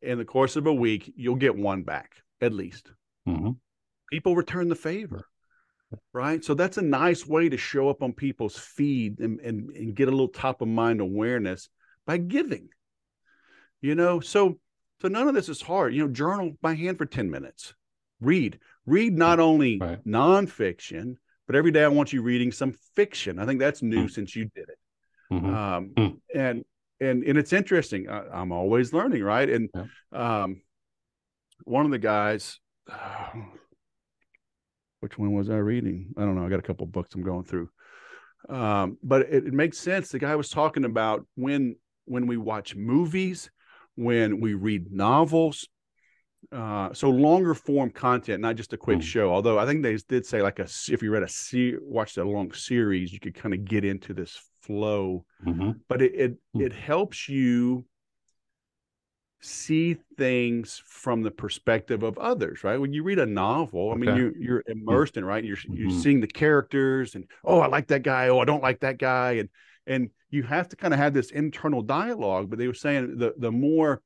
in 0.00 0.18
the 0.18 0.24
course 0.24 0.56
of 0.56 0.66
a 0.66 0.74
week, 0.74 1.12
you'll 1.16 1.36
get 1.36 1.56
one 1.56 1.82
back 1.82 2.22
at 2.40 2.52
least. 2.52 2.90
hmm 3.24 3.50
People 4.10 4.36
return 4.36 4.68
the 4.68 4.74
favor, 4.74 5.26
right? 6.12 6.44
So 6.44 6.52
that's 6.54 6.76
a 6.76 6.82
nice 6.82 7.26
way 7.26 7.48
to 7.48 7.56
show 7.56 7.88
up 7.88 8.02
on 8.02 8.12
people's 8.12 8.58
feed 8.58 9.20
and, 9.20 9.40
and, 9.40 9.70
and 9.70 9.94
get 9.94 10.08
a 10.08 10.10
little 10.10 10.28
top 10.28 10.60
of 10.60 10.68
mind 10.68 11.00
awareness 11.00 11.70
by 12.04 12.18
giving. 12.18 12.68
You 13.80 13.94
know, 13.94 14.20
so 14.20 14.58
so 15.00 15.08
none 15.08 15.28
of 15.28 15.34
this 15.34 15.48
is 15.48 15.62
hard. 15.62 15.94
You 15.94 16.02
know, 16.06 16.12
journal 16.12 16.52
by 16.60 16.74
hand 16.74 16.98
for 16.98 17.06
10 17.06 17.30
minutes. 17.30 17.74
Read. 18.20 18.58
Read 18.86 19.16
not 19.16 19.38
only 19.40 19.78
Right. 19.78 20.04
nonfiction, 20.04 21.16
but 21.46 21.56
every 21.56 21.70
day 21.70 21.84
I 21.84 21.88
want 21.88 22.12
you 22.12 22.22
reading 22.22 22.52
some 22.52 22.72
fiction. 22.94 23.38
I 23.38 23.46
think 23.46 23.60
that's 23.60 23.82
new 23.82 24.02
Hmm. 24.02 24.08
since 24.08 24.34
you 24.36 24.44
did 24.54 24.68
it. 24.68 24.78
hmm 25.30 25.54
um, 25.54 25.90
Hmm. 25.96 26.08
and 26.34 26.64
and 27.00 27.24
and 27.24 27.36
it's 27.38 27.52
interesting 27.52 28.08
I, 28.08 28.28
i'm 28.32 28.52
always 28.52 28.92
learning 28.92 29.24
right 29.24 29.48
and 29.50 29.68
um, 30.12 30.62
one 31.64 31.84
of 31.84 31.90
the 31.90 31.98
guys 31.98 32.60
which 35.00 35.18
one 35.18 35.32
was 35.34 35.50
i 35.50 35.56
reading 35.56 36.14
i 36.16 36.20
don't 36.20 36.36
know 36.36 36.46
i 36.46 36.48
got 36.48 36.58
a 36.58 36.62
couple 36.62 36.86
books 36.86 37.14
i'm 37.14 37.22
going 37.22 37.44
through 37.44 37.68
um, 38.48 38.98
but 39.02 39.22
it, 39.22 39.46
it 39.46 39.52
makes 39.52 39.78
sense 39.78 40.08
the 40.10 40.18
guy 40.18 40.36
was 40.36 40.48
talking 40.48 40.84
about 40.84 41.26
when 41.34 41.76
when 42.04 42.26
we 42.26 42.36
watch 42.36 42.74
movies 42.76 43.50
when 43.96 44.40
we 44.40 44.54
read 44.54 44.92
novels 44.92 45.68
uh, 46.50 46.92
so 46.92 47.08
longer 47.10 47.54
form 47.54 47.90
content, 47.90 48.40
not 48.40 48.56
just 48.56 48.72
a 48.72 48.76
quick 48.76 49.00
Hmm. 49.00 49.06
show. 49.06 49.32
Although 49.32 49.58
I 49.58 49.66
think 49.66 49.82
they 49.82 49.96
did 49.96 50.26
say 50.26 50.42
like 50.42 50.58
a 50.58 50.68
if 50.90 51.02
you 51.02 51.10
read 51.10 51.22
a 51.22 51.28
se- 51.28 51.76
watched 51.80 52.16
a 52.18 52.24
long 52.24 52.52
series, 52.52 53.12
you 53.12 53.20
could 53.20 53.34
kind 53.34 53.54
of 53.54 53.64
get 53.64 53.84
into 53.84 54.14
this 54.14 54.40
flow 54.62 55.24
hmm 55.44 55.82
but 55.88 56.02
it 56.02 56.12
it, 56.14 56.36
Hmm. 56.54 56.60
it 56.64 56.72
helps 56.72 57.28
you 57.28 57.84
see 59.44 59.94
things 60.16 60.80
from 60.86 61.22
the 61.22 61.30
perspective 61.30 62.04
of 62.04 62.16
others 62.18 62.62
right 62.62 62.78
when 62.80 62.92
you 62.92 63.02
read 63.02 63.18
a 63.18 63.26
novel 63.26 63.90
i 63.90 63.96
mean 63.96 64.14
you're 64.14 64.32
you're 64.38 64.62
immersed 64.68 65.16
in 65.16 65.24
right 65.24 65.42
you're 65.44 65.56
you're 65.72 65.88
Mhm. 65.88 65.90
seeing 65.90 66.20
the 66.20 66.28
characters 66.28 67.16
and 67.16 67.24
oh 67.44 67.58
i 67.58 67.66
like 67.66 67.88
that 67.88 68.04
guy 68.04 68.28
oh 68.28 68.38
i 68.38 68.44
don't 68.44 68.62
like 68.62 68.78
that 68.80 68.98
guy 68.98 69.32
and 69.32 69.48
and 69.88 70.10
you 70.30 70.44
have 70.44 70.68
to 70.68 70.76
kind 70.76 70.94
of 70.94 71.00
have 71.00 71.12
this 71.12 71.32
internal 71.32 71.82
dialogue 71.82 72.48
but 72.48 72.58
they 72.58 72.68
were 72.68 72.74
saying 72.74 73.16
the 73.16 73.34
the 73.36 73.50
more 73.50 74.00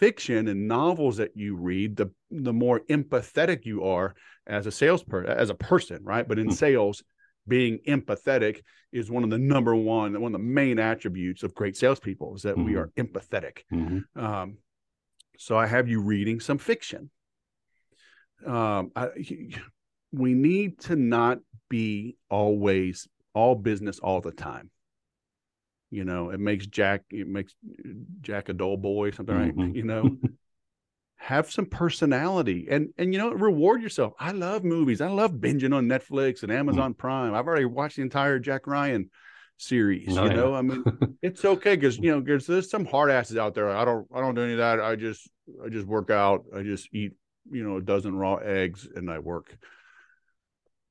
fiction 0.00 0.48
and 0.48 0.66
novels 0.66 1.18
that 1.18 1.36
you 1.36 1.54
read 1.54 1.94
the 1.96 2.10
the 2.30 2.52
more 2.52 2.80
empathetic 2.88 3.64
you 3.66 3.84
are 3.84 4.14
as 4.46 4.66
a 4.66 4.72
salesperson 4.72 5.30
as 5.30 5.50
a 5.50 5.54
person 5.54 6.02
right 6.02 6.26
but 6.26 6.38
in 6.38 6.46
Hmm. 6.46 6.52
sales 6.54 7.04
being 7.46 7.78
empathetic 7.86 8.62
is 8.92 9.10
one 9.10 9.24
of 9.24 9.30
the 9.30 9.38
number 9.38 9.74
one 9.76 10.18
one 10.20 10.34
of 10.34 10.40
the 10.40 10.46
main 10.60 10.78
attributes 10.78 11.42
of 11.42 11.54
great 11.54 11.76
salespeople 11.76 12.34
is 12.34 12.42
that 12.42 12.56
we 12.56 12.72
Mhm. 12.72 12.78
are 12.78 12.90
empathetic 12.96 13.58
hmm 13.70 13.98
um, 14.16 14.58
so 15.38 15.56
I 15.56 15.66
have 15.66 15.88
you 15.88 16.02
reading 16.02 16.38
some 16.40 16.58
fiction. 16.58 17.10
Um, 18.44 18.92
I, 18.94 19.08
we 20.12 20.34
need 20.34 20.78
to 20.80 20.96
not 20.96 21.38
be 21.68 22.16
always 22.28 23.08
all 23.32 23.54
business 23.54 23.98
all 24.00 24.20
the 24.20 24.32
time. 24.32 24.70
You 25.90 26.04
know, 26.04 26.30
it 26.30 26.40
makes 26.40 26.66
Jack 26.66 27.02
it 27.10 27.26
makes 27.26 27.54
Jack 28.20 28.48
a 28.48 28.52
dull 28.52 28.76
boy, 28.76 29.10
something 29.10 29.34
right. 29.34 29.56
Mhm. 29.56 29.74
You 29.74 29.82
know, 29.82 30.16
have 31.16 31.50
some 31.50 31.66
personality 31.66 32.66
and 32.70 32.88
and 32.96 33.12
you 33.12 33.18
know 33.18 33.30
reward 33.30 33.82
yourself. 33.82 34.12
I 34.18 34.32
love 34.32 34.64
movies. 34.64 35.00
I 35.00 35.08
love 35.08 35.32
binging 35.32 35.74
on 35.74 35.86
Netflix 35.86 36.42
and 36.42 36.52
Amazon 36.52 36.94
Prime. 36.94 37.34
I've 37.34 37.46
already 37.46 37.66
watched 37.66 37.96
the 37.96 38.02
entire 38.02 38.38
Jack 38.38 38.66
Ryan 38.66 39.10
series. 39.58 40.16
Oh, 40.16 40.24
you 40.24 40.30
yeah. 40.30 40.36
know, 40.36 40.54
I 40.54 40.62
mean, 40.62 40.84
it's 41.22 41.44
okay 41.44 41.76
because 41.76 41.98
you 41.98 42.10
know 42.10 42.20
there's 42.20 42.46
there's 42.46 42.70
some 42.70 42.86
hard 42.86 43.10
asses 43.10 43.36
out 43.36 43.54
there. 43.54 43.68
I 43.68 43.84
don't 43.84 44.06
I 44.14 44.20
don't 44.20 44.34
do 44.34 44.42
any 44.42 44.52
of 44.52 44.58
that. 44.58 44.80
I 44.80 44.96
just 44.96 45.28
I 45.64 45.68
just 45.68 45.86
work 45.86 46.10
out. 46.10 46.44
I 46.56 46.62
just 46.62 46.88
eat 46.92 47.12
you 47.50 47.64
know 47.68 47.76
a 47.76 47.82
dozen 47.82 48.14
raw 48.14 48.36
eggs 48.36 48.88
and 48.94 49.10
I 49.10 49.18
work. 49.18 49.56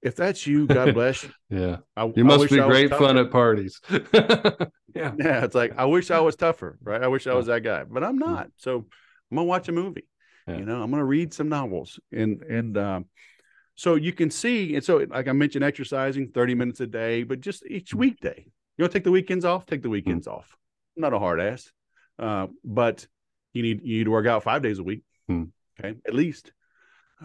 If 0.01 0.15
that's 0.15 0.47
you, 0.47 0.65
God 0.65 0.93
bless 0.93 1.23
you. 1.23 1.29
yeah. 1.49 1.77
I, 1.95 2.11
You 2.15 2.23
must 2.23 2.49
be 2.49 2.57
great 2.57 2.89
fun 2.89 3.17
at 3.17 3.31
parties. 3.31 3.81
yeah. 3.89 4.67
Yeah, 4.93 5.43
it's 5.43 5.55
like 5.55 5.73
I 5.77 5.85
wish 5.85 6.09
I 6.09 6.19
was 6.21 6.35
tougher, 6.35 6.77
right? 6.81 7.03
I 7.03 7.07
wish 7.07 7.27
I 7.27 7.33
was 7.33 7.47
that 7.47 7.63
guy, 7.63 7.83
but 7.83 8.03
I'm 8.03 8.17
not. 8.17 8.49
So 8.57 8.85
I'm 9.31 9.35
gonna 9.35 9.45
watch 9.45 9.67
a 9.67 9.71
movie. 9.71 10.07
Yeah. 10.47 10.57
You 10.57 10.65
know, 10.65 10.81
I'm 10.81 10.89
gonna 10.89 11.05
read 11.05 11.33
some 11.33 11.49
novels, 11.49 11.99
and 12.11 12.41
and 12.43 12.77
um, 12.77 13.05
so 13.75 13.95
you 13.95 14.13
can 14.13 14.31
see. 14.31 14.75
And 14.75 14.83
so, 14.83 15.05
like 15.09 15.27
I 15.27 15.31
mentioned, 15.31 15.63
exercising 15.63 16.29
30 16.29 16.55
minutes 16.55 16.79
a 16.79 16.87
day, 16.87 17.23
but 17.23 17.39
just 17.41 17.65
each 17.65 17.93
weekday. 17.93 18.45
You 18.77 18.83
want 18.83 18.93
to 18.93 18.99
take 18.99 19.03
the 19.03 19.11
weekends 19.11 19.43
off? 19.43 19.65
Take 19.65 19.83
the 19.83 19.89
weekends 19.89 20.25
off. 20.25 20.55
I'm 20.95 21.01
not 21.01 21.13
a 21.13 21.19
hard 21.19 21.41
ass, 21.41 21.71
uh, 22.17 22.47
but 22.63 23.05
you 23.53 23.61
need 23.61 23.81
you 23.83 23.99
need 23.99 24.03
to 24.05 24.11
work 24.11 24.25
out 24.25 24.43
five 24.43 24.61
days 24.61 24.79
a 24.79 24.83
week. 24.83 25.03
Hmm. 25.27 25.45
Okay, 25.79 25.97
at 26.07 26.13
least. 26.13 26.51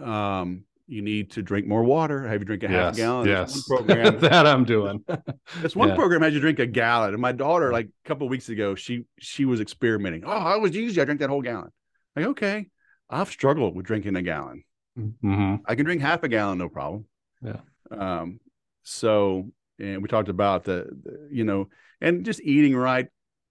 Um, 0.01 0.65
you 0.87 1.01
need 1.01 1.31
to 1.31 1.41
drink 1.41 1.65
more 1.67 1.83
water. 1.83 2.27
Have 2.27 2.41
you 2.41 2.45
drink 2.45 2.63
a 2.63 2.67
half 2.67 2.95
Yes. 2.95 2.97
gallon? 2.97 3.27
Yes. 3.27 3.67
one 3.67 3.85
program 3.85 4.19
that 4.19 4.45
I'm 4.45 4.63
doing. 4.65 5.03
this 5.61 5.75
one 5.75 5.89
Yeah. 5.89 5.95
program 5.95 6.21
has 6.21 6.33
you 6.33 6.39
drink 6.39 6.59
a 6.59 6.65
gallon. 6.67 7.13
And 7.13 7.21
my 7.21 7.31
daughter, 7.31 7.71
like 7.71 7.87
a 7.87 8.07
couple 8.07 8.27
of 8.27 8.31
weeks 8.31 8.49
ago, 8.49 8.75
she 8.75 9.05
she 9.19 9.45
was 9.45 9.61
experimenting. 9.61 10.23
Oh, 10.25 10.29
I 10.31 10.57
was 10.57 10.75
easy. 10.77 11.01
I 11.01 11.05
drank 11.05 11.19
that 11.21 11.29
whole 11.29 11.41
gallon. 11.41 11.69
Like, 12.15 12.25
okay. 12.27 12.67
I've 13.09 13.29
struggled 13.29 13.75
with 13.75 13.85
drinking 13.85 14.15
a 14.15 14.21
gallon. 14.21 14.63
hmm 14.95 15.55
I 15.65 15.75
can 15.75 15.85
drink 15.85 16.01
half 16.01 16.23
a 16.23 16.27
gallon, 16.27 16.57
no 16.59 16.69
problem. 16.69 17.05
Yeah. 17.41 17.59
Um, 17.91 18.39
so 18.83 19.49
and 19.79 20.01
we 20.01 20.07
talked 20.07 20.29
about 20.29 20.63
the, 20.63 20.87
the 21.03 21.27
you 21.31 21.43
know, 21.43 21.69
and 21.99 22.23
just 22.25 22.41
eating 22.41 22.75
right 22.75 23.07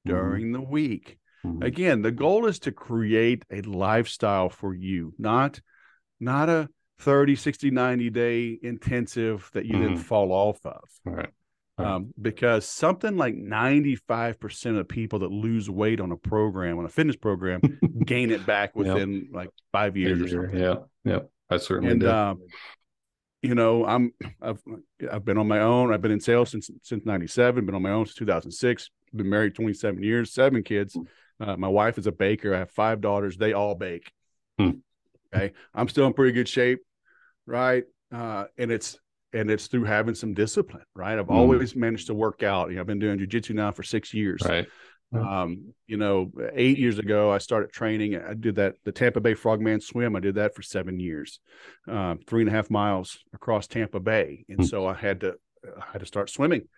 during 0.07 0.53
the 0.53 0.61
week. 0.61 1.19
Mhm. 1.45 1.63
Again, 1.65 2.01
the 2.03 2.11
goal 2.13 2.47
is 2.47 2.59
to 2.61 2.73
create 2.73 3.45
a 3.51 3.61
lifestyle 3.63 4.49
for 4.49 4.73
you, 4.75 5.15
not 5.19 5.61
not 6.21 6.49
a 6.49 6.69
30, 6.99 7.35
60, 7.37 7.71
90 7.71 8.11
day 8.11 8.59
intensive 8.63 9.51
that 9.53 9.67
you 9.67 9.73
then 9.73 9.97
Mhm. 9.97 9.99
fall 9.99 10.33
off 10.33 10.65
of 10.65 10.89
right. 11.05 11.29
Right. 11.77 11.87
um, 11.89 12.15
because 12.21 12.65
something 12.67 13.17
like 13.17 13.35
95% 13.35 14.79
of 14.79 14.87
people 14.89 15.19
that 15.21 15.31
lose 15.31 15.69
weight 15.69 16.01
on 16.01 16.13
a 16.13 16.17
program, 16.17 16.79
on 16.79 16.85
a 16.85 16.89
fitness 16.89 17.17
program, 17.17 17.61
gain 18.07 18.31
it 18.31 18.47
back 18.47 18.71
Yep. 18.77 18.77
within 18.77 19.29
like 19.33 19.51
five 19.73 19.97
years 19.97 20.21
or 20.21 20.29
something. 20.29 20.57
Yeah. 20.59 20.75
Yeah. 21.05 21.19
I 21.51 21.57
certainly 21.59 21.93
And, 21.93 22.01
did. 22.01 22.09
um, 22.11 22.43
you 23.43 23.55
know, 23.55 23.85
I'm, 23.85 24.13
I've, 24.41 24.63
I've 25.11 25.25
been 25.25 25.37
on 25.37 25.49
my 25.49 25.61
own. 25.61 25.93
I've 25.93 26.01
been 26.01 26.13
in 26.13 26.21
sales 26.21 26.51
since, 26.51 26.71
since 26.83 27.05
97, 27.05 27.67
been 27.67 27.75
on 27.75 27.83
my 27.83 27.91
own 27.91 28.07
since 28.07 28.15
2006, 28.17 28.91
been 29.15 29.29
married 29.29 29.55
27 29.55 30.03
years, 30.03 30.33
seven 30.33 30.63
kids. 30.63 30.97
Uh, 31.41 31.57
my 31.57 31.69
wife 31.69 31.99
is 31.99 32.07
a 32.07 32.13
baker. 32.13 32.55
I 32.55 32.61
have 32.61 32.71
five 32.71 33.01
daughters. 33.01 33.37
They 33.37 33.53
all 33.53 33.75
bake. 33.75 34.11
Hmm. 34.59 34.71
Okay. 35.35 35.53
I'm 35.75 35.89
still 35.89 36.07
in 36.07 36.13
pretty 36.13 36.33
good 36.33 36.49
shape. 36.49 36.81
Right. 37.47 37.85
Uh, 38.13 38.45
and 38.59 38.71
it's, 38.71 38.99
and 39.33 39.51
it's 39.51 39.67
through 39.67 39.85
having 39.85 40.15
some 40.15 40.35
discipline, 40.35 40.85
right? 40.95 41.19
I've 41.19 41.29
Hmm. 41.29 41.35
always 41.35 41.75
managed 41.75 42.07
to 42.07 42.15
work 42.15 42.43
out. 42.43 42.71
You 42.71 42.77
know, 42.77 42.83
I've 42.83 42.87
been 42.87 43.01
doing 43.01 43.19
jujitsu 43.19 43.55
now 43.55 43.73
for 43.73 43.83
six 43.83 44.15
years. 44.15 44.43
right. 44.43 44.67
Um, 45.13 45.75
you 45.87 45.97
know, 45.97 46.33
eight 46.55 46.79
years 46.79 46.99
ago, 46.99 47.31
I 47.31 47.39
started 47.39 47.73
training. 47.73 48.17
I 48.17 48.35
did 48.35 48.57
that, 48.57 48.77
the 48.85 48.93
Tampa 48.93 49.21
Bay 49.21 49.35
Frogman 49.35 49.81
swim. 49.81 50.17
I 50.17 50.21
did 50.21 50.37
that 50.37 50.55
for 50.55 50.63
seven 50.63 50.99
years, 50.99 51.41
um, 51.89 52.19
three 52.27 52.43
and 52.43 52.49
a 52.49 52.53
half 52.53 52.71
miles 52.71 53.19
across 53.33 53.67
Tampa 53.67 54.01
Bay. 54.01 54.45
And 54.49 54.59
Hmm. 54.59 54.65
so 54.65 54.87
I 54.87 54.95
had 54.95 55.21
to, 55.21 55.35
I 55.65 55.85
had 55.93 56.01
to 56.01 56.07
start 56.07 56.31
swimming, 56.31 56.69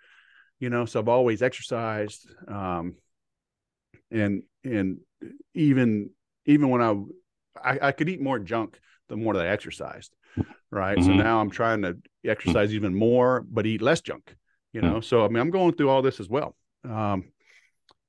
you 0.60 0.68
know, 0.70 0.84
so 0.84 1.00
I've 1.00 1.08
always 1.08 1.42
exercised. 1.42 2.26
Um, 2.46 2.96
and, 4.10 4.42
and 4.64 4.98
even, 5.54 6.10
even 6.46 6.68
when 6.68 6.82
I, 6.82 6.94
I, 7.64 7.78
I 7.88 7.92
could 7.92 8.08
eat 8.08 8.20
more 8.20 8.38
junk 8.38 8.78
the 9.08 9.16
more 9.16 9.34
that 9.34 9.46
I 9.46 9.50
exercised. 9.50 10.14
Right. 10.70 11.02
So 11.02 11.10
Mhm. 11.10 11.18
now 11.18 11.40
I'm 11.40 11.50
trying 11.50 11.82
to 11.82 11.96
exercise 12.24 12.74
even 12.74 12.94
more, 12.94 13.44
but 13.48 13.66
eat 13.66 13.80
less 13.80 14.00
junk 14.00 14.34
You 14.72 14.82
know, 14.82 15.00
so 15.00 15.24
I 15.24 15.28
mean, 15.28 15.38
I'm 15.38 15.50
going 15.50 15.74
through 15.74 15.88
all 15.88 16.02
this 16.02 16.20
as 16.20 16.28
well. 16.28 16.54
Um, 16.84 17.32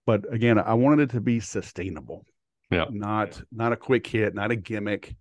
but 0.06 0.26
again, 0.34 0.60
I 0.60 0.74
wanted 0.74 1.04
it 1.04 1.14
to 1.14 1.22
be 1.22 1.40
sustainable. 1.40 2.26
Yeah. 2.70 2.86
Not 2.90 3.42
not 3.52 3.72
a 3.72 3.78
quick 3.78 4.06
hit, 4.06 4.34
not 4.36 4.52
a 4.52 4.56
gimmick. 4.56 5.16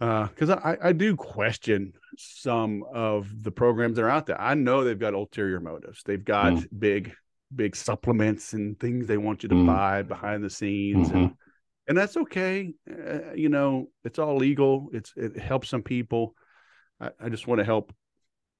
Uh, 0.00 0.26
Because 0.26 0.50
uh, 0.50 0.60
I, 0.62 0.88
I 0.88 0.92
do 0.92 1.16
question 1.16 1.92
some 2.18 2.84
of 2.92 3.30
the 3.42 3.50
programs 3.52 3.96
that 3.96 4.02
are 4.04 4.10
out 4.10 4.26
there. 4.26 4.40
I 4.40 4.54
know 4.54 4.84
they've 4.84 4.98
got 4.98 5.14
ulterior 5.14 5.60
motives. 5.60 6.02
They've 6.04 6.22
got 6.22 6.52
mm. 6.52 6.66
big, 6.78 7.14
big 7.54 7.76
supplements 7.76 8.52
and 8.52 8.78
things 8.78 9.06
they 9.06 9.16
want 9.16 9.42
you 9.42 9.48
to 9.48 9.54
mm. 9.54 9.66
buy 9.66 10.02
behind 10.02 10.42
the 10.44 10.50
scenes, 10.50 11.08
mm-hmm. 11.08 11.16
and 11.16 11.34
and 11.88 11.96
that's 11.98 12.16
okay. 12.16 12.72
Uh, 12.90 13.32
you 13.34 13.48
know, 13.48 13.88
it's 14.04 14.18
all 14.18 14.36
legal. 14.36 14.88
It's 14.92 15.12
it 15.16 15.38
helps 15.38 15.68
some 15.68 15.82
people. 15.82 16.34
I, 17.00 17.10
I 17.20 17.28
just 17.28 17.46
want 17.46 17.58
to 17.58 17.64
help 17.64 17.92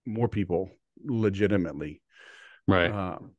more 0.05 0.29
people 0.29 0.71
legitimately. 1.05 2.03
Right. 2.67 2.91
Um, 2.91 3.33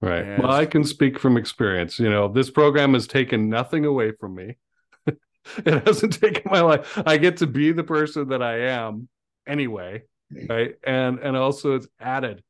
right. 0.00 0.24
As, 0.24 0.40
well, 0.40 0.52
I 0.52 0.66
can 0.66 0.84
speak 0.84 1.18
from 1.18 1.36
experience. 1.36 1.98
You 1.98 2.10
know, 2.10 2.28
this 2.28 2.50
program 2.50 2.94
has 2.94 3.06
taken 3.06 3.48
nothing 3.48 3.84
away 3.84 4.12
from 4.12 4.34
me. 4.34 4.56
it 5.06 5.86
hasn't 5.86 6.20
taken 6.20 6.42
my 6.46 6.60
life. 6.60 7.00
I 7.06 7.16
get 7.16 7.38
to 7.38 7.46
be 7.46 7.72
the 7.72 7.84
person 7.84 8.28
that 8.28 8.42
I 8.42 8.68
am 8.68 9.08
anyway. 9.46 10.02
Right. 10.48 10.74
And 10.84 11.18
and 11.18 11.36
also 11.36 11.76
it's 11.76 11.88
added 12.00 12.42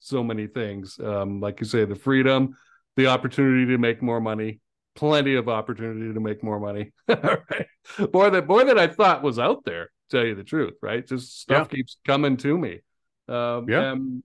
so 0.00 0.22
many 0.22 0.46
things. 0.46 0.98
Um, 1.02 1.40
like 1.40 1.60
you 1.60 1.66
say, 1.66 1.84
the 1.84 1.94
freedom, 1.94 2.56
the 2.96 3.06
opportunity 3.06 3.66
to 3.66 3.78
make 3.78 4.02
more 4.02 4.20
money, 4.20 4.60
plenty 4.98 5.36
of 5.36 5.48
opportunity 5.48 6.12
to 6.12 6.20
make 6.20 6.42
more 6.42 6.58
money. 6.58 6.92
right? 7.08 7.66
More 8.12 8.30
than 8.30 8.46
more 8.46 8.64
than 8.64 8.78
I 8.78 8.88
thought 8.88 9.22
was 9.22 9.38
out 9.38 9.64
there, 9.64 9.90
tell 10.10 10.24
you 10.24 10.34
the 10.34 10.42
truth, 10.42 10.74
right? 10.82 11.06
Just 11.06 11.40
stuff 11.40 11.68
yeah. 11.70 11.76
keeps 11.76 11.98
coming 12.04 12.36
to 12.38 12.58
me. 12.58 12.80
Um, 13.28 13.68
yeah. 13.68 13.92
And, 13.92 14.24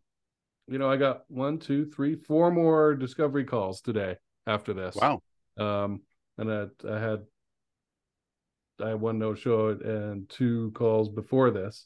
you 0.67 0.79
know, 0.79 0.89
I 0.89 0.97
got 0.97 1.25
one, 1.27 1.59
two, 1.59 1.85
three, 1.85 2.15
four 2.15 2.49
more 2.49 2.95
discovery 2.95 3.43
calls 3.43 3.81
today 3.81 4.15
after 4.47 4.73
this. 4.73 4.95
Wow. 4.95 5.21
Um, 5.59 6.01
and 6.39 6.51
I, 6.51 6.65
I 6.89 6.99
had 6.99 7.19
I 8.83 8.89
had 8.89 9.01
one 9.01 9.19
no 9.19 9.35
show 9.35 9.69
and 9.69 10.27
two 10.27 10.71
calls 10.73 11.07
before 11.07 11.51
this. 11.51 11.85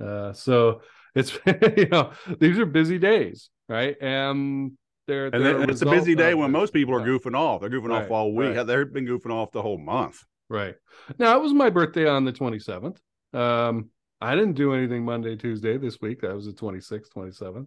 Uh, 0.00 0.32
so 0.32 0.82
it's 1.16 1.36
you 1.76 1.88
know 1.88 2.12
these 2.38 2.56
are 2.60 2.66
busy 2.66 2.98
days, 2.98 3.50
right? 3.68 3.96
And 4.00 4.77
they're, 5.08 5.26
and 5.26 5.44
then, 5.44 5.70
it's 5.70 5.80
a 5.80 5.86
busy 5.86 6.14
day 6.14 6.34
when 6.34 6.52
most 6.52 6.72
people 6.72 6.94
are 6.94 7.00
goofing 7.00 7.34
off. 7.34 7.62
They're 7.62 7.70
goofing 7.70 7.88
right, 7.88 8.04
off 8.04 8.10
all 8.10 8.34
week. 8.34 8.54
Right. 8.54 8.66
They've 8.66 8.92
been 8.92 9.06
goofing 9.06 9.32
off 9.32 9.50
the 9.52 9.62
whole 9.62 9.78
month. 9.78 10.22
Right. 10.50 10.74
Now 11.18 11.34
it 11.34 11.42
was 11.42 11.54
my 11.54 11.70
birthday 11.70 12.06
on 12.06 12.26
the 12.26 12.32
27th. 12.32 12.98
Um, 13.32 13.88
I 14.20 14.34
didn't 14.34 14.52
do 14.52 14.74
anything 14.74 15.04
Monday, 15.04 15.34
Tuesday 15.34 15.78
this 15.78 15.98
week. 16.00 16.20
That 16.20 16.34
was 16.34 16.44
the 16.44 16.52
26th, 16.52 17.08
27th. 17.16 17.66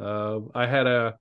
Uh, 0.00 0.40
I 0.52 0.66
had 0.66 0.88
a 0.88 1.16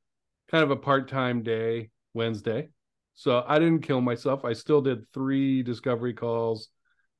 kind 0.49 0.63
of 0.63 0.72
a 0.72 0.76
part-time 0.76 1.43
day 1.43 1.91
Wednesday. 2.15 2.70
So 3.13 3.43
I 3.47 3.59
didn't 3.59 3.84
kill 3.84 4.01
myself. 4.01 4.45
I 4.45 4.53
still 4.53 4.82
did 4.82 5.05
three 5.13 5.61
discovery 5.61 6.13
calls 6.13 6.70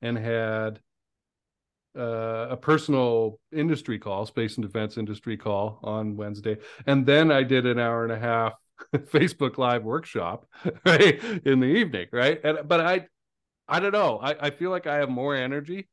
and 0.02 0.18
had 0.18 0.80
uh, 1.98 2.48
a 2.50 2.56
personal 2.56 3.38
industry 3.52 3.98
call, 3.98 4.26
space 4.26 4.56
and 4.56 4.64
defense 4.64 4.96
industry 4.96 5.36
call 5.36 5.80
on 5.82 6.16
Wednesday, 6.16 6.58
and 6.86 7.04
then 7.04 7.32
I 7.32 7.42
did 7.42 7.66
an 7.66 7.78
hour 7.78 8.04
and 8.04 8.12
a 8.12 8.18
half 8.18 8.54
Facebook 8.94 9.58
Live 9.58 9.82
workshop 9.82 10.46
right 10.86 11.22
in 11.44 11.60
the 11.60 11.66
evening, 11.66 12.06
right? 12.12 12.40
And 12.44 12.68
but 12.68 12.80
I, 12.80 13.06
I 13.68 13.80
don't 13.80 13.92
know. 13.92 14.18
I, 14.22 14.36
I 14.46 14.50
feel 14.50 14.70
like 14.70 14.86
I 14.86 14.96
have 14.96 15.08
more 15.08 15.34
energy 15.34 15.88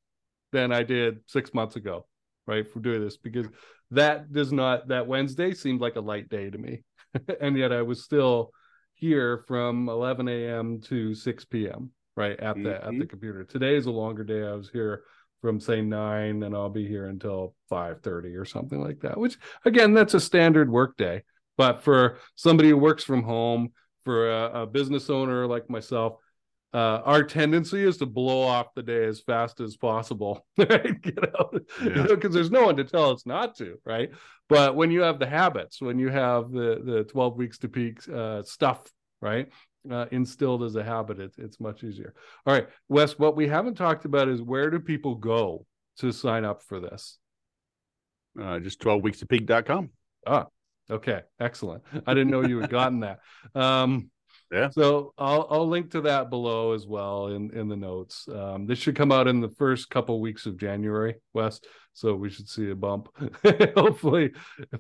than 0.52 0.72
I 0.72 0.84
did 0.84 1.20
six 1.28 1.54
months 1.54 1.76
ago, 1.76 2.06
right, 2.46 2.70
for 2.72 2.80
doing 2.80 3.02
this 3.02 3.18
because 3.18 3.48
that 3.92 4.32
does 4.32 4.52
not 4.52 4.90
that 4.90 5.08
Wednesday 5.08 5.54
seemed 5.54 5.82
like 5.82 5.96
a 5.96 6.02
light 6.02 6.30
day 6.30 6.50
to 6.50 6.58
me, 6.58 6.84
and 7.42 7.58
yet 7.58 7.72
I 7.72 7.82
was 7.82 8.04
still 8.04 8.52
here 8.94 9.44
from 9.48 9.90
11 9.90 10.28
a.m. 10.28 10.82
to 10.82 11.14
6 11.14 11.46
p.m. 11.46 11.92
right 12.16 12.40
at 12.40 12.56
the 12.56 12.70
mm-hmm. 12.70 12.88
at 12.88 13.00
the 13.00 13.06
computer. 13.06 13.44
Today 13.44 13.76
is 13.76 13.86
a 13.86 13.92
longer 13.92 14.24
day. 14.24 14.44
I 14.44 14.54
was 14.54 14.70
here 14.70 15.04
from 15.42 15.60
say 15.60 15.82
nine 15.82 16.44
and 16.44 16.56
I'll 16.56 16.70
be 16.70 16.88
here 16.88 17.08
until 17.08 17.56
5:30 17.70 18.36
or 18.36 18.46
something 18.46 18.82
like 18.82 19.02
that. 19.02 19.18
Which 19.18 19.38
again, 19.66 19.94
that's 19.94 20.14
a 20.14 20.20
standard 20.20 20.70
work 20.70 20.98
day. 20.98 21.24
But 21.58 21.84
for 21.84 22.20
somebody 22.36 22.70
who 22.70 22.78
works 22.78 23.04
from 23.04 23.24
home, 23.24 23.74
for 24.04 24.32
a, 24.32 24.62
a 24.62 24.66
business 24.66 25.10
owner 25.10 25.48
like 25.48 25.70
myself, 25.70 26.18
uh, 26.74 27.02
our 27.06 27.24
tendency 27.24 27.84
is 27.84 27.98
to 27.98 28.06
blow 28.06 28.42
off 28.42 28.68
the 28.76 28.84
day 28.84 29.06
as 29.06 29.22
fast 29.22 29.60
as 29.60 29.76
possible, 29.76 30.46
right? 30.58 30.96
You 31.06 31.14
know, 31.16 31.50
because 31.52 31.68
yeah. 31.82 32.04
you 32.04 32.04
know, 32.04 32.16
there's 32.16 32.52
no 32.52 32.66
one 32.66 32.78
to 32.78 32.84
tell 32.84 33.12
us 33.12 33.26
not 33.26 33.58
to, 33.58 33.80
right? 33.86 34.12
But 34.50 34.76
when 34.76 34.92
you 34.92 35.02
have 35.02 35.20
the 35.20 35.28
habits, 35.28 35.82
when 35.82 36.00
you 36.00 36.10
have 36.10 36.52
the 36.52 36.82
the 36.84 37.04
12 37.06 37.38
weeks 37.38 37.58
to 37.60 37.70
peak 37.70 38.00
uh, 38.10 38.44
stuff, 38.44 38.82
right? 39.22 39.50
Uh, 39.92 40.06
instilled 40.12 40.64
as 40.64 40.76
a 40.76 40.84
habit, 40.84 41.20
it, 41.20 41.34
it's 41.38 41.60
much 41.60 41.84
easier. 41.84 42.14
All 42.46 42.54
right, 42.54 42.68
Wes, 42.90 43.18
what 43.18 43.36
we 43.36 43.48
haven't 43.48 43.76
talked 43.76 44.06
about 44.06 44.28
is 44.28 44.42
where 44.42 44.70
do 44.70 44.80
people 44.80 45.16
go 45.16 45.66
to 46.00 46.12
sign 46.12 46.46
up 46.46 46.64
for 46.64 46.80
this? 46.80 47.18
Uh, 48.40 48.60
just 48.60 48.80
12weekstopeak.com. 48.82 49.90
Ah, 50.26 50.48
okay, 50.90 51.22
excellent. 51.40 51.84
I 52.06 52.14
didn't 52.14 52.32
know 52.32 52.46
you 52.46 52.60
had 52.60 52.70
gotten 52.70 53.02
that. 53.02 53.20
Um, 53.56 54.12
yeah. 54.52 54.70
So 54.70 55.14
I'll 55.18 55.46
I'll 55.50 55.68
link 55.68 55.92
to 55.92 56.02
that 56.02 56.30
below 56.30 56.72
as 56.72 56.88
well 56.88 57.28
in 57.28 57.52
in 57.52 57.68
the 57.68 57.76
notes. 57.76 58.28
Um, 58.34 58.66
this 58.66 58.80
should 58.80 58.96
come 58.96 59.12
out 59.12 59.28
in 59.28 59.42
the 59.42 59.50
first 59.50 59.90
couple 59.90 60.22
weeks 60.22 60.46
of 60.46 60.58
January, 60.58 61.16
Wes. 61.34 61.60
So 61.94 62.16
we 62.16 62.30
should 62.30 62.48
see 62.48 62.70
a 62.70 62.76
bump. 62.76 63.10
Hopefully, 63.76 64.32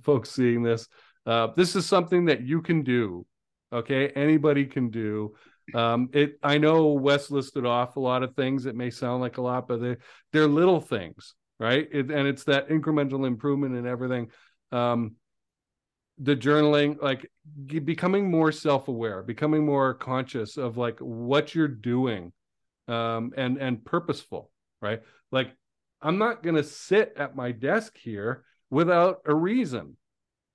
folks 0.03 0.31
seeing 0.31 0.63
this. 0.63 0.87
Uh, 1.25 1.47
this 1.55 1.75
is 1.75 1.85
something 1.85 2.25
that 2.25 2.41
you 2.41 2.61
can 2.61 2.83
do 2.83 3.25
okay? 3.71 4.09
Anybody 4.09 4.65
can 4.65 4.89
do. 4.89 5.35
Um 5.73 6.09
it 6.13 6.39
i 6.41 6.57
know 6.57 6.93
wes 6.93 7.29
listed 7.29 7.65
off 7.65 7.97
a 7.97 7.99
lot 7.99 8.23
of 8.23 8.35
things 8.35 8.65
It 8.65 8.75
may 8.75 8.89
sound 8.89 9.21
like 9.21 9.37
a 9.37 9.41
lot 9.41 9.67
but 9.67 9.81
they're, 9.81 9.97
they're 10.31 10.47
little 10.47 10.79
things 10.79 11.35
right? 11.59 11.87
It, 11.91 12.09
and 12.09 12.27
it's 12.27 12.45
that 12.45 12.69
incremental 12.69 13.25
improvement 13.27 13.75
in 13.75 13.85
everything. 13.85 14.29
Um 14.71 15.15
the 16.19 16.35
journaling 16.35 17.01
like 17.01 17.29
becoming 17.83 18.31
more 18.31 18.51
self-aware 18.51 19.23
becoming 19.23 19.65
more 19.65 19.93
conscious 19.93 20.57
of 20.57 20.77
like 20.77 20.99
what 20.99 21.53
you're 21.53 21.67
doing 21.67 22.31
um 22.87 23.33
and 23.37 23.57
and 23.57 23.83
purposeful 23.83 24.49
right? 24.81 25.01
Like 25.31 25.51
i'm 26.01 26.17
not 26.17 26.43
going 26.43 26.55
to 26.55 26.63
sit 26.63 27.13
at 27.17 27.35
my 27.35 27.51
desk 27.51 27.97
here 27.97 28.43
without 28.69 29.19
a 29.25 29.33
reason 29.33 29.97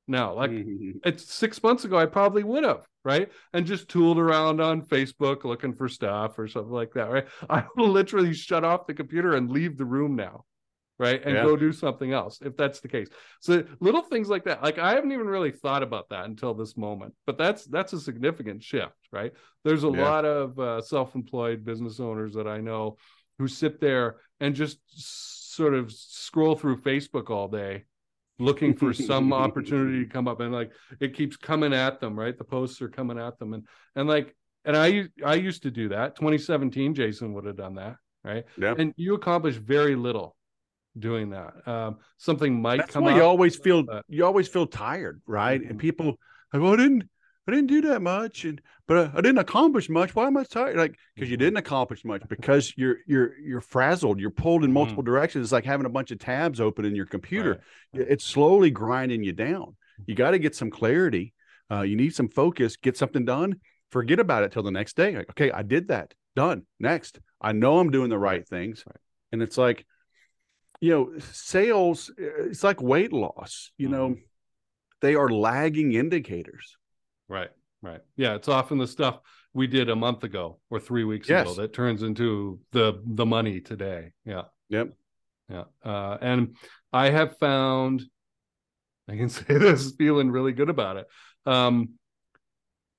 now. 0.06 0.34
Like 0.34 0.50
mm-hmm. 0.50 0.98
it's 1.04 1.32
six 1.32 1.62
months 1.62 1.84
ago, 1.84 1.98
I 1.98 2.06
probably 2.06 2.44
would 2.44 2.64
have, 2.64 2.86
right? 3.04 3.30
And 3.52 3.66
just 3.66 3.88
tooled 3.88 4.18
around 4.18 4.60
on 4.60 4.82
Facebook 4.82 5.44
looking 5.44 5.74
for 5.74 5.88
stuff 5.88 6.38
or 6.38 6.48
something 6.48 6.72
like 6.72 6.92
that, 6.94 7.10
right? 7.10 7.26
I 7.50 7.64
will 7.76 7.88
literally 7.88 8.34
shut 8.34 8.64
off 8.64 8.86
the 8.86 8.94
computer 8.94 9.34
and 9.34 9.50
leave 9.50 9.76
the 9.76 9.84
room 9.84 10.16
now, 10.16 10.44
right? 10.98 11.22
And 11.24 11.34
yeah. 11.34 11.42
go 11.42 11.56
do 11.56 11.72
something 11.72 12.12
else 12.12 12.40
if 12.42 12.56
that's 12.56 12.80
the 12.80 12.88
case. 12.88 13.08
So 13.40 13.64
little 13.80 14.02
things 14.02 14.28
like 14.28 14.44
that. 14.44 14.62
Like 14.62 14.78
I 14.78 14.94
haven't 14.94 15.12
even 15.12 15.26
really 15.26 15.52
thought 15.52 15.82
about 15.82 16.08
that 16.10 16.26
until 16.26 16.54
this 16.54 16.76
moment, 16.76 17.14
but 17.26 17.38
that's 17.38 17.64
that's 17.66 17.92
a 17.92 18.00
significant 18.00 18.62
shift, 18.62 18.96
right? 19.10 19.32
There's 19.64 19.84
a 19.84 19.90
yeah. 19.90 20.02
lot 20.02 20.24
of 20.24 20.58
uh, 20.58 20.80
self-employed 20.82 21.64
business 21.64 22.00
owners 22.00 22.34
that 22.34 22.46
I 22.46 22.58
know 22.58 22.96
who 23.38 23.48
sit 23.48 23.80
there 23.80 24.16
and 24.40 24.54
just 24.54 24.78
sort 25.54 25.74
of 25.74 25.92
scroll 25.92 26.56
through 26.56 26.80
Facebook 26.80 27.30
all 27.30 27.48
day 27.48 27.84
looking 28.42 28.74
for 28.74 28.92
some 28.92 29.32
opportunity 29.32 30.04
to 30.04 30.10
come 30.12 30.28
up 30.28 30.40
and 30.40 30.52
like 30.52 30.72
it 31.00 31.14
keeps 31.16 31.36
coming 31.36 31.72
at 31.72 32.00
them 32.00 32.18
right? 32.18 32.36
The 32.36 32.44
posts 32.44 32.82
are 32.82 32.88
coming 32.88 33.18
at 33.18 33.38
them 33.38 33.54
and 33.54 33.66
and 33.94 34.08
like 34.08 34.34
and 34.64 34.76
i 34.76 35.04
i 35.24 35.34
used 35.34 35.62
to 35.62 35.70
do 35.70 35.88
that. 35.90 36.16
2017 36.16 36.94
jason 36.94 37.32
would 37.34 37.44
have 37.44 37.56
done 37.56 37.76
that 37.76 37.96
right? 38.24 38.44
Yeah. 38.56 38.74
And 38.76 38.92
you 38.96 39.14
accomplish 39.14 39.56
very 39.56 39.96
little 39.96 40.36
doing 40.98 41.30
that. 41.30 41.52
Um 41.66 41.98
something 42.18 42.60
might 42.60 42.78
That's 42.78 42.92
come 42.92 43.04
why 43.04 43.12
up, 43.12 43.16
you 43.16 43.22
always 43.22 43.56
feel 43.56 43.82
but... 43.82 44.04
you 44.08 44.24
always 44.24 44.48
feel 44.48 44.66
tired 44.66 45.22
right? 45.26 45.60
Mm-hmm. 45.60 45.70
and 45.70 45.78
people 45.78 46.18
like 46.52 46.62
well 46.62 46.74
I 46.74 46.76
didn't 46.76 47.08
I 47.46 47.50
didn't 47.50 47.68
do 47.68 47.80
that 47.82 48.02
much, 48.02 48.44
and 48.44 48.60
but 48.86 48.96
I, 48.96 49.18
I 49.18 49.20
didn't 49.20 49.38
accomplish 49.38 49.88
much. 49.88 50.14
Why 50.14 50.26
am 50.26 50.36
I 50.36 50.44
tired? 50.44 50.76
Like 50.76 50.96
because 51.14 51.28
you 51.28 51.36
mm-hmm. 51.36 51.44
didn't 51.44 51.56
accomplish 51.56 52.04
much 52.04 52.22
because 52.28 52.72
you're 52.76 52.98
you're 53.06 53.36
you're 53.38 53.60
frazzled. 53.60 54.20
You're 54.20 54.30
pulled 54.30 54.62
in 54.62 54.68
mm-hmm. 54.68 54.74
multiple 54.74 55.02
mm. 55.02 55.06
directions. 55.06 55.46
It's 55.46 55.52
like 55.52 55.64
having 55.64 55.86
a 55.86 55.90
bunch 55.90 56.12
of 56.12 56.20
tabs 56.20 56.60
open 56.60 56.84
in 56.84 56.94
your 56.94 57.06
computer. 57.06 57.60
Right. 57.92 58.06
It's 58.08 58.24
slowly 58.24 58.70
grinding 58.70 59.24
you 59.24 59.32
down. 59.32 59.76
You 60.06 60.14
got 60.14 60.32
to 60.32 60.38
get 60.38 60.54
some 60.54 60.70
clarity. 60.70 61.34
Uh, 61.70 61.82
you 61.82 61.96
need 61.96 62.14
some 62.14 62.28
focus. 62.28 62.76
Get 62.76 62.96
something 62.96 63.24
done. 63.24 63.56
Forget 63.90 64.20
about 64.20 64.44
it 64.44 64.52
till 64.52 64.62
the 64.62 64.70
next 64.70 64.96
day. 64.96 65.16
Like, 65.16 65.30
okay, 65.30 65.50
I 65.50 65.62
did 65.62 65.88
that. 65.88 66.14
Done. 66.36 66.62
Next, 66.78 67.18
I 67.40 67.52
know 67.52 67.78
I'm 67.78 67.90
doing 67.90 68.08
the 68.08 68.18
right 68.18 68.46
things, 68.48 68.84
right. 68.86 68.96
and 69.32 69.42
it's 69.42 69.58
like, 69.58 69.84
you 70.80 70.90
know, 70.90 71.18
sales. 71.18 72.10
It's 72.16 72.64
like 72.64 72.80
weight 72.80 73.12
loss. 73.12 73.72
You 73.76 73.88
mm-hmm. 73.88 73.96
know, 73.96 74.16
they 75.00 75.16
are 75.16 75.28
lagging 75.28 75.92
indicators 75.92 76.76
Right. 77.32 77.50
Right. 77.80 78.00
Yeah. 78.16 78.34
It's 78.34 78.48
often 78.48 78.76
the 78.78 78.86
stuff 78.86 79.20
we 79.54 79.66
did 79.66 79.88
a 79.88 79.96
month 79.96 80.22
ago 80.22 80.58
or 80.70 80.78
three 80.78 81.04
weeks 81.04 81.28
yes. 81.28 81.46
ago 81.46 81.62
that 81.62 81.72
turns 81.72 82.02
into 82.02 82.60
the 82.72 83.02
the 83.04 83.24
money 83.24 83.60
today. 83.60 84.12
Yeah. 84.24 84.42
Yep. 84.68 84.92
Yeah. 85.48 85.64
Uh, 85.84 86.18
and 86.20 86.56
I 86.92 87.08
have 87.10 87.38
found 87.38 88.02
I 89.08 89.16
can 89.16 89.28
say 89.30 89.44
this 89.48 89.92
feeling 89.92 90.30
really 90.30 90.52
good 90.52 90.68
about 90.68 90.98
it. 90.98 91.06
Um, 91.46 91.94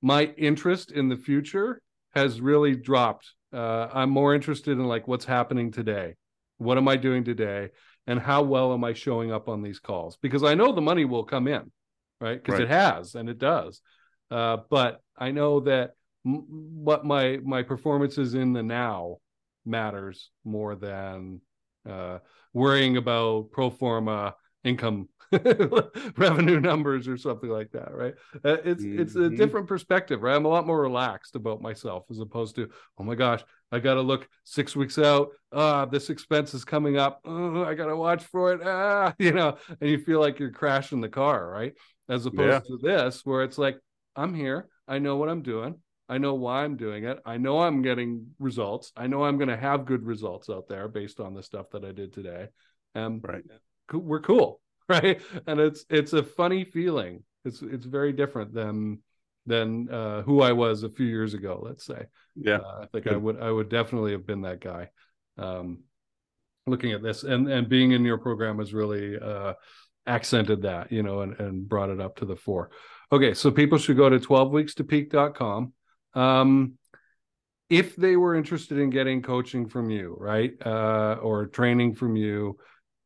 my 0.01 0.23
interest 0.35 0.91
in 0.91 1.09
the 1.09 1.15
future 1.15 1.81
has 2.13 2.41
really 2.41 2.75
dropped. 2.75 3.31
Uh, 3.53 3.87
I'm 3.93 4.09
more 4.09 4.33
interested 4.33 4.71
in 4.71 4.85
like 4.85 5.07
what's 5.07 5.25
happening 5.25 5.71
today. 5.71 6.15
What 6.57 6.77
am 6.77 6.87
I 6.87 6.97
doing 6.97 7.23
today? 7.23 7.69
And 8.07 8.19
how 8.19 8.41
well 8.41 8.73
am 8.73 8.83
I 8.83 8.93
showing 8.93 9.31
up 9.31 9.47
on 9.47 9.61
these 9.61 9.79
calls? 9.79 10.17
Because 10.21 10.43
I 10.43 10.55
know 10.55 10.73
the 10.73 10.81
money 10.81 11.05
will 11.05 11.23
come 11.23 11.47
in, 11.47 11.71
right? 12.19 12.41
Because 12.43 12.59
Right. 12.59 12.63
it 12.63 12.69
has 12.69 13.15
and 13.15 13.29
it 13.29 13.37
does. 13.37 13.81
Uh, 14.31 14.57
but 14.69 15.01
I 15.17 15.31
know 15.31 15.59
that 15.61 15.91
m- 16.25 16.45
what 16.47 17.05
my 17.05 17.39
my 17.43 17.63
performance 17.63 18.17
is 18.17 18.33
in 18.33 18.53
the 18.53 18.63
now 18.63 19.17
matters 19.65 20.31
more 20.43 20.75
than 20.75 21.41
uh, 21.89 22.19
worrying 22.53 22.97
about 22.97 23.51
pro 23.51 23.69
forma 23.69 24.35
income 24.63 25.09
revenue 26.17 26.59
numbers 26.59 27.07
or 27.07 27.17
something 27.17 27.49
like 27.49 27.71
that 27.71 27.93
right? 27.93 28.13
Uh, 28.45 28.57
it's 28.63 28.87
it's 28.95 29.15
a 29.15 29.29
Mhm. 29.29 29.35
different 29.35 29.67
perspective 29.67 30.21
right? 30.21 30.35
I'm 30.35 30.45
a 30.45 30.49
lot 30.49 30.67
more 30.67 30.81
relaxed 30.81 31.35
about 31.35 31.61
myself 31.61 32.05
as 32.09 32.19
opposed 32.19 32.55
to 32.55 32.69
oh 32.99 33.03
my 33.03 33.15
gosh 33.15 33.43
i 33.71 33.79
gotta 33.79 34.01
look 34.01 34.27
six 34.43 34.75
weeks 34.75 34.97
out. 34.97 35.29
Ah 35.51 35.85
this 35.85 36.09
expense 36.09 36.53
is 36.53 36.63
coming 36.65 36.97
up. 36.97 37.19
Oh, 37.25 37.63
i 37.63 37.73
gotta 37.73 37.95
watch 37.95 38.23
for 38.25 38.53
it. 38.53 38.61
Ah 38.63 39.13
you 39.19 39.31
know? 39.31 39.57
And 39.81 39.89
you 39.89 39.97
feel 39.97 40.19
like 40.19 40.39
you're 40.39 40.51
crashing 40.51 41.01
the 41.01 41.09
car 41.09 41.49
right? 41.49 41.73
As 42.09 42.25
opposed 42.25 42.59
Yeah. 42.59 42.61
to 42.67 42.77
this 42.81 43.25
where 43.25 43.43
it's 43.43 43.57
like 43.57 43.79
i'm 44.15 44.33
here 44.33 44.67
i 44.87 44.99
know 44.99 45.17
what 45.17 45.29
i'm 45.29 45.41
doing 45.41 45.75
I 46.09 46.17
know 46.17 46.33
why 46.35 46.63
I'm 46.63 46.75
doing 46.75 47.05
it. 47.05 47.19
I 47.25 47.37
know 47.37 47.61
I'm 47.61 47.81
getting 47.81 48.27
results. 48.37 48.91
I 48.95 49.07
know 49.07 49.23
I'm 49.23 49.37
going 49.37 49.49
to 49.49 49.57
have 49.57 49.85
good 49.85 50.05
results 50.05 50.49
out 50.49 50.67
there 50.67 50.87
based 50.87 51.19
on 51.19 51.33
the 51.33 51.41
stuff 51.41 51.69
that 51.71 51.85
I 51.85 51.91
did 51.91 52.13
today. 52.13 52.49
And 52.93 53.23
Right. 53.23 53.43
we're 53.91 54.19
cool, 54.19 54.59
right? 54.89 55.21
And 55.47 55.59
it's 55.59 55.85
it's 55.89 56.13
a 56.13 56.21
funny 56.23 56.65
feeling. 56.65 57.23
It's 57.45 57.61
it's 57.61 57.85
very 57.85 58.13
different 58.13 58.53
than 58.53 59.01
than 59.45 59.89
uh, 59.89 60.21
who 60.21 60.41
I 60.41 60.51
was 60.51 60.83
a 60.83 60.89
few 60.89 61.05
years 61.05 61.33
ago. 61.33 61.61
Let's 61.65 61.85
say. 61.85 62.05
Yeah. 62.35 62.57
Uh, 62.57 62.81
I 62.83 62.85
think 62.93 63.07
I 63.07 63.15
would 63.15 63.41
I 63.41 63.49
would 63.49 63.69
definitely 63.69 64.11
have 64.11 64.27
been 64.27 64.41
that 64.41 64.59
guy. 64.59 64.89
Um, 65.37 65.83
looking 66.67 66.91
at 66.91 67.01
this 67.01 67.23
and 67.23 67.49
and 67.49 67.67
being 67.67 67.91
in 67.91 68.05
your 68.05 68.17
program 68.17 68.59
has 68.59 68.73
really 68.73 69.17
uh, 69.17 69.53
accented 70.05 70.61
that, 70.63 70.91
you 70.91 71.01
know, 71.01 71.21
and 71.21 71.39
and 71.39 71.67
brought 71.67 71.89
it 71.89 72.01
up 72.01 72.17
to 72.17 72.25
the 72.25 72.35
fore. 72.35 72.71
Okay, 73.13 73.35
so 73.35 73.51
people 73.51 73.77
should 73.77 73.95
go 73.95 74.09
to 74.09 74.17
12weekstopeak.com. 74.17 75.71
Um, 76.15 76.79
if 77.69 77.95
they 77.95 78.15
were 78.15 78.33
interested 78.33 78.79
in 78.79 78.89
getting 78.89 79.21
coaching 79.21 79.67
from 79.67 79.91
you, 79.91 80.17
right, 80.19 80.53
uh, 80.65 81.17
or 81.21 81.45
training 81.45 81.93
from 81.93 82.15
you, 82.15 82.57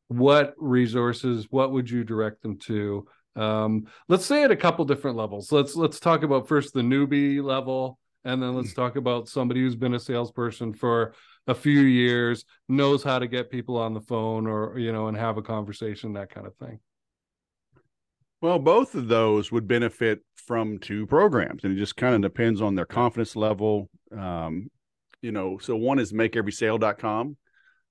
what 0.08 0.53
resources, 0.58 1.47
what 1.49 1.74
would 1.74 1.89
you 1.89 2.05
direct 2.05 2.41
them 2.41 2.58
to? 2.60 3.05
Um, 3.36 3.88
let's 4.08 4.26
say 4.26 4.43
at 4.43 4.51
a 4.51 4.55
couple 4.55 4.86
different 4.86 5.18
levels. 5.18 5.51
Let's 5.51 5.76
let's 5.76 5.99
talk 5.99 6.24
about 6.24 6.47
first 6.47 6.74
the 6.74 6.80
newbie 6.80 7.43
level, 7.43 7.99
and 8.24 8.41
then 8.41 8.55
let's 8.55 8.74
talk 8.74 8.95
about 8.95 9.28
somebody 9.28 9.60
who's 9.60 9.76
been 9.76 9.93
a 9.93 9.99
salesperson 9.99 10.74
for 10.74 11.16
a 11.47 11.53
few 11.53 11.82
years, 11.82 12.45
knows 12.70 13.03
how 13.03 13.20
to 13.20 13.28
get 13.28 13.51
people 13.51 13.76
on 13.76 13.93
the 13.93 13.99
phone, 13.99 14.47
or 14.47 14.80
you 14.80 14.93
know, 14.93 15.10
and 15.10 15.18
have 15.18 15.36
a 15.36 15.41
conversation, 15.41 16.14
that 16.14 16.30
kind 16.30 16.47
of 16.47 16.55
thing. 16.55 16.80
Well, 18.42 18.60
both 18.60 18.94
of 18.96 19.08
those 19.08 19.52
would 19.52 19.68
benefit 19.68 20.20
from 20.36 20.78
two 20.78 21.08
programs, 21.08 21.64
and 21.64 21.74
it 21.74 21.78
just 21.78 21.98
kind 21.98 22.16
of 22.16 22.22
depends 22.22 22.62
on 22.62 22.76
their 22.76 22.86
confidence 22.86 23.36
level. 23.36 23.90
Um, 24.16 24.70
you 25.22 25.32
know, 25.32 25.58
so 25.58 25.76
one 25.76 26.00
is 26.00 26.14
makeeverysale.com. 26.14 27.38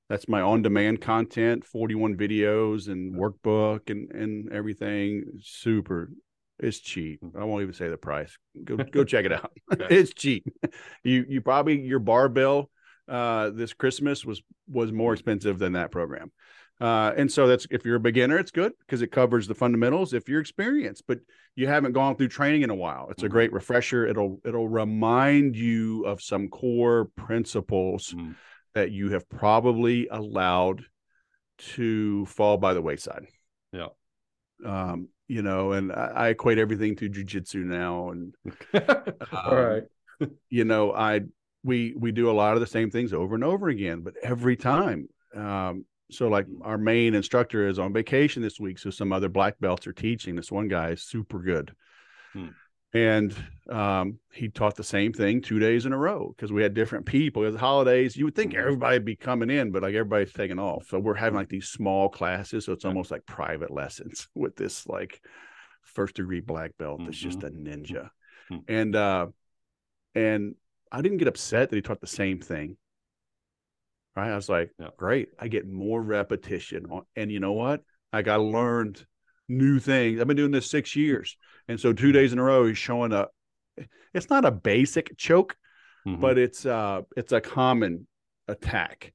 That's 0.08 0.28
my 0.28 0.40
on-demand 0.40 1.00
content, 1.00 1.64
41 1.64 2.16
videos 2.16 2.86
and 2.86 3.14
workbook 3.16 3.90
and 3.90 4.10
and 4.12 4.52
everything. 4.52 5.24
Super. 5.42 6.10
It's 6.58 6.78
cheap. 6.78 7.20
I 7.38 7.44
won't 7.44 7.62
even 7.62 7.74
say 7.74 7.88
the 7.88 7.96
price. 7.96 8.36
Go 8.64 8.76
go 8.92 9.04
check 9.04 9.24
it 9.24 9.32
out. 9.32 9.50
it's 9.70 10.14
cheap. 10.14 10.46
You 11.02 11.24
you 11.28 11.40
probably 11.40 11.80
your 11.80 11.98
barbell 11.98 12.70
uh 13.08 13.50
this 13.50 13.72
Christmas 13.72 14.24
was 14.24 14.42
was 14.68 14.92
more 14.92 15.12
expensive 15.12 15.58
than 15.58 15.72
that 15.72 15.90
program. 15.90 16.30
Uh, 16.80 17.12
and 17.16 17.30
so 17.32 17.46
that's 17.46 17.66
if 17.70 17.84
you're 17.86 17.96
a 17.96 18.00
beginner, 18.00 18.36
it's 18.38 18.50
good 18.50 18.72
because 18.80 19.00
it 19.00 19.10
covers 19.10 19.46
the 19.46 19.54
fundamentals. 19.54 20.12
If 20.12 20.28
you're 20.28 20.40
experienced, 20.40 21.04
but 21.08 21.20
you 21.54 21.66
haven't 21.66 21.92
gone 21.92 22.16
through 22.16 22.28
training 22.28 22.62
in 22.62 22.70
a 22.70 22.74
while, 22.74 23.08
it's 23.10 23.22
a 23.22 23.28
Mhm. 23.28 23.30
great 23.30 23.52
refresher. 23.52 24.06
It'll 24.06 24.40
it'll 24.44 24.68
remind 24.68 25.56
you 25.56 26.04
of 26.04 26.20
some 26.20 26.48
core 26.48 27.06
principles 27.16 28.12
Mm. 28.12 28.34
that 28.74 28.90
you 28.90 29.10
have 29.12 29.26
probably 29.30 30.06
allowed 30.08 30.84
to 31.58 32.26
fall 32.26 32.58
by 32.58 32.74
the 32.74 32.82
wayside. 32.82 33.26
Yeah. 33.72 33.88
Um, 34.64 35.08
you 35.28 35.40
know, 35.42 35.72
and 35.72 35.90
I, 35.92 36.04
I 36.14 36.28
equate 36.28 36.58
everything 36.58 36.94
to 36.96 37.08
jujitsu 37.08 37.64
now, 37.64 38.10
and 38.10 38.34
All 39.32 39.54
right. 39.56 39.84
you 40.50 40.64
know, 40.64 40.92
I 40.92 41.22
we 41.64 41.94
we 41.96 42.12
do 42.12 42.30
a 42.30 42.32
lot 42.32 42.54
of 42.54 42.60
the 42.60 42.66
same 42.66 42.90
things 42.90 43.14
over 43.14 43.34
and 43.34 43.44
over 43.44 43.68
again, 43.68 44.02
but 44.02 44.14
every 44.22 44.56
time. 44.56 45.08
Um, 45.34 45.86
so 46.10 46.28
like 46.28 46.46
our 46.62 46.78
main 46.78 47.14
instructor 47.14 47.66
is 47.68 47.78
on 47.78 47.92
vacation 47.92 48.42
this 48.42 48.60
week, 48.60 48.78
so 48.78 48.90
some 48.90 49.12
other 49.12 49.28
black 49.28 49.58
belts 49.60 49.86
are 49.86 49.92
teaching. 49.92 50.36
This 50.36 50.52
one 50.52 50.68
guy 50.68 50.90
is 50.90 51.02
super 51.02 51.38
good. 51.40 51.74
Hmm. 52.32 52.48
And 52.94 53.34
um, 53.68 54.18
he 54.32 54.48
taught 54.48 54.76
the 54.76 54.84
same 54.84 55.12
thing 55.12 55.42
two 55.42 55.58
days 55.58 55.84
in 55.84 55.92
a 55.92 55.98
row 55.98 56.32
because 56.34 56.50
we 56.52 56.62
had 56.62 56.72
different 56.72 57.04
people. 57.04 57.42
It 57.42 57.50
was 57.50 57.60
holidays. 57.60 58.16
You 58.16 58.24
would 58.24 58.34
think 58.34 58.52
Mhm. 58.54 58.58
everybody'd 58.58 59.04
be 59.04 59.16
coming 59.16 59.50
in, 59.50 59.70
but 59.70 59.82
like 59.82 59.94
everybody's 59.94 60.32
taking 60.32 60.58
off. 60.58 60.86
So 60.88 60.98
we're 60.98 61.14
having 61.14 61.36
like 61.36 61.48
these 61.50 61.68
small 61.68 62.08
classes. 62.08 62.64
So 62.64 62.72
it's 62.72 62.84
almost 62.86 63.10
like 63.10 63.26
private 63.26 63.70
lessons 63.70 64.28
with 64.34 64.56
this 64.56 64.86
like 64.86 65.20
first 65.82 66.14
degree 66.16 66.40
black 66.40 66.72
belt 66.78 67.00
that's 67.04 67.18
just 67.18 67.42
a 67.42 67.50
ninja. 67.50 68.08
Mhm. 68.50 68.62
And 68.68 68.96
uh 68.96 69.26
and 70.14 70.54
I 70.90 71.02
didn't 71.02 71.18
get 71.18 71.28
upset 71.28 71.68
that 71.68 71.76
he 71.76 71.82
taught 71.82 72.00
the 72.00 72.06
same 72.06 72.40
thing. 72.40 72.76
Right. 74.16 74.30
I 74.30 74.36
was 74.36 74.48
like, 74.48 74.70
Yeah. 74.78 74.88
great. 74.96 75.28
I 75.38 75.48
get 75.48 75.68
more 75.68 76.02
repetition. 76.02 76.86
on- 76.90 77.04
And 77.14 77.30
you 77.30 77.38
know 77.38 77.52
what? 77.52 77.82
I 78.12 78.22
got 78.22 78.40
learned 78.40 79.04
new 79.48 79.78
things. 79.78 80.20
I've 80.20 80.26
been 80.26 80.36
doing 80.36 80.50
this 80.52 80.70
six 80.70 80.96
years. 80.96 81.36
And 81.68 81.78
so 81.78 81.92
two 81.92 82.12
days 82.12 82.32
in 82.32 82.38
a 82.38 82.42
row, 82.42 82.66
he's 82.66 82.78
showing 82.78 83.12
a 83.12 83.28
it's 84.14 84.30
not 84.30 84.46
a 84.46 84.50
basic 84.50 85.16
choke, 85.18 85.54
Mhm. 86.06 86.20
but 86.20 86.38
it's 86.38 86.64
uh 86.64 87.02
it's 87.16 87.32
a 87.32 87.40
common 87.42 88.06
attack. 88.48 89.12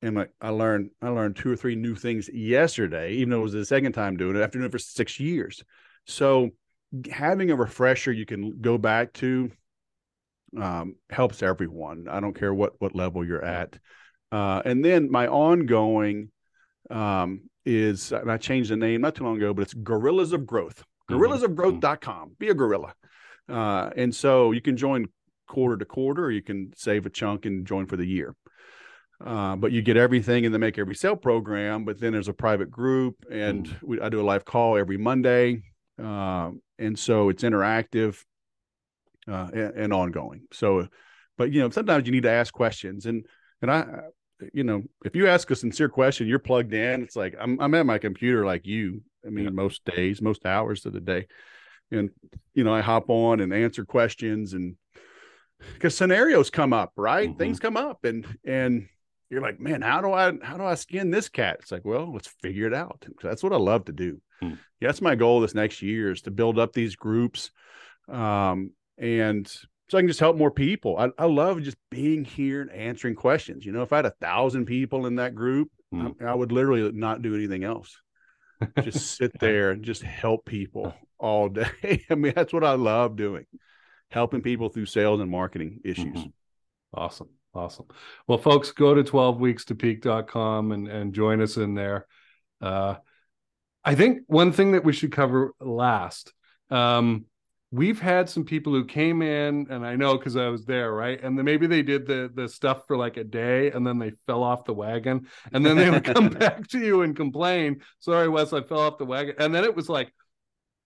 And 0.00 0.16
like 0.16 0.32
I 0.40 0.48
learned 0.48 0.90
I 1.02 1.08
learned 1.10 1.36
two 1.36 1.52
or 1.52 1.56
three 1.56 1.76
new 1.76 1.94
things 1.94 2.30
yesterday, 2.32 3.12
even 3.14 3.30
though 3.30 3.40
it 3.40 3.42
was 3.42 3.52
the 3.52 3.66
second 3.66 3.92
time 3.92 4.16
doing 4.16 4.36
it 4.36 4.40
after 4.40 4.58
doing 4.58 4.68
it 4.68 4.72
for 4.72 4.78
six 4.78 5.20
years. 5.20 5.62
So 6.06 6.50
having 7.10 7.50
a 7.50 7.56
refresher 7.56 8.12
you 8.12 8.24
can 8.24 8.60
go 8.62 8.78
back 8.78 9.12
to 9.14 9.50
um, 10.56 10.96
helps 11.10 11.42
everyone. 11.42 12.08
I 12.08 12.20
don't 12.20 12.34
care 12.38 12.52
what 12.54 12.80
what 12.80 12.94
level 12.94 13.24
you're 13.26 13.44
at. 13.44 13.78
Uh, 14.32 14.62
and 14.64 14.82
then 14.82 15.10
my 15.10 15.26
ongoing 15.28 16.30
um, 16.90 17.42
is, 17.66 18.10
and 18.12 18.32
I 18.32 18.38
changed 18.38 18.70
the 18.70 18.76
name 18.76 19.02
not 19.02 19.14
too 19.14 19.24
long 19.24 19.36
ago, 19.36 19.52
but 19.52 19.62
it's 19.62 19.74
Gorillas 19.74 20.32
of 20.32 20.46
Growth. 20.46 20.82
Mhm. 21.10 21.18
Gorillasofgrowth.com. 21.18 22.36
Be 22.38 22.48
a 22.48 22.54
gorilla. 22.54 22.94
Uh, 23.48 23.90
and 23.96 24.14
so 24.14 24.52
you 24.52 24.62
can 24.62 24.76
join 24.76 25.06
quarter 25.46 25.76
to 25.76 25.84
quarter, 25.84 26.24
or 26.24 26.30
you 26.30 26.42
can 26.42 26.72
save 26.74 27.04
a 27.04 27.10
chunk 27.10 27.44
and 27.44 27.66
join 27.66 27.86
for 27.86 27.96
the 27.96 28.06
year. 28.06 28.34
Uh, 29.24 29.54
but 29.54 29.70
you 29.70 29.82
get 29.82 29.96
everything 29.96 30.44
in 30.44 30.52
the 30.52 30.58
Make 30.58 30.78
Every 30.78 30.94
Sale 30.94 31.16
program. 31.16 31.84
But 31.84 32.00
then 32.00 32.12
there's 32.12 32.28
a 32.28 32.32
private 32.32 32.70
group, 32.70 33.24
and 33.30 33.68
we, 33.82 34.00
I 34.00 34.08
do 34.08 34.20
a 34.20 34.24
live 34.24 34.44
call 34.44 34.76
every 34.76 34.96
Monday. 34.96 35.62
Um, 35.98 36.62
and 36.78 36.98
so 36.98 37.28
it's 37.28 37.42
interactive 37.42 38.24
uh, 39.28 39.48
and, 39.52 39.74
and 39.76 39.92
ongoing. 39.92 40.46
So, 40.52 40.88
but 41.36 41.52
you 41.52 41.60
know, 41.60 41.70
sometimes 41.70 42.06
you 42.06 42.12
need 42.12 42.24
to 42.24 42.30
ask 42.30 42.52
questions, 42.52 43.06
and 43.06 43.26
and 43.60 43.70
I, 43.70 43.84
you 44.52 44.64
know, 44.64 44.82
if 45.04 45.14
you 45.16 45.28
ask 45.28 45.50
a 45.50 45.56
sincere 45.56 45.88
question, 45.88 46.26
you're 46.26 46.38
plugged 46.38 46.72
in. 46.72 47.02
It's 47.02 47.16
like 47.16 47.34
I'm 47.38 47.60
I'm 47.60 47.74
at 47.74 47.86
my 47.86 47.98
computer 47.98 48.44
like 48.44 48.66
you. 48.66 49.02
I 49.26 49.30
mean, 49.30 49.44
Yeah. 49.44 49.50
most 49.50 49.84
days, 49.84 50.20
most 50.20 50.44
hours 50.46 50.84
of 50.86 50.92
the 50.92 51.00
day, 51.00 51.26
and 51.90 52.10
you 52.54 52.64
know, 52.64 52.74
I 52.74 52.80
hop 52.80 53.08
on 53.10 53.40
and 53.40 53.52
answer 53.52 53.84
questions, 53.84 54.52
and 54.52 54.76
because 55.74 55.96
scenarios 55.96 56.50
come 56.50 56.72
up, 56.72 56.92
right? 56.96 57.28
Mhm. 57.30 57.38
Things 57.38 57.60
come 57.60 57.76
up, 57.76 58.04
and 58.04 58.26
and 58.44 58.88
you're 59.30 59.42
like, 59.42 59.60
man, 59.60 59.80
how 59.82 60.00
do 60.00 60.12
I 60.12 60.32
how 60.42 60.56
do 60.56 60.64
I 60.64 60.74
skin 60.74 61.10
this 61.10 61.28
cat? 61.28 61.58
It's 61.60 61.72
like, 61.72 61.84
well, 61.84 62.12
let's 62.12 62.28
figure 62.28 62.66
it 62.66 62.74
out. 62.74 63.04
That's 63.22 63.42
what 63.42 63.52
I 63.52 63.56
love 63.58 63.84
to 63.86 63.92
do. 63.92 64.20
Hmm. 64.40 64.54
Yeah, 64.80 64.88
that's 64.88 65.00
my 65.00 65.14
goal 65.14 65.40
this 65.40 65.54
next 65.54 65.80
year 65.82 66.10
is 66.10 66.22
to 66.22 66.30
build 66.30 66.58
up 66.58 66.72
these 66.72 66.96
groups, 66.96 67.50
um, 68.08 68.72
and 68.98 69.50
so 69.92 69.98
I 69.98 70.00
can 70.00 70.08
just 70.08 70.20
help 70.20 70.38
more 70.38 70.50
people. 70.50 70.96
I, 70.96 71.10
I 71.18 71.26
love 71.26 71.60
just 71.60 71.76
being 71.90 72.24
here 72.24 72.62
and 72.62 72.70
answering 72.70 73.14
questions. 73.14 73.66
You 73.66 73.72
know, 73.72 73.82
if 73.82 73.92
I 73.92 73.96
had 73.96 74.06
a 74.06 74.14
thousand 74.22 74.64
people 74.64 75.04
in 75.04 75.16
that 75.16 75.34
group, 75.34 75.68
Hmm. 75.92 76.08
I, 76.18 76.28
I 76.28 76.34
would 76.34 76.50
literally 76.50 76.90
not 76.92 77.20
do 77.20 77.34
anything 77.34 77.62
else. 77.62 78.00
Just 78.82 79.18
sit 79.18 79.32
there 79.38 79.70
and 79.72 79.84
just 79.84 80.00
help 80.02 80.46
people 80.46 80.94
all 81.18 81.50
day. 81.50 82.06
I 82.10 82.14
mean, 82.14 82.32
that's 82.34 82.54
what 82.54 82.64
I 82.64 82.72
love 82.72 83.16
doing, 83.16 83.44
helping 84.10 84.40
people 84.40 84.70
through 84.70 84.86
sales 84.86 85.20
and 85.20 85.30
marketing 85.30 85.80
issues. 85.84 86.06
Mhm. 86.16 86.32
Awesome. 86.94 87.28
Awesome. 87.52 87.84
Well, 88.26 88.38
folks, 88.38 88.70
go 88.72 88.94
to 88.94 89.04
12weekstopeak.com 89.04 90.72
and, 90.72 90.88
and 90.88 91.12
join 91.12 91.42
us 91.42 91.58
in 91.58 91.74
there. 91.74 92.06
Uh, 92.62 92.94
I 93.84 93.94
think 93.94 94.20
one 94.26 94.52
thing 94.52 94.72
that 94.72 94.84
we 94.84 94.94
should 94.94 95.12
cover 95.12 95.52
last. 95.60 96.32
Um, 96.70 97.26
we've 97.72 98.00
had 98.00 98.28
some 98.28 98.44
people 98.44 98.72
who 98.72 98.84
came 98.84 99.22
in, 99.22 99.66
and 99.70 99.84
I 99.84 99.96
know 99.96 100.16
because 100.18 100.36
I 100.36 100.48
was 100.48 100.64
there, 100.64 100.92
right? 100.92 101.20
And 101.22 101.36
then 101.36 101.44
maybe 101.44 101.66
they 101.66 101.82
did 101.82 102.06
the 102.06 102.30
the 102.32 102.48
stuff 102.48 102.86
for 102.86 102.96
like 102.96 103.16
a 103.16 103.24
day, 103.24 103.70
and 103.72 103.84
then 103.86 103.98
they 103.98 104.12
fell 104.26 104.42
off 104.44 104.64
the 104.64 104.74
wagon, 104.74 105.26
and 105.52 105.64
then 105.64 105.76
they 105.76 105.90
would 105.90 106.04
come 106.04 106.28
back 106.44 106.68
to 106.68 106.78
you 106.78 107.02
and 107.02 107.16
complain, 107.16 107.80
"Sorry, 107.98 108.28
Wes, 108.28 108.52
I 108.52 108.62
fell 108.62 108.80
off 108.80 108.98
the 108.98 109.04
wagon." 109.06 109.34
And 109.38 109.54
then 109.54 109.64
it 109.64 109.74
was 109.74 109.88
like 109.88 110.12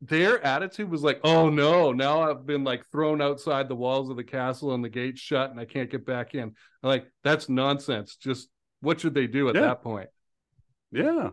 their 0.00 0.42
attitude 0.44 0.90
was 0.90 1.02
like, 1.02 1.20
"Oh 1.24 1.50
no, 1.50 1.92
now 1.92 2.22
I've 2.30 2.46
been 2.46 2.64
like 2.64 2.86
thrown 2.92 3.20
outside 3.20 3.68
the 3.68 3.74
walls 3.76 4.08
of 4.08 4.16
the 4.16 4.24
castle 4.24 4.72
and 4.74 4.84
the 4.84 4.88
gates 4.88 5.20
shut, 5.20 5.50
and 5.50 5.58
I 5.60 5.64
can't 5.64 5.90
get 5.90 6.06
back 6.06 6.34
in." 6.34 6.42
I'm 6.42 6.54
like 6.82 7.10
that's 7.24 7.48
nonsense. 7.48 8.16
Just 8.16 8.48
what 8.80 9.00
should 9.00 9.14
they 9.14 9.26
do 9.26 9.48
at 9.48 9.54
Yeah. 9.54 9.62
that 9.62 9.82
point? 9.82 10.08
Yeah. 10.92 11.30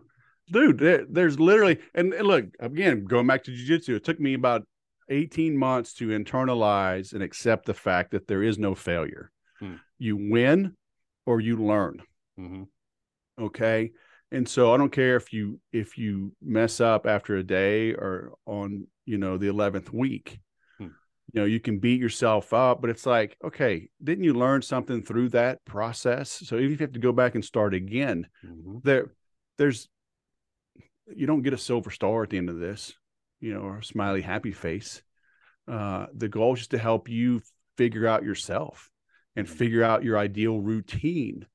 Dude, 0.52 0.78
there, 0.78 1.06
there's 1.10 1.40
literally, 1.40 1.80
and, 1.94 2.14
and 2.14 2.28
look, 2.28 2.46
again, 2.60 3.06
going 3.06 3.28
back 3.28 3.44
to 3.46 3.52
jujitsu, 3.52 3.96
it 3.96 4.04
took 4.04 4.20
me 4.20 4.34
about 4.34 4.66
18 5.10 5.58
months 5.58 5.94
to 5.96 6.08
internalize 6.10 7.14
and 7.14 7.22
accept 7.24 7.66
the 7.66 7.74
fact 7.74 8.12
that 8.12 8.28
there 8.28 8.44
is 8.44 8.58
no 8.58 8.76
failure. 8.76 9.32
Hmm. 9.60 9.76
You 9.98 10.18
win 10.18 10.76
or 11.26 11.40
you 11.40 11.58
learn. 11.58 12.02
Mhm. 12.40 12.68
Okay. 13.40 13.92
And 14.32 14.48
so 14.50 14.74
I 14.74 14.78
don't 14.78 14.92
care 14.92 15.16
if 15.16 15.32
you 15.32 15.60
if 15.72 15.98
you 15.98 16.36
mess 16.42 16.82
up 16.82 17.06
after 17.06 17.36
a 17.38 17.44
day 17.44 17.94
or 17.94 18.34
on, 18.46 18.88
you 19.06 19.18
know, 19.18 19.38
the 19.38 19.48
11th 19.48 19.94
week. 19.94 20.40
Hmm. 20.78 20.86
You 21.32 21.42
know, 21.42 21.46
you 21.46 21.60
can 21.60 21.80
beat 21.80 22.00
yourself 22.02 22.52
up, 22.54 22.82
but 22.82 22.90
it's 22.90 23.06
like, 23.06 23.38
okay, 23.44 23.90
didn't 24.04 24.24
you 24.24 24.34
learn 24.34 24.62
something 24.62 25.04
through 25.04 25.30
that 25.30 25.64
process? 25.66 26.32
So 26.32 26.58
even 26.58 26.74
if 26.74 26.80
you 26.80 26.86
have 26.86 26.94
to 26.94 27.00
go 27.00 27.12
back 27.12 27.36
and 27.36 27.46
start 27.46 27.74
again, 27.74 28.28
Mhm. 28.44 28.84
there 28.84 29.12
there's 29.58 29.88
you 31.16 31.28
don't 31.28 31.44
get 31.44 31.54
a 31.54 31.58
silver 31.58 31.92
star 31.92 32.24
at 32.24 32.30
the 32.30 32.38
end 32.38 32.50
of 32.50 32.58
this 32.60 32.94
you 33.44 33.54
know 33.54 33.60
or 33.60 33.80
a 33.80 33.84
smiley 33.84 34.22
happy 34.22 34.54
face 34.54 35.04
uh 35.68 36.06
the 36.16 36.30
goal 36.30 36.54
is 36.54 36.60
just 36.60 36.72
to 36.72 36.78
help 36.78 37.10
you 37.10 37.42
figure 37.78 38.08
out 38.08 38.24
yourself 38.24 38.90
and 39.36 39.50
figure 39.50 39.84
out 39.84 40.04
your 40.04 40.18
ideal 40.18 40.60
routine. 40.60 41.46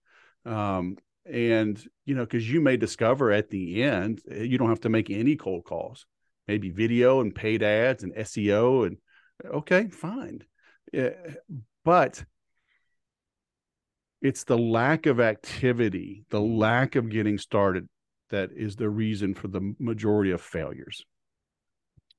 Um 0.45 0.99
and 1.25 1.83
you 2.05 2.15
know 2.15 2.25
because 2.25 2.51
you 2.51 2.61
may 2.61 2.77
discover 2.77 3.31
at 3.33 3.51
the 3.51 3.83
end 3.83 4.21
eh, 4.31 4.43
you 4.43 4.59
don't 4.59 4.71
have 4.71 4.81
to 4.81 4.89
make 4.89 5.11
any 5.11 5.37
cold 5.37 5.65
calls 5.65 6.07
maybe 6.47 6.71
video 6.71 7.21
and 7.21 7.35
paid 7.35 7.63
ads 7.63 8.03
and 8.03 8.15
seo 8.15 8.87
and 8.87 8.97
okay 9.45 9.89
fine. 9.89 10.43
Yeah, 10.93 11.11
but 11.85 12.25
it's 14.21 14.45
the 14.45 14.59
lack 14.59 15.07
of 15.07 15.21
activity, 15.21 16.25
the 16.31 16.41
lack 16.41 16.97
of 16.97 17.09
getting 17.09 17.39
started 17.39 17.89
that 18.31 18.51
is 18.53 18.77
the 18.77 18.89
reason 18.89 19.35
for 19.35 19.49
the 19.49 19.75
majority 19.79 20.33
of 20.33 20.41
failures. 20.41 21.05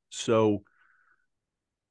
So 0.09 0.63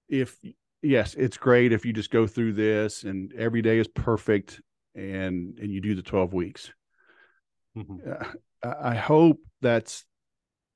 if 0.09 0.37
yes, 0.83 1.14
it's 1.14 1.37
great 1.37 1.73
if 1.73 1.85
you 1.85 1.93
just 1.93 2.11
go 2.11 2.27
through 2.27 2.55
this 2.55 3.05
and 3.05 3.33
every 3.35 3.62
day 3.62 3.79
is 3.79 3.89
perfect 3.89 4.61
and 4.95 5.59
and 5.59 5.71
you 5.73 5.81
do 5.81 5.95
the 5.95 6.03
12 6.03 6.33
weeks. 6.33 6.73
Mhm. 7.77 8.07
Uh, 8.07 8.25
I 8.62 8.91
I 8.91 8.95
hope 8.95 9.41
that's 9.61 10.05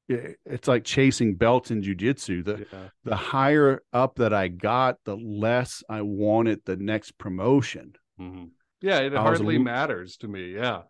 it- 0.09 0.38
it's 0.45 0.68
like 0.68 0.84
chasing 0.84 1.36
belts 1.36 1.70
in 1.70 1.82
jujitsu. 1.82 2.45
The 2.45 2.66
Yeah. 2.72 2.88
the 3.05 3.16
higher 3.16 3.82
up 3.93 4.16
that 4.16 4.32
I 4.32 4.49
got, 4.49 4.99
the 5.05 5.16
less 5.16 5.82
I 5.88 6.03
wanted 6.03 6.64
the 6.64 6.76
next 6.76 7.18
promotion. 7.18 7.95
Mhm. 8.20 8.51
Yeah, 8.80 9.01
it 9.01 9.14
I 9.14 9.22
hardly 9.22 9.59
matters 9.59 10.16
to 10.18 10.28
me. 10.28 10.55
Yeah. 10.55 10.82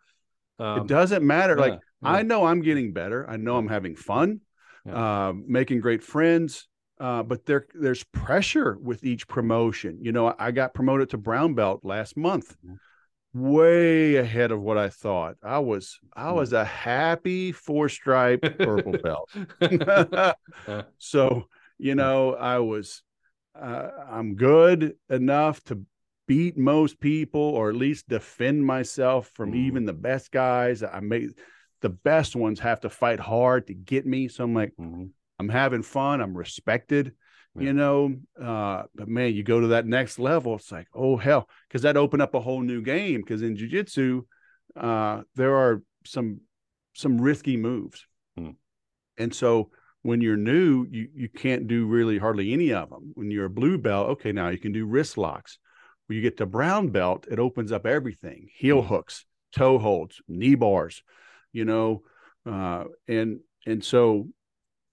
Um, 0.59 0.81
it 0.83 0.87
doesn't 0.87 1.27
matter. 1.27 1.57
Like 1.57 1.75
yeah, 1.75 1.79
I 2.03 2.23
know 2.23 2.47
I'm 2.47 2.63
getting 2.63 2.93
better. 2.93 3.29
I 3.29 3.37
know 3.37 3.57
I'm 3.57 3.69
having 3.69 3.97
fun, 3.97 4.41
Yeah. 4.85 5.29
uh, 5.29 5.33
making 5.35 5.81
great 5.81 6.03
friends. 6.03 6.69
Uh, 7.01 7.23
but 7.23 7.47
there, 7.47 7.67
there's 7.75 8.05
pressure 8.05 8.79
with 8.81 9.03
each 9.05 9.27
promotion. 9.27 9.99
You 10.01 10.13
know, 10.13 10.35
I 10.39 10.53
got 10.53 10.75
promoted 10.75 11.11
to 11.11 11.19
brown 11.19 11.55
belt 11.55 11.81
last 11.83 12.17
month, 12.17 12.57
way 13.35 14.17
ahead 14.17 14.51
of 14.53 14.61
what 14.61 14.79
I 14.79 14.89
thought. 14.89 15.37
I 15.43 15.59
was, 15.59 15.99
I 16.15 16.31
Mhm. 16.31 16.35
was 16.35 16.53
a 16.53 16.65
happy 16.65 17.53
four 17.53 17.89
stripe 17.89 18.45
purple 18.59 18.95
belt. 19.03 19.29
so, 20.99 21.49
you 21.79 21.95
know, 21.95 22.35
I 22.35 22.59
was, 22.59 23.03
uh, 23.61 23.89
I'm 24.11 24.35
good 24.37 24.95
enough 25.11 25.63
to 25.65 25.81
beat 26.29 26.57
most 26.57 27.01
people 27.01 27.41
or 27.41 27.69
at 27.69 27.75
least 27.77 28.09
defend 28.09 28.65
myself 28.65 29.31
from 29.35 29.51
Mhm. 29.51 29.67
even 29.67 29.85
the 29.87 29.93
best 29.93 30.31
guys. 30.31 30.83
I 30.83 31.01
made 31.01 31.31
the 31.83 31.91
best 31.91 32.35
ones 32.35 32.61
have 32.61 32.81
to 32.81 32.89
fight 32.89 33.21
hard 33.21 33.67
to 33.67 33.75
get 33.75 34.07
me. 34.07 34.29
So 34.29 34.45
I'm 34.45 34.55
like, 34.55 34.73
Mhm. 34.79 35.11
I'm 35.39 35.49
having 35.49 35.83
fun. 35.83 36.21
I'm 36.21 36.37
respected, 36.37 37.15
Yeah. 37.55 37.63
you 37.63 37.73
know. 37.73 38.17
Uh, 38.41 38.85
but 38.95 39.09
man, 39.09 39.35
you 39.35 39.43
go 39.43 39.61
to 39.61 39.69
that 39.69 39.87
next 39.87 40.19
level, 40.19 40.55
it's 40.55 40.73
like, 40.73 40.89
oh 40.95 41.17
hell, 41.17 41.49
because 41.69 41.83
that 41.83 41.97
opened 41.97 42.23
up 42.23 42.35
a 42.35 42.41
whole 42.41 42.63
new 42.63 42.81
game. 42.83 43.21
Because 43.21 43.43
in 43.43 43.57
jujitsu, 43.57 44.25
uh, 44.77 45.23
there 45.35 45.55
are 45.55 45.83
some 46.05 46.41
some 46.95 47.21
risky 47.21 47.57
moves, 47.57 48.07
Hmm. 48.37 48.51
and 49.17 49.35
so 49.35 49.71
when 50.03 50.21
you're 50.21 50.37
new, 50.37 50.87
you 50.91 51.09
you 51.15 51.29
can't 51.29 51.67
do 51.67 51.87
really 51.87 52.19
hardly 52.19 52.53
any 52.53 52.73
of 52.73 52.91
them. 52.91 53.13
When 53.15 53.31
you're 53.31 53.47
a 53.47 53.51
blue 53.51 53.79
belt, 53.79 54.09
okay, 54.11 54.33
now 54.33 54.49
you 54.49 54.59
can 54.59 54.73
do 54.73 54.87
wrist 54.87 55.17
locks. 55.19 55.59
When 56.07 56.17
you 56.17 56.23
get 56.23 56.37
to 56.39 56.47
brown 56.47 56.91
belt, 56.91 57.27
it 57.31 57.39
opens 57.39 57.73
up 57.73 57.87
everything: 57.87 58.49
heel 58.55 58.83
Hmm. 58.83 58.89
hooks, 58.89 59.27
toe 59.53 59.79
holds, 59.79 60.21
knee 60.29 60.55
bars, 60.55 61.03
you 61.53 61.65
know, 61.65 62.03
uh, 62.47 62.85
and 63.09 63.41
and 63.67 63.85
so 63.85 64.29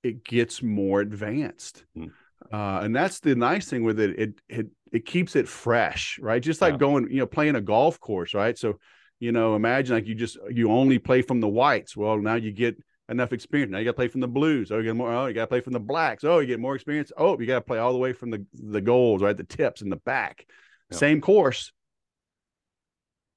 it 0.04 0.24
gets 0.24 0.64
more 0.64 1.02
advanced. 1.02 1.86
Hmm. 1.96 2.08
Uh, 2.52 2.80
and 2.84 2.96
that's 2.96 3.20
the 3.20 3.36
nice 3.36 3.70
thing 3.70 3.84
with 3.84 4.00
it. 4.00 4.20
It 4.20 4.42
it 4.48 4.68
it 4.92 5.06
keeps 5.06 5.36
it 5.36 5.48
fresh, 5.48 6.20
right? 6.22 6.42
Just 6.42 6.62
like 6.62 6.74
Yeah. 6.74 6.78
going, 6.78 7.12
you 7.12 7.20
know, 7.20 7.28
playing 7.28 7.56
a 7.56 7.62
golf 7.62 8.00
course, 8.00 8.34
right? 8.34 8.58
So, 8.58 8.80
you 9.20 9.32
know, 9.32 9.56
imagine 9.56 9.96
like 9.96 10.08
you 10.08 10.16
just 10.16 10.38
you 10.50 10.72
only 10.72 11.00
play 11.00 11.22
from 11.22 11.42
the 11.42 11.48
whites. 11.48 11.96
Well, 11.98 12.18
now 12.18 12.36
you 12.36 12.52
get 12.52 12.78
enough 13.10 13.34
experience. 13.34 13.72
Now 13.72 13.80
you 13.80 13.86
got 13.86 13.92
to 13.92 13.96
play 13.96 14.08
from 14.08 14.22
the 14.22 14.28
blues. 14.28 14.72
Oh, 14.72 14.78
you 14.78 14.84
get 14.84 14.96
more. 14.96 15.14
Oh, 15.14 15.26
you 15.28 15.34
got 15.34 15.42
to 15.44 15.48
play 15.48 15.62
from 15.62 15.74
the 15.74 15.80
blacks. 15.80 16.24
Oh, 16.24 16.40
you 16.40 16.48
get 16.48 16.60
more 16.60 16.76
experience. 16.76 17.12
Oh, 17.18 17.40
you 17.40 17.46
got 17.46 17.56
to 17.56 17.62
play 17.62 17.78
all 17.80 17.92
the 17.94 18.00
way 18.00 18.14
from 18.14 18.32
the 18.32 18.46
the 18.54 18.82
golds, 18.82 19.22
right? 19.22 19.38
The 19.38 19.44
tips 19.44 19.82
and 19.82 19.92
the 19.92 19.98
back. 19.98 20.46
Yeah. 20.90 20.98
Same 20.98 21.22
course, 21.22 21.72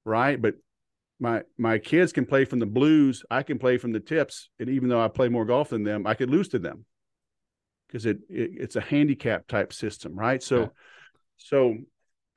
right? 0.05 0.41
But 0.41 0.55
my 1.19 1.43
my 1.57 1.77
kids 1.77 2.11
can 2.11 2.25
play 2.25 2.45
from 2.45 2.59
the 2.59 2.65
blues. 2.65 3.23
I 3.29 3.43
can 3.43 3.59
play 3.59 3.77
from 3.77 3.91
the 3.91 3.99
tips, 3.99 4.49
and 4.59 4.69
even 4.69 4.89
though 4.89 5.01
I 5.03 5.07
play 5.07 5.29
more 5.29 5.45
golf 5.45 5.69
than 5.69 5.83
them, 5.83 6.05
I 6.07 6.13
could 6.13 6.29
lose 6.29 6.49
to 6.49 6.59
them 6.59 6.85
because 7.87 8.05
it, 8.05 8.19
it 8.29 8.51
it's 8.55 8.75
a 8.75 8.81
handicap 8.81 9.47
type 9.47 9.73
system, 9.73 10.15
right? 10.17 10.41
So, 10.41 10.59
Yeah. 10.59 10.67
so, 11.37 11.77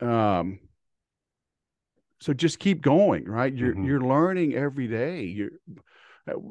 um, 0.01 0.61
so 2.21 2.33
just 2.33 2.59
keep 2.59 2.81
going, 2.81 3.25
right? 3.25 3.53
You're 3.53 3.75
Mhm. 3.75 3.87
you're 3.87 4.01
learning 4.01 4.55
every 4.55 4.89
day. 4.89 5.23
You're 5.25 5.51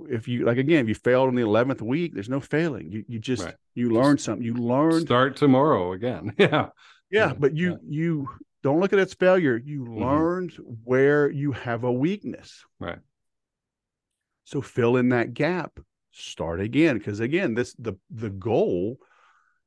if 0.10 0.28
you 0.28 0.46
like 0.46 0.58
again, 0.58 0.84
if 0.84 0.88
you 0.88 0.96
failed 0.96 1.28
on 1.28 1.36
the 1.36 1.42
eleventh 1.42 1.82
week, 1.82 2.14
there's 2.14 2.30
no 2.30 2.40
failing. 2.40 2.92
You 2.92 3.04
you 3.08 3.20
just 3.20 3.44
Right. 3.44 3.56
you 3.74 3.90
learn 3.90 4.18
something. 4.18 4.46
You 4.46 4.54
learn 4.54 5.06
Start 5.06 5.36
tomorrow 5.36 5.94
again. 5.94 6.34
Yeah. 6.40 6.70
yeah, 7.12 7.28
Yeah, 7.28 7.34
but 7.38 7.56
you 7.56 7.72
yeah. 7.72 7.78
you 7.88 8.30
don't 8.66 8.80
look 8.80 8.94
at 8.94 8.98
its 9.00 9.14
failure. 9.14 9.56
You 9.56 9.82
Mhm. 9.86 10.00
learned 10.00 10.52
where 10.84 11.30
you 11.30 11.52
have 11.52 11.84
a 11.84 11.92
weakness. 11.92 12.66
Right. 12.80 12.98
So 14.46 14.60
fill 14.60 14.98
in 14.98 15.10
that 15.10 15.36
gap. 15.36 15.80
Start 16.12 16.60
again 16.60 16.98
because 16.98 17.20
again, 17.20 17.54
this 17.54 17.76
the 17.76 17.94
the 18.10 18.32
goal 18.32 18.98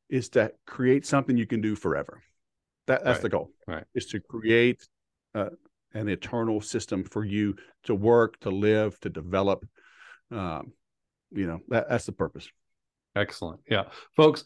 is 0.08 0.30
to 0.30 0.52
create 0.66 1.06
something 1.06 1.36
you 1.36 1.46
can 1.46 1.60
do 1.60 1.76
forever. 1.76 2.24
That 2.86 3.04
that's 3.04 3.18
Right, 3.18 3.22
the 3.22 3.28
goal. 3.28 3.52
right. 3.68 3.84
Is 3.94 4.06
to 4.06 4.20
create 4.20 4.88
uh, 5.32 5.50
an 5.94 6.08
eternal 6.08 6.60
system 6.60 7.04
for 7.04 7.24
you 7.24 7.54
to 7.84 7.94
work, 7.94 8.40
to 8.40 8.50
live, 8.50 8.98
to 9.00 9.10
develop. 9.10 9.64
Um, 10.32 10.72
you 11.30 11.46
know 11.46 11.60
that 11.68 11.88
that's 11.88 12.06
the 12.06 12.12
purpose. 12.12 12.50
Excellent. 13.14 13.60
Yeah. 13.70 13.90
Folks, 14.16 14.44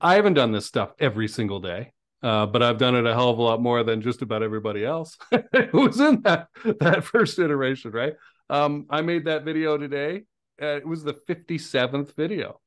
I 0.00 0.14
haven't 0.14 0.34
done 0.34 0.52
this 0.52 0.64
stuff 0.66 0.94
every 0.98 1.28
single 1.28 1.60
day. 1.60 1.92
Uh, 2.22 2.46
but 2.46 2.62
I've 2.62 2.78
done 2.78 2.94
it 2.94 3.06
a 3.06 3.14
hell 3.14 3.30
of 3.30 3.38
a 3.38 3.42
lot 3.42 3.60
more 3.60 3.82
than 3.82 4.00
just 4.00 4.22
about 4.22 4.42
everybody 4.42 4.84
else 4.84 5.18
who 5.70 5.80
was 5.80 5.98
in 5.98 6.22
that 6.22 6.48
that 6.80 7.04
first 7.04 7.38
iteration, 7.38 7.90
right? 7.90 8.14
Um, 8.48 8.86
I 8.90 9.00
made 9.02 9.24
that 9.24 9.44
video 9.44 9.76
today. 9.76 10.22
Uh, 10.60 10.76
it 10.76 10.86
was 10.86 11.02
the 11.02 11.14
57th 11.14 12.14
video. 12.14 12.60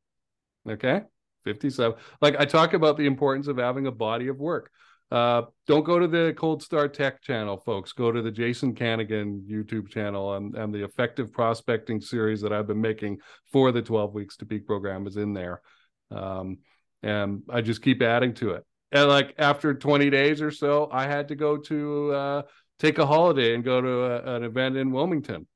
Okay. 0.67 1.03
57. 1.45 1.95
Like 2.21 2.35
I 2.37 2.45
talk 2.45 2.73
about 2.73 2.97
the 2.97 3.05
importance 3.05 3.47
of 3.47 3.57
having 3.57 3.87
a 3.87 3.91
body 3.91 4.27
of 4.27 4.37
work. 4.37 4.71
Uh, 5.11 5.43
don't 5.67 5.85
go 5.85 5.99
to 5.99 6.07
the 6.07 6.33
Cold 6.35 6.63
Star 6.63 6.87
Tech 6.87 7.21
channel, 7.21 7.57
folks. 7.57 7.93
Go 7.93 8.11
to 8.11 8.21
the 8.21 8.31
Jason 8.31 8.73
Kanigan 8.73 9.47
YouTube 9.47 9.87
channel 9.87 10.33
and, 10.33 10.55
and 10.55 10.73
the 10.73 10.83
effective 10.83 11.31
prospecting 11.31 12.01
series 12.01 12.41
that 12.41 12.51
I've 12.51 12.67
been 12.67 12.81
making 12.81 13.19
for 13.51 13.71
the 13.71 13.83
12 13.83 14.13
weeks 14.13 14.35
to 14.37 14.45
peak 14.45 14.65
program 14.65 15.05
is 15.05 15.17
in 15.17 15.33
there. 15.33 15.61
Um, 16.09 16.57
and 17.03 17.43
I 17.49 17.61
just 17.61 17.83
keep 17.83 18.01
adding 18.01 18.33
to 18.35 18.51
it. 18.51 18.65
And 18.95 19.09
like 19.09 19.35
after 19.37 19.73
20 19.73 20.09
days 20.09 20.41
or 20.41 20.51
so, 20.51 20.89
I 20.91 21.05
had 21.05 21.27
to 21.27 21.35
go 21.35 21.57
to 21.57 22.11
uh, 22.13 22.41
take 22.79 22.97
a 22.97 23.05
holiday 23.05 23.53
and 23.53 23.63
go 23.63 23.81
to 23.81 24.03
a, 24.05 24.35
an 24.37 24.43
event 24.43 24.77
in 24.77 24.91
Wilmington. 24.91 25.47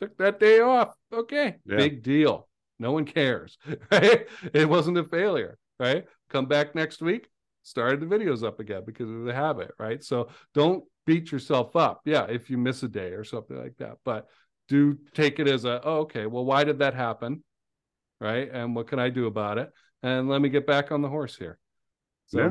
Took 0.00 0.16
that 0.18 0.40
day 0.40 0.60
off. 0.60 0.94
Okay, 1.12 1.56
Yeah. 1.66 1.76
big 1.76 2.02
deal. 2.02 2.48
No 2.78 2.92
one 2.92 3.04
cares, 3.04 3.58
right? 3.92 4.26
It 4.52 4.68
wasn't 4.68 4.98
a 4.98 5.04
failure, 5.04 5.58
right? 5.78 6.04
Come 6.30 6.46
back 6.46 6.74
next 6.74 7.00
week, 7.02 7.28
started 7.62 8.00
the 8.00 8.06
videos 8.06 8.42
up 8.42 8.60
again 8.60 8.82
because 8.86 9.10
of 9.10 9.24
the 9.24 9.32
habit, 9.34 9.72
right? 9.78 10.02
So 10.02 10.28
don't 10.54 10.84
beat 11.04 11.30
yourself 11.32 11.76
up. 11.76 12.00
Yeah, 12.04 12.24
if 12.28 12.48
you 12.50 12.58
miss 12.58 12.82
a 12.82 12.88
day 12.88 13.10
or 13.12 13.24
something 13.24 13.56
like 13.56 13.76
that, 13.78 13.96
but 14.04 14.26
do 14.68 14.98
take 15.14 15.38
it 15.38 15.48
as 15.48 15.64
a, 15.64 15.80
oh, 15.84 15.98
okay, 16.00 16.26
well, 16.26 16.44
why 16.44 16.64
did 16.64 16.78
that 16.80 16.94
happen? 16.94 17.42
Right. 18.20 18.50
And 18.50 18.74
what 18.74 18.86
can 18.88 18.98
I 18.98 19.10
do 19.10 19.26
about 19.26 19.58
it? 19.58 19.70
And 20.02 20.28
let 20.28 20.40
me 20.40 20.48
get 20.48 20.66
back 20.66 20.90
on 20.92 21.02
the 21.02 21.08
horse 21.08 21.36
here. 21.36 21.58
So, 22.28 22.38
yeah. 22.38 22.50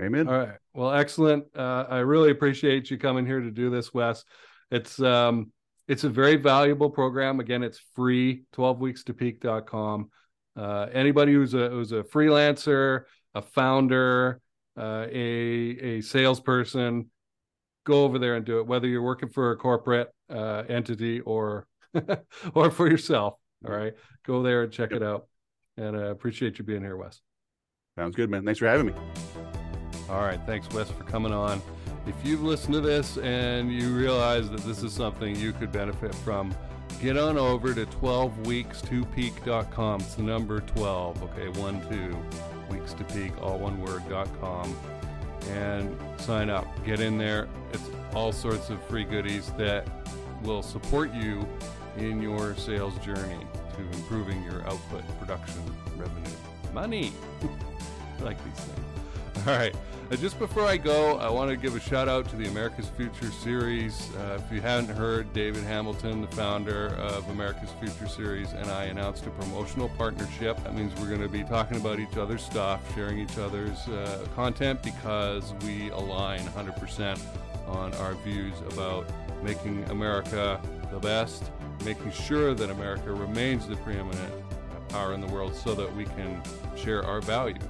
Amen. 0.00 0.28
All 0.28 0.38
right. 0.38 0.58
Well, 0.74 0.92
excellent. 0.92 1.44
Uh, 1.56 1.84
I 1.88 1.98
really 1.98 2.30
appreciate 2.30 2.90
you 2.90 2.98
coming 2.98 3.26
here 3.26 3.40
to 3.40 3.50
do 3.50 3.70
this, 3.70 3.92
Wes. 3.92 4.24
It's, 4.70 5.00
um, 5.00 5.52
it's 5.88 6.04
a 6.04 6.08
very 6.08 6.36
valuable 6.36 6.90
program. 6.90 7.40
Again, 7.40 7.62
it's 7.62 7.80
free, 7.94 8.44
12weekstopeak.com. 8.54 10.10
Uh, 10.56 10.86
anybody 10.92 11.32
who's 11.32 11.54
a, 11.54 11.68
who's 11.68 11.92
a 11.92 12.02
freelancer, 12.02 13.04
a 13.34 13.42
founder, 13.42 14.40
uh, 14.76 15.06
a, 15.10 15.16
a 15.16 16.00
salesperson, 16.00 17.10
go 17.88 18.04
over 18.04 18.18
there 18.18 18.36
and 18.36 18.44
do 18.44 18.60
it, 18.60 18.66
whether 18.66 18.86
you're 18.86 19.02
working 19.02 19.28
for 19.28 19.50
a 19.50 19.56
corporate 19.56 20.08
uh, 20.30 20.62
entity 20.68 21.20
or 21.20 21.66
or 22.54 22.70
for 22.70 22.88
yourself. 22.88 23.34
All 23.66 23.74
right, 23.74 23.94
go 24.24 24.42
there 24.42 24.62
and 24.62 24.72
check 24.72 24.92
it 24.92 25.02
out. 25.02 25.26
And 25.76 25.96
I 25.96 26.08
uh, 26.08 26.10
appreciate 26.10 26.58
you 26.58 26.64
being 26.64 26.82
here, 26.82 26.96
Wes. 26.96 27.20
Sounds 27.96 28.14
good, 28.14 28.30
man. 28.30 28.44
Thanks 28.44 28.60
for 28.60 28.66
having 28.66 28.86
me. 28.86 29.57
All 30.10 30.20
right, 30.20 30.40
thanks, 30.46 30.68
Wes, 30.70 30.90
for 30.90 31.04
coming 31.04 31.32
on. 31.32 31.62
If 32.06 32.16
you've 32.24 32.42
listened 32.42 32.74
to 32.74 32.80
this 32.80 33.16
and 33.18 33.72
you 33.72 33.94
realize 33.94 34.50
that 34.50 34.62
this 34.62 34.82
is 34.82 34.92
something 34.92 35.36
you 35.36 35.52
could 35.52 35.70
benefit 35.70 36.12
from, 36.14 36.52
get 37.00 37.16
on 37.18 37.36
over 37.36 37.74
to 37.74 37.84
12weeks2peak.com. 37.86 40.00
It's 40.00 40.14
the 40.14 40.22
number 40.22 40.60
12, 40.60 41.22
okay, 41.24 41.48
1 41.60 41.90
2 41.90 42.16
weeks 42.70 42.94
to 42.94 43.04
peak, 43.04 43.32
all 43.42 43.58
one 43.58 43.82
word.com 43.82 44.74
and 45.50 45.98
sign 46.18 46.50
up. 46.50 46.66
Get 46.84 47.00
in 47.00 47.16
there. 47.18 47.48
It's 47.72 47.88
all 48.14 48.32
sorts 48.32 48.70
of 48.70 48.82
free 48.84 49.04
goodies 49.04 49.52
that 49.58 49.86
will 50.42 50.62
support 50.62 51.12
you 51.14 51.46
in 51.96 52.22
your 52.22 52.54
sales 52.56 52.96
journey 52.98 53.46
to 53.76 53.82
improving 53.98 54.42
your 54.44 54.62
output, 54.66 55.02
production, 55.18 55.62
revenue, 55.96 56.36
money. 56.72 57.12
Like 58.20 58.36
these 58.44 58.64
things. 58.64 58.87
All 59.48 59.56
right. 59.56 59.74
Uh, 60.10 60.16
just 60.16 60.38
before 60.38 60.64
I 60.64 60.76
go, 60.76 61.16
I 61.16 61.30
want 61.30 61.50
to 61.50 61.56
give 61.56 61.74
a 61.74 61.80
shout 61.80 62.06
out 62.06 62.28
to 62.28 62.36
the 62.36 62.48
America's 62.48 62.90
Future 62.90 63.30
series. 63.30 64.14
Uh, 64.14 64.38
if 64.44 64.52
you 64.52 64.60
haven't 64.60 64.94
heard, 64.94 65.32
David 65.32 65.64
Hamilton, 65.64 66.20
the 66.20 66.26
founder 66.36 66.88
of 66.96 67.26
America's 67.30 67.70
Future 67.80 68.08
series, 68.08 68.52
and 68.52 68.70
I 68.70 68.84
announced 68.84 69.24
a 69.24 69.30
promotional 69.30 69.88
partnership. 69.96 70.62
That 70.64 70.74
means 70.74 70.94
we're 71.00 71.08
going 71.08 71.22
to 71.22 71.30
be 71.30 71.44
talking 71.44 71.78
about 71.78 71.98
each 71.98 72.18
other's 72.18 72.44
stuff, 72.44 72.82
sharing 72.94 73.20
each 73.20 73.38
other's 73.38 73.88
uh, 73.88 74.26
content 74.34 74.82
because 74.82 75.54
we 75.64 75.88
align 75.92 76.40
100% 76.40 77.18
on 77.68 77.94
our 77.94 78.16
views 78.16 78.52
about 78.72 79.08
making 79.42 79.82
America 79.84 80.60
the 80.92 80.98
best, 80.98 81.50
making 81.86 82.12
sure 82.12 82.52
that 82.52 82.68
America 82.68 83.14
remains 83.14 83.66
the 83.66 83.76
preeminent 83.76 84.34
power 84.90 85.14
in 85.14 85.22
the 85.22 85.28
world 85.28 85.54
so 85.54 85.74
that 85.74 85.96
we 85.96 86.04
can 86.04 86.42
share 86.76 87.02
our 87.02 87.22
values. 87.22 87.62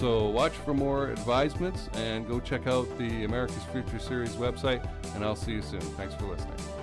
So 0.00 0.30
watch 0.30 0.52
for 0.52 0.72
more 0.72 1.10
advisements 1.10 1.90
and 1.92 2.26
go 2.26 2.40
check 2.40 2.66
out 2.66 2.88
the 2.96 3.24
America's 3.24 3.62
Future 3.64 3.98
Series 3.98 4.30
website, 4.30 4.82
and 5.14 5.22
I'll 5.22 5.36
see 5.36 5.52
you 5.52 5.60
soon. 5.60 5.82
Thanks 5.82 6.14
for 6.14 6.24
listening. 6.24 6.79